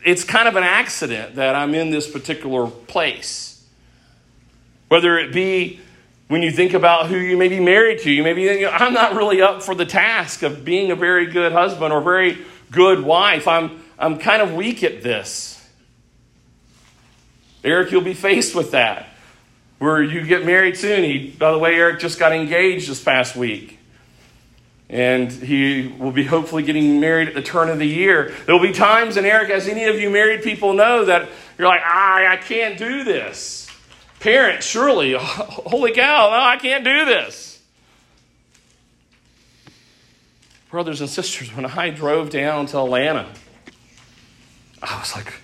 it's 0.06 0.22
kind 0.22 0.46
of 0.46 0.54
an 0.54 0.62
accident 0.62 1.34
that 1.34 1.56
I'm 1.56 1.74
in 1.74 1.90
this 1.90 2.08
particular 2.08 2.68
place. 2.68 3.66
Whether 4.86 5.18
it 5.18 5.34
be 5.34 5.80
when 6.28 6.42
you 6.42 6.52
think 6.52 6.74
about 6.74 7.08
who 7.08 7.16
you 7.16 7.36
may 7.36 7.48
be 7.48 7.58
married 7.58 7.98
to, 8.00 8.10
you 8.10 8.22
may 8.22 8.32
be 8.32 8.46
thinking, 8.46 8.68
I'm 8.70 8.92
not 8.92 9.16
really 9.16 9.42
up 9.42 9.64
for 9.64 9.74
the 9.74 9.84
task 9.84 10.44
of 10.44 10.64
being 10.64 10.92
a 10.92 10.96
very 10.96 11.26
good 11.26 11.50
husband 11.50 11.92
or 11.92 12.00
very 12.00 12.38
good 12.70 13.02
wife. 13.02 13.48
I'm, 13.48 13.82
I'm 13.98 14.18
kind 14.18 14.42
of 14.42 14.54
weak 14.54 14.84
at 14.84 15.02
this. 15.02 15.52
Eric, 17.64 17.90
you'll 17.90 18.00
be 18.00 18.14
faced 18.14 18.54
with 18.54 18.70
that. 18.70 19.08
Where 19.78 20.00
you 20.00 20.24
get 20.24 20.46
married 20.46 20.76
soon. 20.76 21.02
He, 21.02 21.30
by 21.30 21.50
the 21.50 21.58
way, 21.58 21.74
Eric 21.74 21.98
just 21.98 22.18
got 22.18 22.32
engaged 22.32 22.88
this 22.88 23.02
past 23.02 23.34
week 23.34 23.75
and 24.88 25.32
he 25.32 25.88
will 25.98 26.12
be 26.12 26.24
hopefully 26.24 26.62
getting 26.62 27.00
married 27.00 27.28
at 27.28 27.34
the 27.34 27.42
turn 27.42 27.68
of 27.68 27.78
the 27.78 27.86
year. 27.86 28.32
There 28.46 28.54
will 28.54 28.62
be 28.62 28.72
times, 28.72 29.16
and 29.16 29.26
Eric, 29.26 29.50
as 29.50 29.66
any 29.66 29.84
of 29.84 29.98
you 29.98 30.10
married 30.10 30.42
people 30.42 30.74
know, 30.74 31.04
that 31.04 31.28
you're 31.58 31.66
like, 31.66 31.82
ah, 31.84 32.28
I 32.28 32.36
can't 32.36 32.78
do 32.78 33.02
this. 33.02 33.68
Parents, 34.20 34.64
surely, 34.64 35.14
holy 35.18 35.92
cow, 35.92 36.30
no, 36.30 36.36
I 36.36 36.56
can't 36.56 36.84
do 36.84 37.04
this. 37.04 37.62
Brothers 40.70 41.00
and 41.00 41.10
sisters, 41.10 41.54
when 41.54 41.66
I 41.66 41.90
drove 41.90 42.30
down 42.30 42.66
to 42.66 42.78
Atlanta, 42.78 43.28
I 44.82 44.98
was 44.98 45.14
like, 45.16 45.34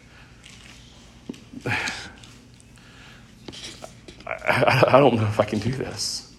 I, 4.26 4.84
I 4.88 5.00
don't 5.00 5.16
know 5.16 5.26
if 5.26 5.40
I 5.40 5.44
can 5.44 5.58
do 5.58 5.70
this. 5.70 6.31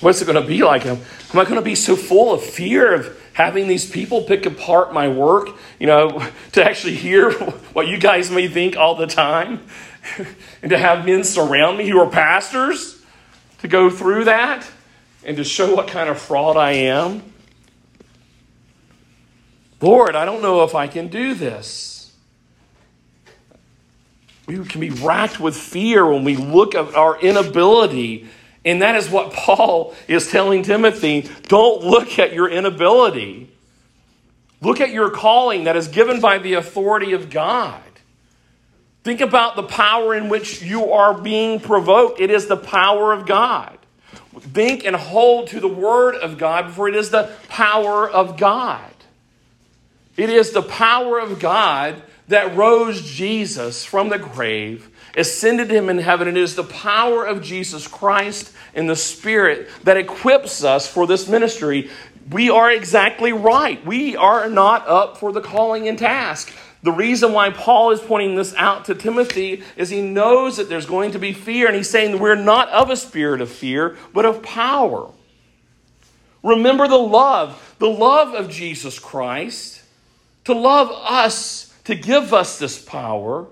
What's 0.00 0.22
it 0.22 0.26
going 0.26 0.40
to 0.40 0.46
be 0.46 0.62
like? 0.62 0.86
Am, 0.86 1.00
I 1.32 1.44
going 1.44 1.56
to 1.56 1.62
be 1.62 1.74
so 1.74 1.96
full 1.96 2.32
of 2.32 2.42
fear 2.42 2.94
of 2.94 3.20
having 3.32 3.66
these 3.66 3.88
people 3.88 4.22
pick 4.22 4.46
apart 4.46 4.92
my 4.92 5.08
work, 5.08 5.50
you 5.80 5.86
know, 5.86 6.24
to 6.52 6.64
actually 6.64 6.94
hear 6.94 7.32
what 7.72 7.88
you 7.88 7.98
guys 7.98 8.30
may 8.30 8.48
think 8.48 8.76
all 8.76 8.94
the 8.94 9.06
time? 9.06 9.60
and 10.62 10.70
to 10.70 10.78
have 10.78 11.04
men 11.04 11.24
surround 11.24 11.78
me 11.78 11.88
who 11.88 11.98
are 11.98 12.08
pastors 12.08 13.02
to 13.60 13.68
go 13.68 13.90
through 13.90 14.24
that 14.24 14.68
and 15.24 15.36
to 15.36 15.44
show 15.44 15.74
what 15.74 15.88
kind 15.88 16.08
of 16.08 16.18
fraud 16.18 16.56
I 16.56 16.72
am? 16.72 17.22
Lord, 19.80 20.16
I 20.16 20.24
don't 20.24 20.42
know 20.42 20.64
if 20.64 20.74
I 20.74 20.86
can 20.86 21.08
do 21.08 21.34
this. 21.34 22.12
We 24.46 24.64
can 24.64 24.80
be 24.80 24.90
racked 24.90 25.38
with 25.38 25.56
fear 25.56 26.06
when 26.06 26.24
we 26.24 26.36
look 26.36 26.74
at 26.74 26.94
our 26.94 27.20
inability 27.20 28.28
and 28.64 28.82
that 28.82 28.96
is 28.96 29.08
what 29.08 29.32
Paul 29.32 29.94
is 30.06 30.30
telling 30.30 30.62
Timothy. 30.62 31.28
Don't 31.44 31.82
look 31.82 32.18
at 32.18 32.32
your 32.32 32.48
inability. 32.48 33.50
Look 34.60 34.80
at 34.80 34.90
your 34.90 35.10
calling 35.10 35.64
that 35.64 35.76
is 35.76 35.88
given 35.88 36.20
by 36.20 36.38
the 36.38 36.54
authority 36.54 37.12
of 37.12 37.30
God. 37.30 37.80
Think 39.04 39.20
about 39.20 39.56
the 39.56 39.62
power 39.62 40.14
in 40.14 40.28
which 40.28 40.60
you 40.60 40.92
are 40.92 41.14
being 41.14 41.60
provoked. 41.60 42.20
It 42.20 42.30
is 42.30 42.46
the 42.46 42.56
power 42.56 43.12
of 43.12 43.26
God. 43.26 43.78
Think 44.40 44.84
and 44.84 44.94
hold 44.94 45.48
to 45.48 45.60
the 45.60 45.68
word 45.68 46.16
of 46.16 46.38
God, 46.38 46.72
for 46.72 46.88
it 46.88 46.94
is 46.94 47.10
the 47.10 47.32
power 47.48 48.08
of 48.08 48.36
God. 48.36 48.92
It 50.16 50.30
is 50.30 50.50
the 50.50 50.62
power 50.62 51.18
of 51.18 51.38
God 51.38 52.02
that 52.26 52.56
rose 52.56 53.02
Jesus 53.02 53.84
from 53.84 54.08
the 54.08 54.18
grave 54.18 54.90
ascended 55.18 55.70
him 55.70 55.88
in 55.88 55.98
heaven. 55.98 56.28
It 56.28 56.36
is 56.36 56.54
the 56.54 56.64
power 56.64 57.26
of 57.26 57.42
Jesus 57.42 57.86
Christ 57.86 58.52
and 58.74 58.88
the 58.88 58.96
Spirit 58.96 59.68
that 59.84 59.96
equips 59.96 60.64
us 60.64 60.86
for 60.86 61.06
this 61.06 61.28
ministry. 61.28 61.90
We 62.30 62.50
are 62.50 62.70
exactly 62.70 63.32
right. 63.32 63.84
We 63.84 64.16
are 64.16 64.48
not 64.48 64.86
up 64.86 65.18
for 65.18 65.32
the 65.32 65.40
calling 65.40 65.88
and 65.88 65.98
task. 65.98 66.52
The 66.82 66.92
reason 66.92 67.32
why 67.32 67.50
Paul 67.50 67.90
is 67.90 68.00
pointing 68.00 68.36
this 68.36 68.54
out 68.54 68.84
to 68.84 68.94
Timothy 68.94 69.64
is 69.76 69.90
he 69.90 70.00
knows 70.00 70.58
that 70.58 70.68
there's 70.68 70.86
going 70.86 71.12
to 71.12 71.18
be 71.18 71.32
fear, 71.32 71.66
and 71.66 71.74
he's 71.74 71.90
saying 71.90 72.12
that 72.12 72.20
we're 72.20 72.36
not 72.36 72.68
of 72.68 72.90
a 72.90 72.96
spirit 72.96 73.40
of 73.40 73.50
fear, 73.50 73.96
but 74.14 74.24
of 74.24 74.42
power. 74.42 75.10
Remember 76.44 76.86
the 76.86 76.96
love, 76.96 77.74
the 77.80 77.88
love 77.88 78.32
of 78.34 78.48
Jesus 78.48 79.00
Christ, 79.00 79.82
to 80.44 80.54
love 80.54 80.90
us, 80.92 81.74
to 81.84 81.96
give 81.96 82.32
us 82.32 82.60
this 82.60 82.80
power 82.80 83.48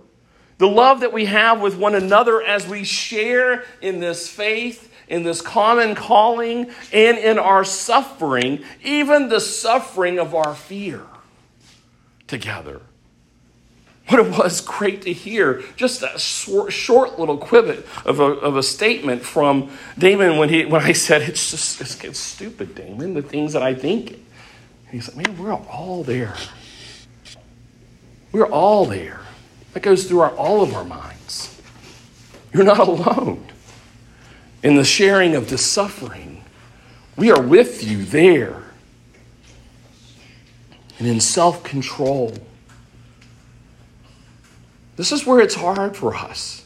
the 0.59 0.68
love 0.68 1.00
that 1.00 1.12
we 1.12 1.26
have 1.26 1.61
with 1.61 1.76
one 1.76 1.94
another 1.94 2.42
as 2.42 2.66
we 2.66 2.84
share 2.84 3.64
in 3.82 4.00
this 4.00 4.28
faith, 4.28 4.92
in 5.09 5.22
this 5.22 5.40
common 5.40 5.94
calling, 5.94 6.70
and 6.92 7.18
in 7.18 7.38
our 7.38 7.64
suffering, 7.64 8.64
even 8.82 9.28
the 9.28 9.40
suffering 9.40 10.18
of 10.18 10.34
our 10.34 10.54
fear 10.54 11.02
together. 12.26 12.80
What 14.09 14.24
it 14.24 14.38
was 14.38 14.61
great 14.61 15.02
to 15.02 15.12
hear, 15.12 15.64
just 15.74 16.02
a 16.02 16.18
short, 16.18 17.18
little 17.18 17.36
quibbit 17.36 17.84
of 18.04 18.20
a, 18.20 18.24
of 18.24 18.57
a 18.57 18.62
statement 18.62 19.22
from 19.22 19.76
Damon 19.98 20.38
when, 20.38 20.48
he, 20.48 20.64
when 20.64 20.80
I 20.80 20.92
said, 20.92 21.22
It's 21.22 21.50
just 21.50 21.80
it's, 21.80 22.04
it's 22.04 22.18
stupid, 22.18 22.76
Damon, 22.76 23.14
the 23.14 23.22
things 23.22 23.52
that 23.54 23.62
I 23.62 23.74
think. 23.74 24.24
He's 24.92 25.12
like, 25.12 25.26
Man, 25.26 25.36
we're 25.36 25.52
all 25.52 26.04
there. 26.04 26.34
We're 28.30 28.46
all 28.46 28.86
there. 28.86 29.26
That 29.77 29.83
goes 29.83 30.05
through 30.05 30.20
our, 30.20 30.35
all 30.37 30.62
of 30.62 30.72
our 30.72 30.85
minds. 30.85 31.61
You're 32.55 32.64
not 32.64 32.79
alone 32.89 33.47
in 34.62 34.77
the 34.77 34.87
sharing 34.87 35.35
of 35.35 35.51
the 35.51 35.59
suffering. 35.59 36.43
We 37.14 37.31
are 37.31 37.43
with 37.43 37.85
you 37.85 38.03
there. 38.07 38.62
And 40.99 41.07
in 41.07 41.20
self 41.20 41.62
control. 41.62 42.33
This 44.97 45.12
is 45.12 45.27
where 45.27 45.41
it's 45.41 45.57
hard 45.57 45.95
for 45.95 46.14
us. 46.14 46.64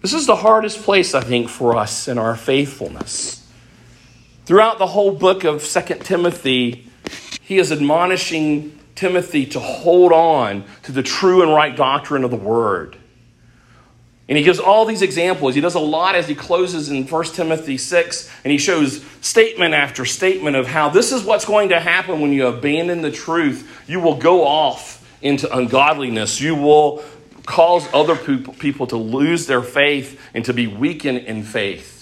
This 0.00 0.14
is 0.14 0.24
the 0.24 0.36
hardest 0.36 0.82
place, 0.82 1.14
I 1.14 1.20
think, 1.20 1.50
for 1.50 1.76
us 1.76 2.08
in 2.08 2.16
our 2.16 2.34
faithfulness. 2.34 3.46
Throughout 4.46 4.78
the 4.78 4.86
whole 4.86 5.12
book 5.12 5.44
of 5.44 5.60
Second 5.60 6.00
Timothy, 6.00 6.88
he 7.42 7.58
is 7.58 7.70
admonishing 7.70 8.79
Timothy 9.00 9.46
to 9.46 9.60
hold 9.60 10.12
on 10.12 10.64
to 10.82 10.92
the 10.92 11.02
true 11.02 11.42
and 11.42 11.50
right 11.54 11.74
doctrine 11.74 12.22
of 12.22 12.30
the 12.30 12.36
word. 12.36 12.98
And 14.28 14.36
he 14.36 14.44
gives 14.44 14.60
all 14.60 14.84
these 14.84 15.00
examples. 15.00 15.54
He 15.54 15.62
does 15.62 15.74
a 15.74 15.80
lot 15.80 16.14
as 16.14 16.28
he 16.28 16.34
closes 16.34 16.90
in 16.90 17.06
1 17.06 17.24
Timothy 17.24 17.78
6, 17.78 18.30
and 18.44 18.52
he 18.52 18.58
shows 18.58 19.02
statement 19.22 19.72
after 19.72 20.04
statement 20.04 20.54
of 20.54 20.66
how 20.66 20.90
this 20.90 21.12
is 21.12 21.24
what's 21.24 21.46
going 21.46 21.70
to 21.70 21.80
happen 21.80 22.20
when 22.20 22.30
you 22.30 22.46
abandon 22.46 23.00
the 23.00 23.10
truth. 23.10 23.82
You 23.88 24.00
will 24.00 24.16
go 24.16 24.46
off 24.46 25.02
into 25.22 25.50
ungodliness. 25.56 26.38
You 26.38 26.54
will 26.54 27.02
cause 27.46 27.88
other 27.94 28.16
people 28.16 28.86
to 28.88 28.98
lose 28.98 29.46
their 29.46 29.62
faith 29.62 30.20
and 30.34 30.44
to 30.44 30.52
be 30.52 30.66
weakened 30.66 31.18
in 31.18 31.42
faith. 31.42 31.99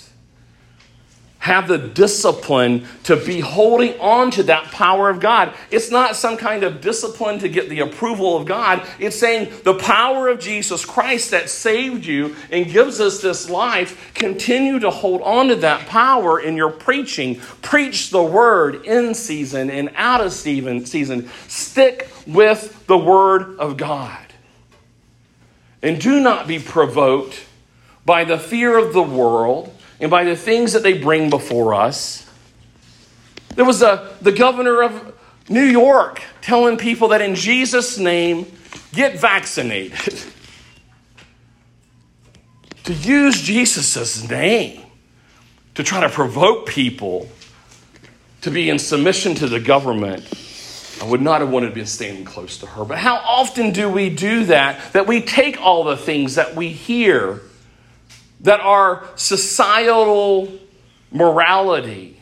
Have 1.39 1.69
the 1.69 1.79
discipline 1.79 2.85
to 3.05 3.17
be 3.17 3.41
holding 3.41 3.99
on 4.01 4.31
to 4.33 4.43
that 4.45 4.65
power 4.65 5.09
of 5.09 5.21
God. 5.21 5.55
It's 5.71 5.91
not 5.91 6.17
some 6.17 6.37
kind 6.37 6.65
of 6.65 6.81
discipline 6.81 7.39
to 7.39 7.49
get 7.49 7.69
the 7.69 7.81
approval 7.81 8.37
of 8.37 8.45
God. 8.45 8.85
It's 8.99 9.17
saying 9.17 9.53
the 9.63 9.75
power 9.75 10.29
of 10.29 10.41
Jesus 10.41 10.85
Christ 10.85 11.31
that 11.31 11.49
saved 11.49 12.05
you 12.05 12.35
and 12.51 12.67
gives 12.67 13.01
us 13.01 13.23
this 13.23 13.49
life, 13.49 14.13
continue 14.15 14.81
to 14.81 14.91
hold 14.91 15.23
on 15.23 15.49
to 15.49 15.57
that 15.57 15.87
power 15.87 16.41
in 16.41 16.57
your 16.57 16.71
preaching. 16.71 17.37
Preach 17.63 18.11
the 18.11 18.23
word 18.23 18.85
in 18.85 19.15
season 19.15 19.71
and 19.71 19.91
out 19.95 20.21
of 20.21 20.33
season. 20.33 21.31
Stick 21.47 22.09
with 22.27 22.87
the 22.87 22.99
word 22.99 23.59
of 23.59 23.77
God. 23.77 24.19
And 25.83 26.01
do 26.01 26.21
not 26.21 26.49
be 26.49 26.59
provoked 26.59 27.47
by 28.05 28.25
the 28.25 28.39
fear 28.39 28.77
of 28.77 28.93
the 28.93 29.03
world 29.03 29.73
and 30.01 30.11
by 30.11 30.25
the 30.25 30.37
things 30.37 30.73
that 30.73 30.83
they 30.83 30.95
bring 30.95 31.31
before 31.31 31.75
us. 31.75 32.29
There 33.55 33.65
was 33.65 33.83
a, 33.83 34.15
the 34.21 34.33
governor 34.33 34.83
of 34.83 35.15
New 35.49 35.65
York 35.65 36.23
telling 36.43 36.77
people 36.77 37.09
that 37.09 37.21
in 37.21 37.35
Jesus' 37.35 37.99
name, 37.99 38.47
get 38.93 39.19
vaccinated. 39.19 39.99
to 42.85 42.95
use 42.95 43.43
Jesus' 43.43 44.29
name 44.29 44.83
to 45.75 45.83
try 45.83 46.01
to 46.01 46.09
provoke 46.09 46.67
people 46.67 47.29
to 48.41 48.51
be 48.51 48.71
in 48.71 48.79
submission 48.79 49.35
to 49.35 49.47
the 49.47 49.61
government, 49.61 50.27
I 51.03 51.05
would 51.05 51.21
not 51.21 51.41
have 51.41 51.51
wanted 51.51 51.69
to 51.69 51.75
be 51.75 51.85
standing 51.85 52.25
close 52.25 52.59
to 52.59 52.67
her. 52.67 52.85
But 52.85 52.99
how 52.99 53.17
often 53.17 53.73
do 53.73 53.89
we 53.89 54.11
do 54.11 54.45
that? 54.47 54.93
That 54.93 55.07
we 55.07 55.21
take 55.21 55.61
all 55.61 55.85
the 55.85 55.97
things 55.97 56.37
that 56.37 56.57
we 56.57 56.69
hear 56.71 57.43
that 58.41 58.61
are 58.61 59.05
societal 59.17 60.53
morality 61.11 62.21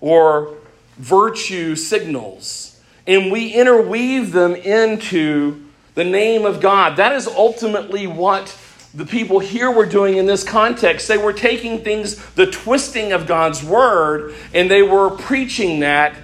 or 0.00 0.56
virtue 0.96 1.76
signals, 1.76 2.80
and 3.06 3.30
we 3.30 3.52
interweave 3.52 4.32
them 4.32 4.54
into 4.54 5.64
the 5.94 6.04
name 6.04 6.44
of 6.44 6.60
God. 6.60 6.96
That 6.96 7.12
is 7.12 7.26
ultimately 7.26 8.06
what 8.06 8.56
the 8.94 9.06
people 9.06 9.38
here 9.38 9.70
were 9.70 9.86
doing 9.86 10.16
in 10.16 10.26
this 10.26 10.44
context. 10.44 11.08
They 11.08 11.18
were 11.18 11.32
taking 11.32 11.82
things, 11.82 12.16
the 12.34 12.46
twisting 12.46 13.12
of 13.12 13.26
God's 13.26 13.62
word, 13.62 14.34
and 14.54 14.70
they 14.70 14.82
were 14.82 15.10
preaching 15.10 15.80
that 15.80 16.14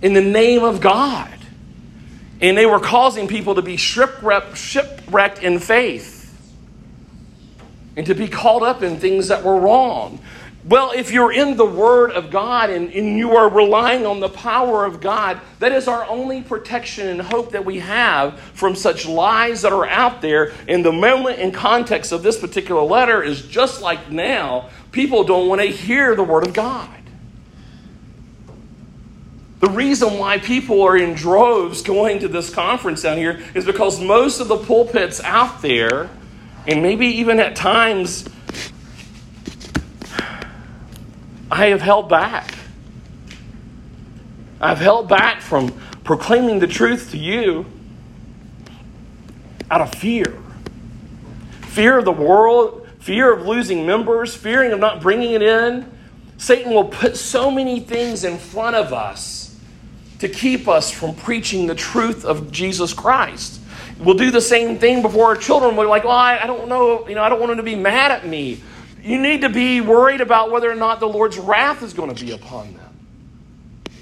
in 0.00 0.14
the 0.14 0.22
name 0.22 0.64
of 0.64 0.80
God. 0.80 1.28
And 2.40 2.56
they 2.56 2.66
were 2.66 2.80
causing 2.80 3.28
people 3.28 3.54
to 3.54 3.62
be 3.62 3.76
shipwrecked 3.76 5.42
in 5.42 5.58
faith 5.58 6.21
and 7.96 8.06
to 8.06 8.14
be 8.14 8.28
caught 8.28 8.62
up 8.62 8.82
in 8.82 8.98
things 8.98 9.28
that 9.28 9.44
were 9.44 9.58
wrong. 9.58 10.18
Well, 10.64 10.92
if 10.94 11.10
you're 11.10 11.32
in 11.32 11.56
the 11.56 11.66
Word 11.66 12.12
of 12.12 12.30
God 12.30 12.70
and, 12.70 12.92
and 12.92 13.18
you 13.18 13.32
are 13.32 13.48
relying 13.48 14.06
on 14.06 14.20
the 14.20 14.28
power 14.28 14.84
of 14.84 15.00
God, 15.00 15.40
that 15.58 15.72
is 15.72 15.88
our 15.88 16.04
only 16.06 16.40
protection 16.40 17.08
and 17.08 17.20
hope 17.20 17.50
that 17.50 17.64
we 17.64 17.80
have 17.80 18.38
from 18.38 18.76
such 18.76 19.04
lies 19.04 19.62
that 19.62 19.72
are 19.72 19.86
out 19.86 20.22
there. 20.22 20.52
And 20.68 20.84
the 20.84 20.92
moment 20.92 21.40
and 21.40 21.52
context 21.52 22.12
of 22.12 22.22
this 22.22 22.38
particular 22.38 22.82
letter 22.82 23.24
is 23.24 23.42
just 23.42 23.82
like 23.82 24.12
now, 24.12 24.68
people 24.92 25.24
don't 25.24 25.48
want 25.48 25.60
to 25.60 25.66
hear 25.66 26.14
the 26.14 26.22
Word 26.22 26.46
of 26.46 26.54
God. 26.54 26.88
The 29.58 29.70
reason 29.70 30.18
why 30.18 30.38
people 30.38 30.82
are 30.82 30.96
in 30.96 31.14
droves 31.14 31.82
going 31.82 32.20
to 32.20 32.28
this 32.28 32.54
conference 32.54 33.02
down 33.02 33.16
here 33.16 33.42
is 33.54 33.64
because 33.64 34.00
most 34.00 34.38
of 34.38 34.46
the 34.46 34.58
pulpits 34.58 35.20
out 35.20 35.60
there 35.60 36.08
and 36.66 36.82
maybe 36.82 37.06
even 37.06 37.40
at 37.40 37.56
times, 37.56 38.28
I 41.50 41.66
have 41.66 41.82
held 41.82 42.08
back. 42.08 42.54
I've 44.60 44.78
held 44.78 45.08
back 45.08 45.40
from 45.40 45.72
proclaiming 46.04 46.60
the 46.60 46.66
truth 46.66 47.10
to 47.10 47.18
you 47.18 47.66
out 49.70 49.80
of 49.80 49.94
fear 49.94 50.42
fear 51.72 51.96
of 51.96 52.04
the 52.04 52.12
world, 52.12 52.86
fear 52.98 53.32
of 53.32 53.46
losing 53.46 53.86
members, 53.86 54.36
fearing 54.36 54.72
of 54.72 54.78
not 54.78 55.00
bringing 55.00 55.32
it 55.32 55.40
in. 55.40 55.90
Satan 56.36 56.74
will 56.74 56.84
put 56.84 57.16
so 57.16 57.50
many 57.50 57.80
things 57.80 58.24
in 58.24 58.36
front 58.36 58.76
of 58.76 58.92
us 58.92 59.58
to 60.18 60.28
keep 60.28 60.68
us 60.68 60.90
from 60.90 61.14
preaching 61.14 61.66
the 61.66 61.74
truth 61.74 62.26
of 62.26 62.52
Jesus 62.52 62.92
Christ. 62.92 63.61
We'll 64.04 64.16
do 64.16 64.30
the 64.30 64.40
same 64.40 64.78
thing 64.78 65.02
before 65.02 65.26
our 65.26 65.36
children. 65.36 65.76
We're 65.76 65.86
like, 65.86 66.04
well, 66.04 66.12
I, 66.12 66.38
I 66.38 66.46
don't 66.46 66.68
know, 66.68 67.08
you 67.08 67.14
know, 67.14 67.22
I 67.22 67.28
don't 67.28 67.38
want 67.38 67.50
them 67.50 67.58
to 67.58 67.62
be 67.62 67.76
mad 67.76 68.10
at 68.10 68.26
me. 68.26 68.60
You 69.02 69.20
need 69.20 69.42
to 69.42 69.48
be 69.48 69.80
worried 69.80 70.20
about 70.20 70.50
whether 70.50 70.70
or 70.70 70.74
not 70.74 71.00
the 71.00 71.08
Lord's 71.08 71.38
wrath 71.38 71.82
is 71.82 71.92
going 71.92 72.14
to 72.14 72.24
be 72.24 72.32
upon 72.32 72.74
them. 72.74 72.82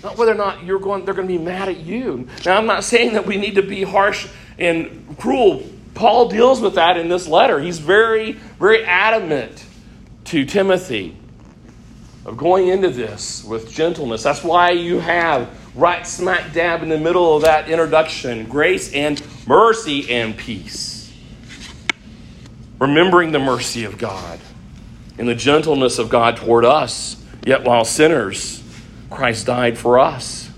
Not 0.02 0.16
whether 0.16 0.32
or 0.32 0.36
not 0.36 0.64
you're 0.64 0.78
going, 0.78 1.04
they're 1.04 1.14
going 1.14 1.28
to 1.28 1.32
be 1.32 1.42
mad 1.42 1.68
at 1.68 1.78
you. 1.78 2.28
Now, 2.44 2.56
I'm 2.56 2.66
not 2.66 2.84
saying 2.84 3.14
that 3.14 3.26
we 3.26 3.36
need 3.36 3.56
to 3.56 3.62
be 3.62 3.82
harsh 3.82 4.28
and 4.58 5.16
cruel. 5.18 5.62
Paul 5.94 6.28
deals 6.28 6.60
with 6.60 6.76
that 6.76 6.96
in 6.96 7.08
this 7.08 7.26
letter. 7.28 7.60
He's 7.60 7.78
very, 7.78 8.32
very 8.32 8.84
adamant 8.84 9.64
to 10.26 10.44
Timothy 10.46 11.16
of 12.24 12.36
going 12.36 12.68
into 12.68 12.88
this 12.88 13.44
with 13.44 13.70
gentleness. 13.70 14.22
That's 14.22 14.44
why 14.44 14.70
you 14.70 15.00
have 15.00 15.48
right 15.74 16.06
smack 16.06 16.52
dab 16.52 16.82
in 16.82 16.88
the 16.88 16.98
middle 16.98 17.36
of 17.36 17.42
that 17.42 17.68
introduction 17.68 18.46
grace 18.46 18.92
and 18.92 19.22
mercy 19.46 20.10
and 20.10 20.36
peace. 20.36 21.12
Remembering 22.78 23.32
the 23.32 23.38
mercy 23.38 23.84
of 23.84 23.98
God 23.98 24.40
and 25.18 25.28
the 25.28 25.34
gentleness 25.34 25.98
of 25.98 26.08
God 26.08 26.36
toward 26.36 26.64
us, 26.64 27.22
yet 27.44 27.62
while 27.62 27.84
sinners, 27.84 28.62
Christ 29.10 29.46
died 29.46 29.76
for 29.76 29.98
us. 29.98 30.50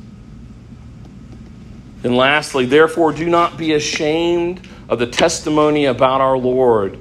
And 2.05 2.17
lastly, 2.17 2.67
therefore, 2.67 3.13
do 3.13 3.29
not 3.29 3.57
be 3.57 3.73
ashamed 3.73 4.67
of 4.89 4.99
the 4.99 5.07
testimony 5.07 5.85
about 5.85 6.21
our 6.21 6.39
Lord, 6.39 6.99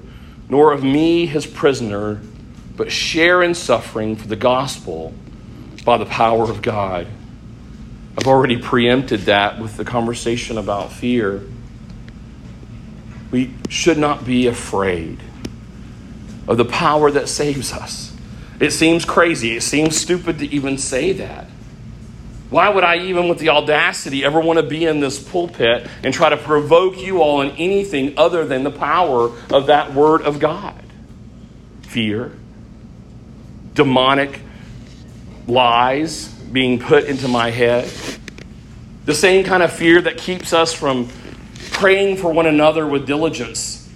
nor 0.50 0.72
of 0.72 0.84
me, 0.84 1.26
his 1.26 1.46
prisoner, 1.46 2.22
but 2.76 2.92
share 2.92 3.44
in 3.44 3.54
suffering 3.54 4.16
for 4.16 4.28
the 4.28 4.36
gospel 4.36 5.14
by 5.84 5.98
the 5.98 6.06
power 6.06 6.44
of 6.44 6.62
God. 6.62 7.08
I've 8.18 8.28
already 8.28 8.58
preempted 8.58 9.22
that 9.22 9.60
with 9.60 9.78
the 9.78 9.86
conversation 9.86 10.58
about 10.58 10.92
fear. 10.92 11.42
We 13.32 13.54
should 13.70 13.98
not 13.98 14.26
be 14.26 14.48
afraid 14.48 15.20
of 16.48 16.58
the 16.58 16.66
power 16.66 17.10
that 17.12 17.30
saves 17.30 17.72
us. 17.72 18.14
It 18.60 18.72
seems 18.72 19.06
crazy. 19.06 19.56
It 19.56 19.62
seems 19.62 19.98
stupid 19.98 20.40
to 20.40 20.46
even 20.54 20.78
say 20.78 21.14
that. 21.14 21.48
Why 22.50 22.68
would 22.68 22.84
I, 22.84 22.98
even 22.98 23.30
with 23.30 23.40
the 23.40 23.48
audacity, 23.50 24.26
ever 24.26 24.42
want 24.42 24.60
to 24.60 24.64
be 24.64 24.86
in 24.86 25.00
this 25.00 25.18
pulpit 25.18 25.88
and 26.04 26.14
try 26.14 26.30
to 26.30 26.36
provoke 26.36 27.00
you 27.00 27.22
all 27.22 27.40
in 27.42 27.52
anything 27.52 28.16
other 28.18 28.46
than 28.46 28.64
the 28.64 28.72
power 28.72 29.32
of 29.50 29.68
that 29.68 29.94
Word 29.94 30.24
of 30.24 30.40
God? 30.40 30.76
Fear, 31.84 32.34
demonic 33.74 34.42
lies, 35.48 36.36
being 36.52 36.80
put 36.80 37.06
into 37.06 37.28
my 37.28 37.50
head. 37.52 37.92
The 39.06 39.16
same 39.16 39.44
kind 39.44 39.64
of 39.64 39.72
fear 39.72 40.02
that 40.02 40.18
keeps 40.18 40.54
us 40.54 40.74
from 40.74 41.10
praying 41.72 42.18
for 42.18 42.32
one 42.32 42.46
another 42.46 42.86
with 42.86 43.08
diligence. 43.08 43.90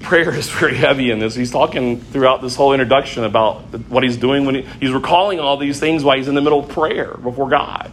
Prayer 0.00 0.34
is 0.34 0.50
very 0.60 0.76
heavy 0.76 1.10
in 1.10 1.18
this. 1.18 1.34
He's 1.34 1.50
talking 1.50 2.00
throughout 2.00 2.42
this 2.42 2.56
whole 2.56 2.72
introduction 2.72 3.24
about 3.24 3.62
what 3.88 4.02
he's 4.02 4.16
doing 4.16 4.44
when 4.44 4.56
he, 4.56 4.62
he's 4.80 4.92
recalling 4.92 5.40
all 5.40 5.56
these 5.56 5.80
things 5.80 6.04
while 6.04 6.16
he's 6.16 6.28
in 6.28 6.34
the 6.34 6.42
middle 6.42 6.60
of 6.60 6.68
prayer 6.68 7.14
before 7.14 7.48
God. 7.48 7.90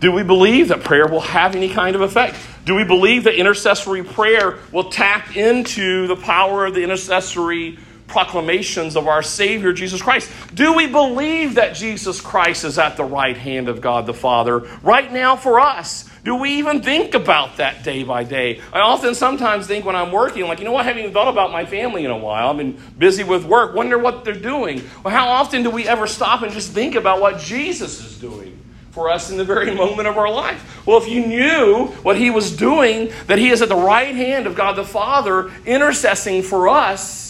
Do 0.00 0.12
we 0.12 0.22
believe 0.22 0.68
that 0.68 0.84
prayer 0.84 1.06
will 1.08 1.20
have 1.20 1.56
any 1.56 1.70
kind 1.70 1.96
of 1.96 2.02
effect? 2.02 2.36
Do 2.66 2.74
we 2.74 2.84
believe 2.84 3.24
that 3.24 3.36
intercessory 3.36 4.02
prayer 4.02 4.58
will 4.70 4.90
tap 4.90 5.34
into 5.34 6.06
the 6.06 6.16
power 6.16 6.66
of 6.66 6.74
the 6.74 6.82
intercessory 6.82 7.78
proclamations 8.06 8.96
of 8.96 9.08
our 9.08 9.22
Savior 9.22 9.72
Jesus 9.72 10.02
Christ. 10.02 10.30
Do 10.54 10.74
we 10.74 10.86
believe 10.86 11.54
that 11.54 11.74
Jesus 11.74 12.20
Christ 12.20 12.64
is 12.64 12.78
at 12.78 12.96
the 12.96 13.04
right 13.04 13.36
hand 13.36 13.68
of 13.68 13.80
God 13.80 14.06
the 14.06 14.14
Father 14.14 14.58
right 14.82 15.12
now 15.12 15.36
for 15.36 15.60
us? 15.60 16.08
Do 16.24 16.36
we 16.36 16.52
even 16.58 16.82
think 16.82 17.14
about 17.14 17.58
that 17.58 17.84
day 17.84 18.02
by 18.02 18.24
day? 18.24 18.60
I 18.72 18.80
often 18.80 19.14
sometimes 19.14 19.66
think 19.66 19.84
when 19.84 19.94
I'm 19.94 20.10
working, 20.10 20.44
like, 20.44 20.58
you 20.58 20.64
know 20.64 20.72
what, 20.72 20.80
I 20.80 20.84
haven't 20.84 21.02
even 21.02 21.12
thought 21.12 21.28
about 21.28 21.52
my 21.52 21.66
family 21.66 22.04
in 22.04 22.10
a 22.10 22.16
while. 22.16 22.50
I've 22.50 22.56
been 22.56 22.80
busy 22.96 23.24
with 23.24 23.44
work, 23.44 23.74
wonder 23.74 23.98
what 23.98 24.24
they're 24.24 24.34
doing. 24.34 24.82
Well, 25.02 25.14
how 25.14 25.28
often 25.28 25.62
do 25.62 25.70
we 25.70 25.86
ever 25.86 26.06
stop 26.06 26.42
and 26.42 26.52
just 26.52 26.72
think 26.72 26.94
about 26.94 27.20
what 27.20 27.38
Jesus 27.38 28.02
is 28.02 28.18
doing? 28.18 28.58
For 28.92 29.10
us 29.10 29.28
in 29.28 29.36
the 29.36 29.44
very 29.44 29.74
moment 29.74 30.06
of 30.06 30.16
our 30.16 30.30
life. 30.30 30.86
Well, 30.86 30.98
if 30.98 31.08
you 31.08 31.26
knew 31.26 31.86
what 32.04 32.16
he 32.16 32.30
was 32.30 32.56
doing, 32.56 33.10
that 33.26 33.40
he 33.40 33.50
is 33.50 33.60
at 33.60 33.68
the 33.68 33.74
right 33.74 34.14
hand 34.14 34.46
of 34.46 34.54
God 34.54 34.76
the 34.76 34.84
Father, 34.84 35.50
intercessing 35.66 36.42
for 36.42 36.68
us, 36.68 37.23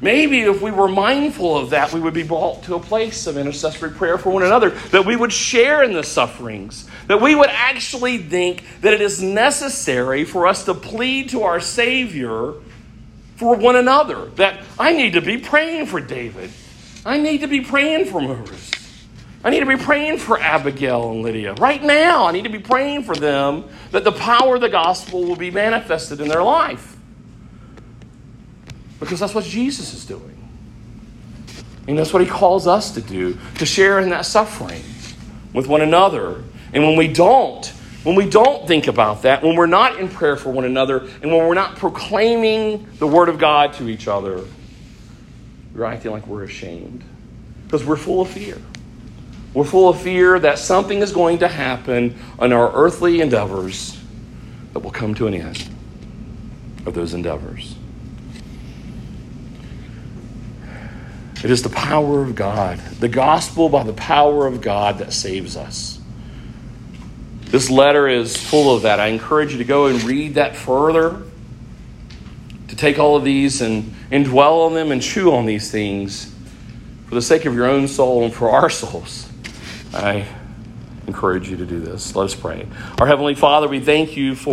Maybe 0.00 0.42
if 0.42 0.62
we 0.62 0.70
were 0.70 0.86
mindful 0.86 1.56
of 1.56 1.70
that, 1.70 1.92
we 1.92 2.00
would 2.00 2.14
be 2.14 2.22
brought 2.22 2.62
to 2.64 2.76
a 2.76 2.80
place 2.80 3.26
of 3.26 3.36
intercessory 3.36 3.90
prayer 3.90 4.16
for 4.16 4.30
one 4.30 4.44
another, 4.44 4.70
that 4.70 5.04
we 5.04 5.16
would 5.16 5.32
share 5.32 5.82
in 5.82 5.92
the 5.92 6.04
sufferings, 6.04 6.88
that 7.08 7.20
we 7.20 7.34
would 7.34 7.50
actually 7.50 8.18
think 8.18 8.62
that 8.80 8.94
it 8.94 9.00
is 9.00 9.20
necessary 9.20 10.24
for 10.24 10.46
us 10.46 10.64
to 10.66 10.74
plead 10.74 11.30
to 11.30 11.42
our 11.42 11.58
Savior 11.58 12.54
for 13.36 13.56
one 13.56 13.74
another. 13.74 14.26
That 14.36 14.60
I 14.78 14.92
need 14.92 15.14
to 15.14 15.20
be 15.20 15.38
praying 15.38 15.86
for 15.86 16.00
David. 16.00 16.50
I 17.04 17.18
need 17.18 17.40
to 17.40 17.48
be 17.48 17.60
praying 17.60 18.06
for 18.06 18.20
Maurice. 18.20 18.70
I 19.42 19.50
need 19.50 19.60
to 19.60 19.66
be 19.66 19.76
praying 19.76 20.18
for 20.18 20.38
Abigail 20.38 21.10
and 21.10 21.22
Lydia. 21.22 21.54
Right 21.54 21.82
now, 21.82 22.26
I 22.26 22.32
need 22.32 22.44
to 22.44 22.50
be 22.50 22.58
praying 22.58 23.04
for 23.04 23.16
them 23.16 23.64
that 23.92 24.04
the 24.04 24.12
power 24.12 24.56
of 24.56 24.60
the 24.60 24.68
gospel 24.68 25.24
will 25.24 25.36
be 25.36 25.50
manifested 25.50 26.20
in 26.20 26.28
their 26.28 26.42
life. 26.42 26.97
Because 29.00 29.20
that's 29.20 29.34
what 29.34 29.44
Jesus 29.44 29.94
is 29.94 30.04
doing. 30.04 30.36
And 31.86 31.98
that's 31.98 32.12
what 32.12 32.22
he 32.22 32.28
calls 32.28 32.66
us 32.66 32.92
to 32.92 33.00
do, 33.00 33.38
to 33.56 33.66
share 33.66 33.98
in 33.98 34.10
that 34.10 34.26
suffering 34.26 34.82
with 35.54 35.66
one 35.66 35.80
another. 35.80 36.44
And 36.72 36.84
when 36.84 36.96
we 36.96 37.08
don't, 37.08 37.64
when 38.04 38.14
we 38.14 38.28
don't 38.28 38.68
think 38.68 38.88
about 38.88 39.22
that, 39.22 39.42
when 39.42 39.56
we're 39.56 39.66
not 39.66 39.98
in 39.98 40.08
prayer 40.08 40.36
for 40.36 40.50
one 40.50 40.64
another, 40.64 40.98
and 40.98 41.32
when 41.32 41.46
we're 41.46 41.54
not 41.54 41.76
proclaiming 41.76 42.86
the 42.98 43.06
Word 43.06 43.28
of 43.28 43.38
God 43.38 43.72
to 43.74 43.88
each 43.88 44.06
other, 44.06 44.44
we're 45.74 45.84
acting 45.84 46.10
like 46.10 46.26
we're 46.26 46.44
ashamed. 46.44 47.02
Because 47.64 47.84
we're 47.84 47.96
full 47.96 48.20
of 48.20 48.28
fear. 48.28 48.60
We're 49.54 49.64
full 49.64 49.88
of 49.88 50.00
fear 50.00 50.38
that 50.38 50.58
something 50.58 50.98
is 50.98 51.12
going 51.12 51.38
to 51.38 51.48
happen 51.48 52.16
on 52.38 52.52
our 52.52 52.70
earthly 52.74 53.20
endeavors 53.20 53.98
that 54.74 54.80
will 54.80 54.90
come 54.90 55.14
to 55.14 55.26
an 55.26 55.34
end 55.34 55.70
of 56.84 56.94
those 56.94 57.14
endeavors. 57.14 57.77
It 61.44 61.50
is 61.50 61.62
the 61.62 61.70
power 61.70 62.22
of 62.22 62.34
God, 62.34 62.78
the 62.98 63.08
gospel 63.08 63.68
by 63.68 63.84
the 63.84 63.92
power 63.92 64.46
of 64.46 64.60
God 64.60 64.98
that 64.98 65.12
saves 65.12 65.56
us. 65.56 66.00
This 67.42 67.70
letter 67.70 68.08
is 68.08 68.36
full 68.36 68.74
of 68.74 68.82
that. 68.82 69.00
I 69.00 69.06
encourage 69.06 69.52
you 69.52 69.58
to 69.58 69.64
go 69.64 69.86
and 69.86 70.02
read 70.02 70.34
that 70.34 70.56
further, 70.56 71.22
to 72.68 72.76
take 72.76 72.98
all 72.98 73.16
of 73.16 73.24
these 73.24 73.62
and, 73.62 73.94
and 74.10 74.24
dwell 74.24 74.62
on 74.62 74.74
them 74.74 74.92
and 74.92 75.00
chew 75.00 75.32
on 75.32 75.46
these 75.46 75.70
things 75.70 76.34
for 77.08 77.14
the 77.14 77.22
sake 77.22 77.46
of 77.46 77.54
your 77.54 77.66
own 77.66 77.88
soul 77.88 78.24
and 78.24 78.34
for 78.34 78.50
our 78.50 78.68
souls. 78.70 79.30
I 79.94 80.26
encourage 81.06 81.48
you 81.48 81.56
to 81.56 81.64
do 81.64 81.80
this. 81.80 82.14
Let 82.14 82.24
us 82.24 82.34
pray. 82.34 82.66
Our 83.00 83.06
Heavenly 83.06 83.34
Father, 83.34 83.68
we 83.68 83.80
thank 83.80 84.16
you 84.16 84.34
for. 84.34 84.46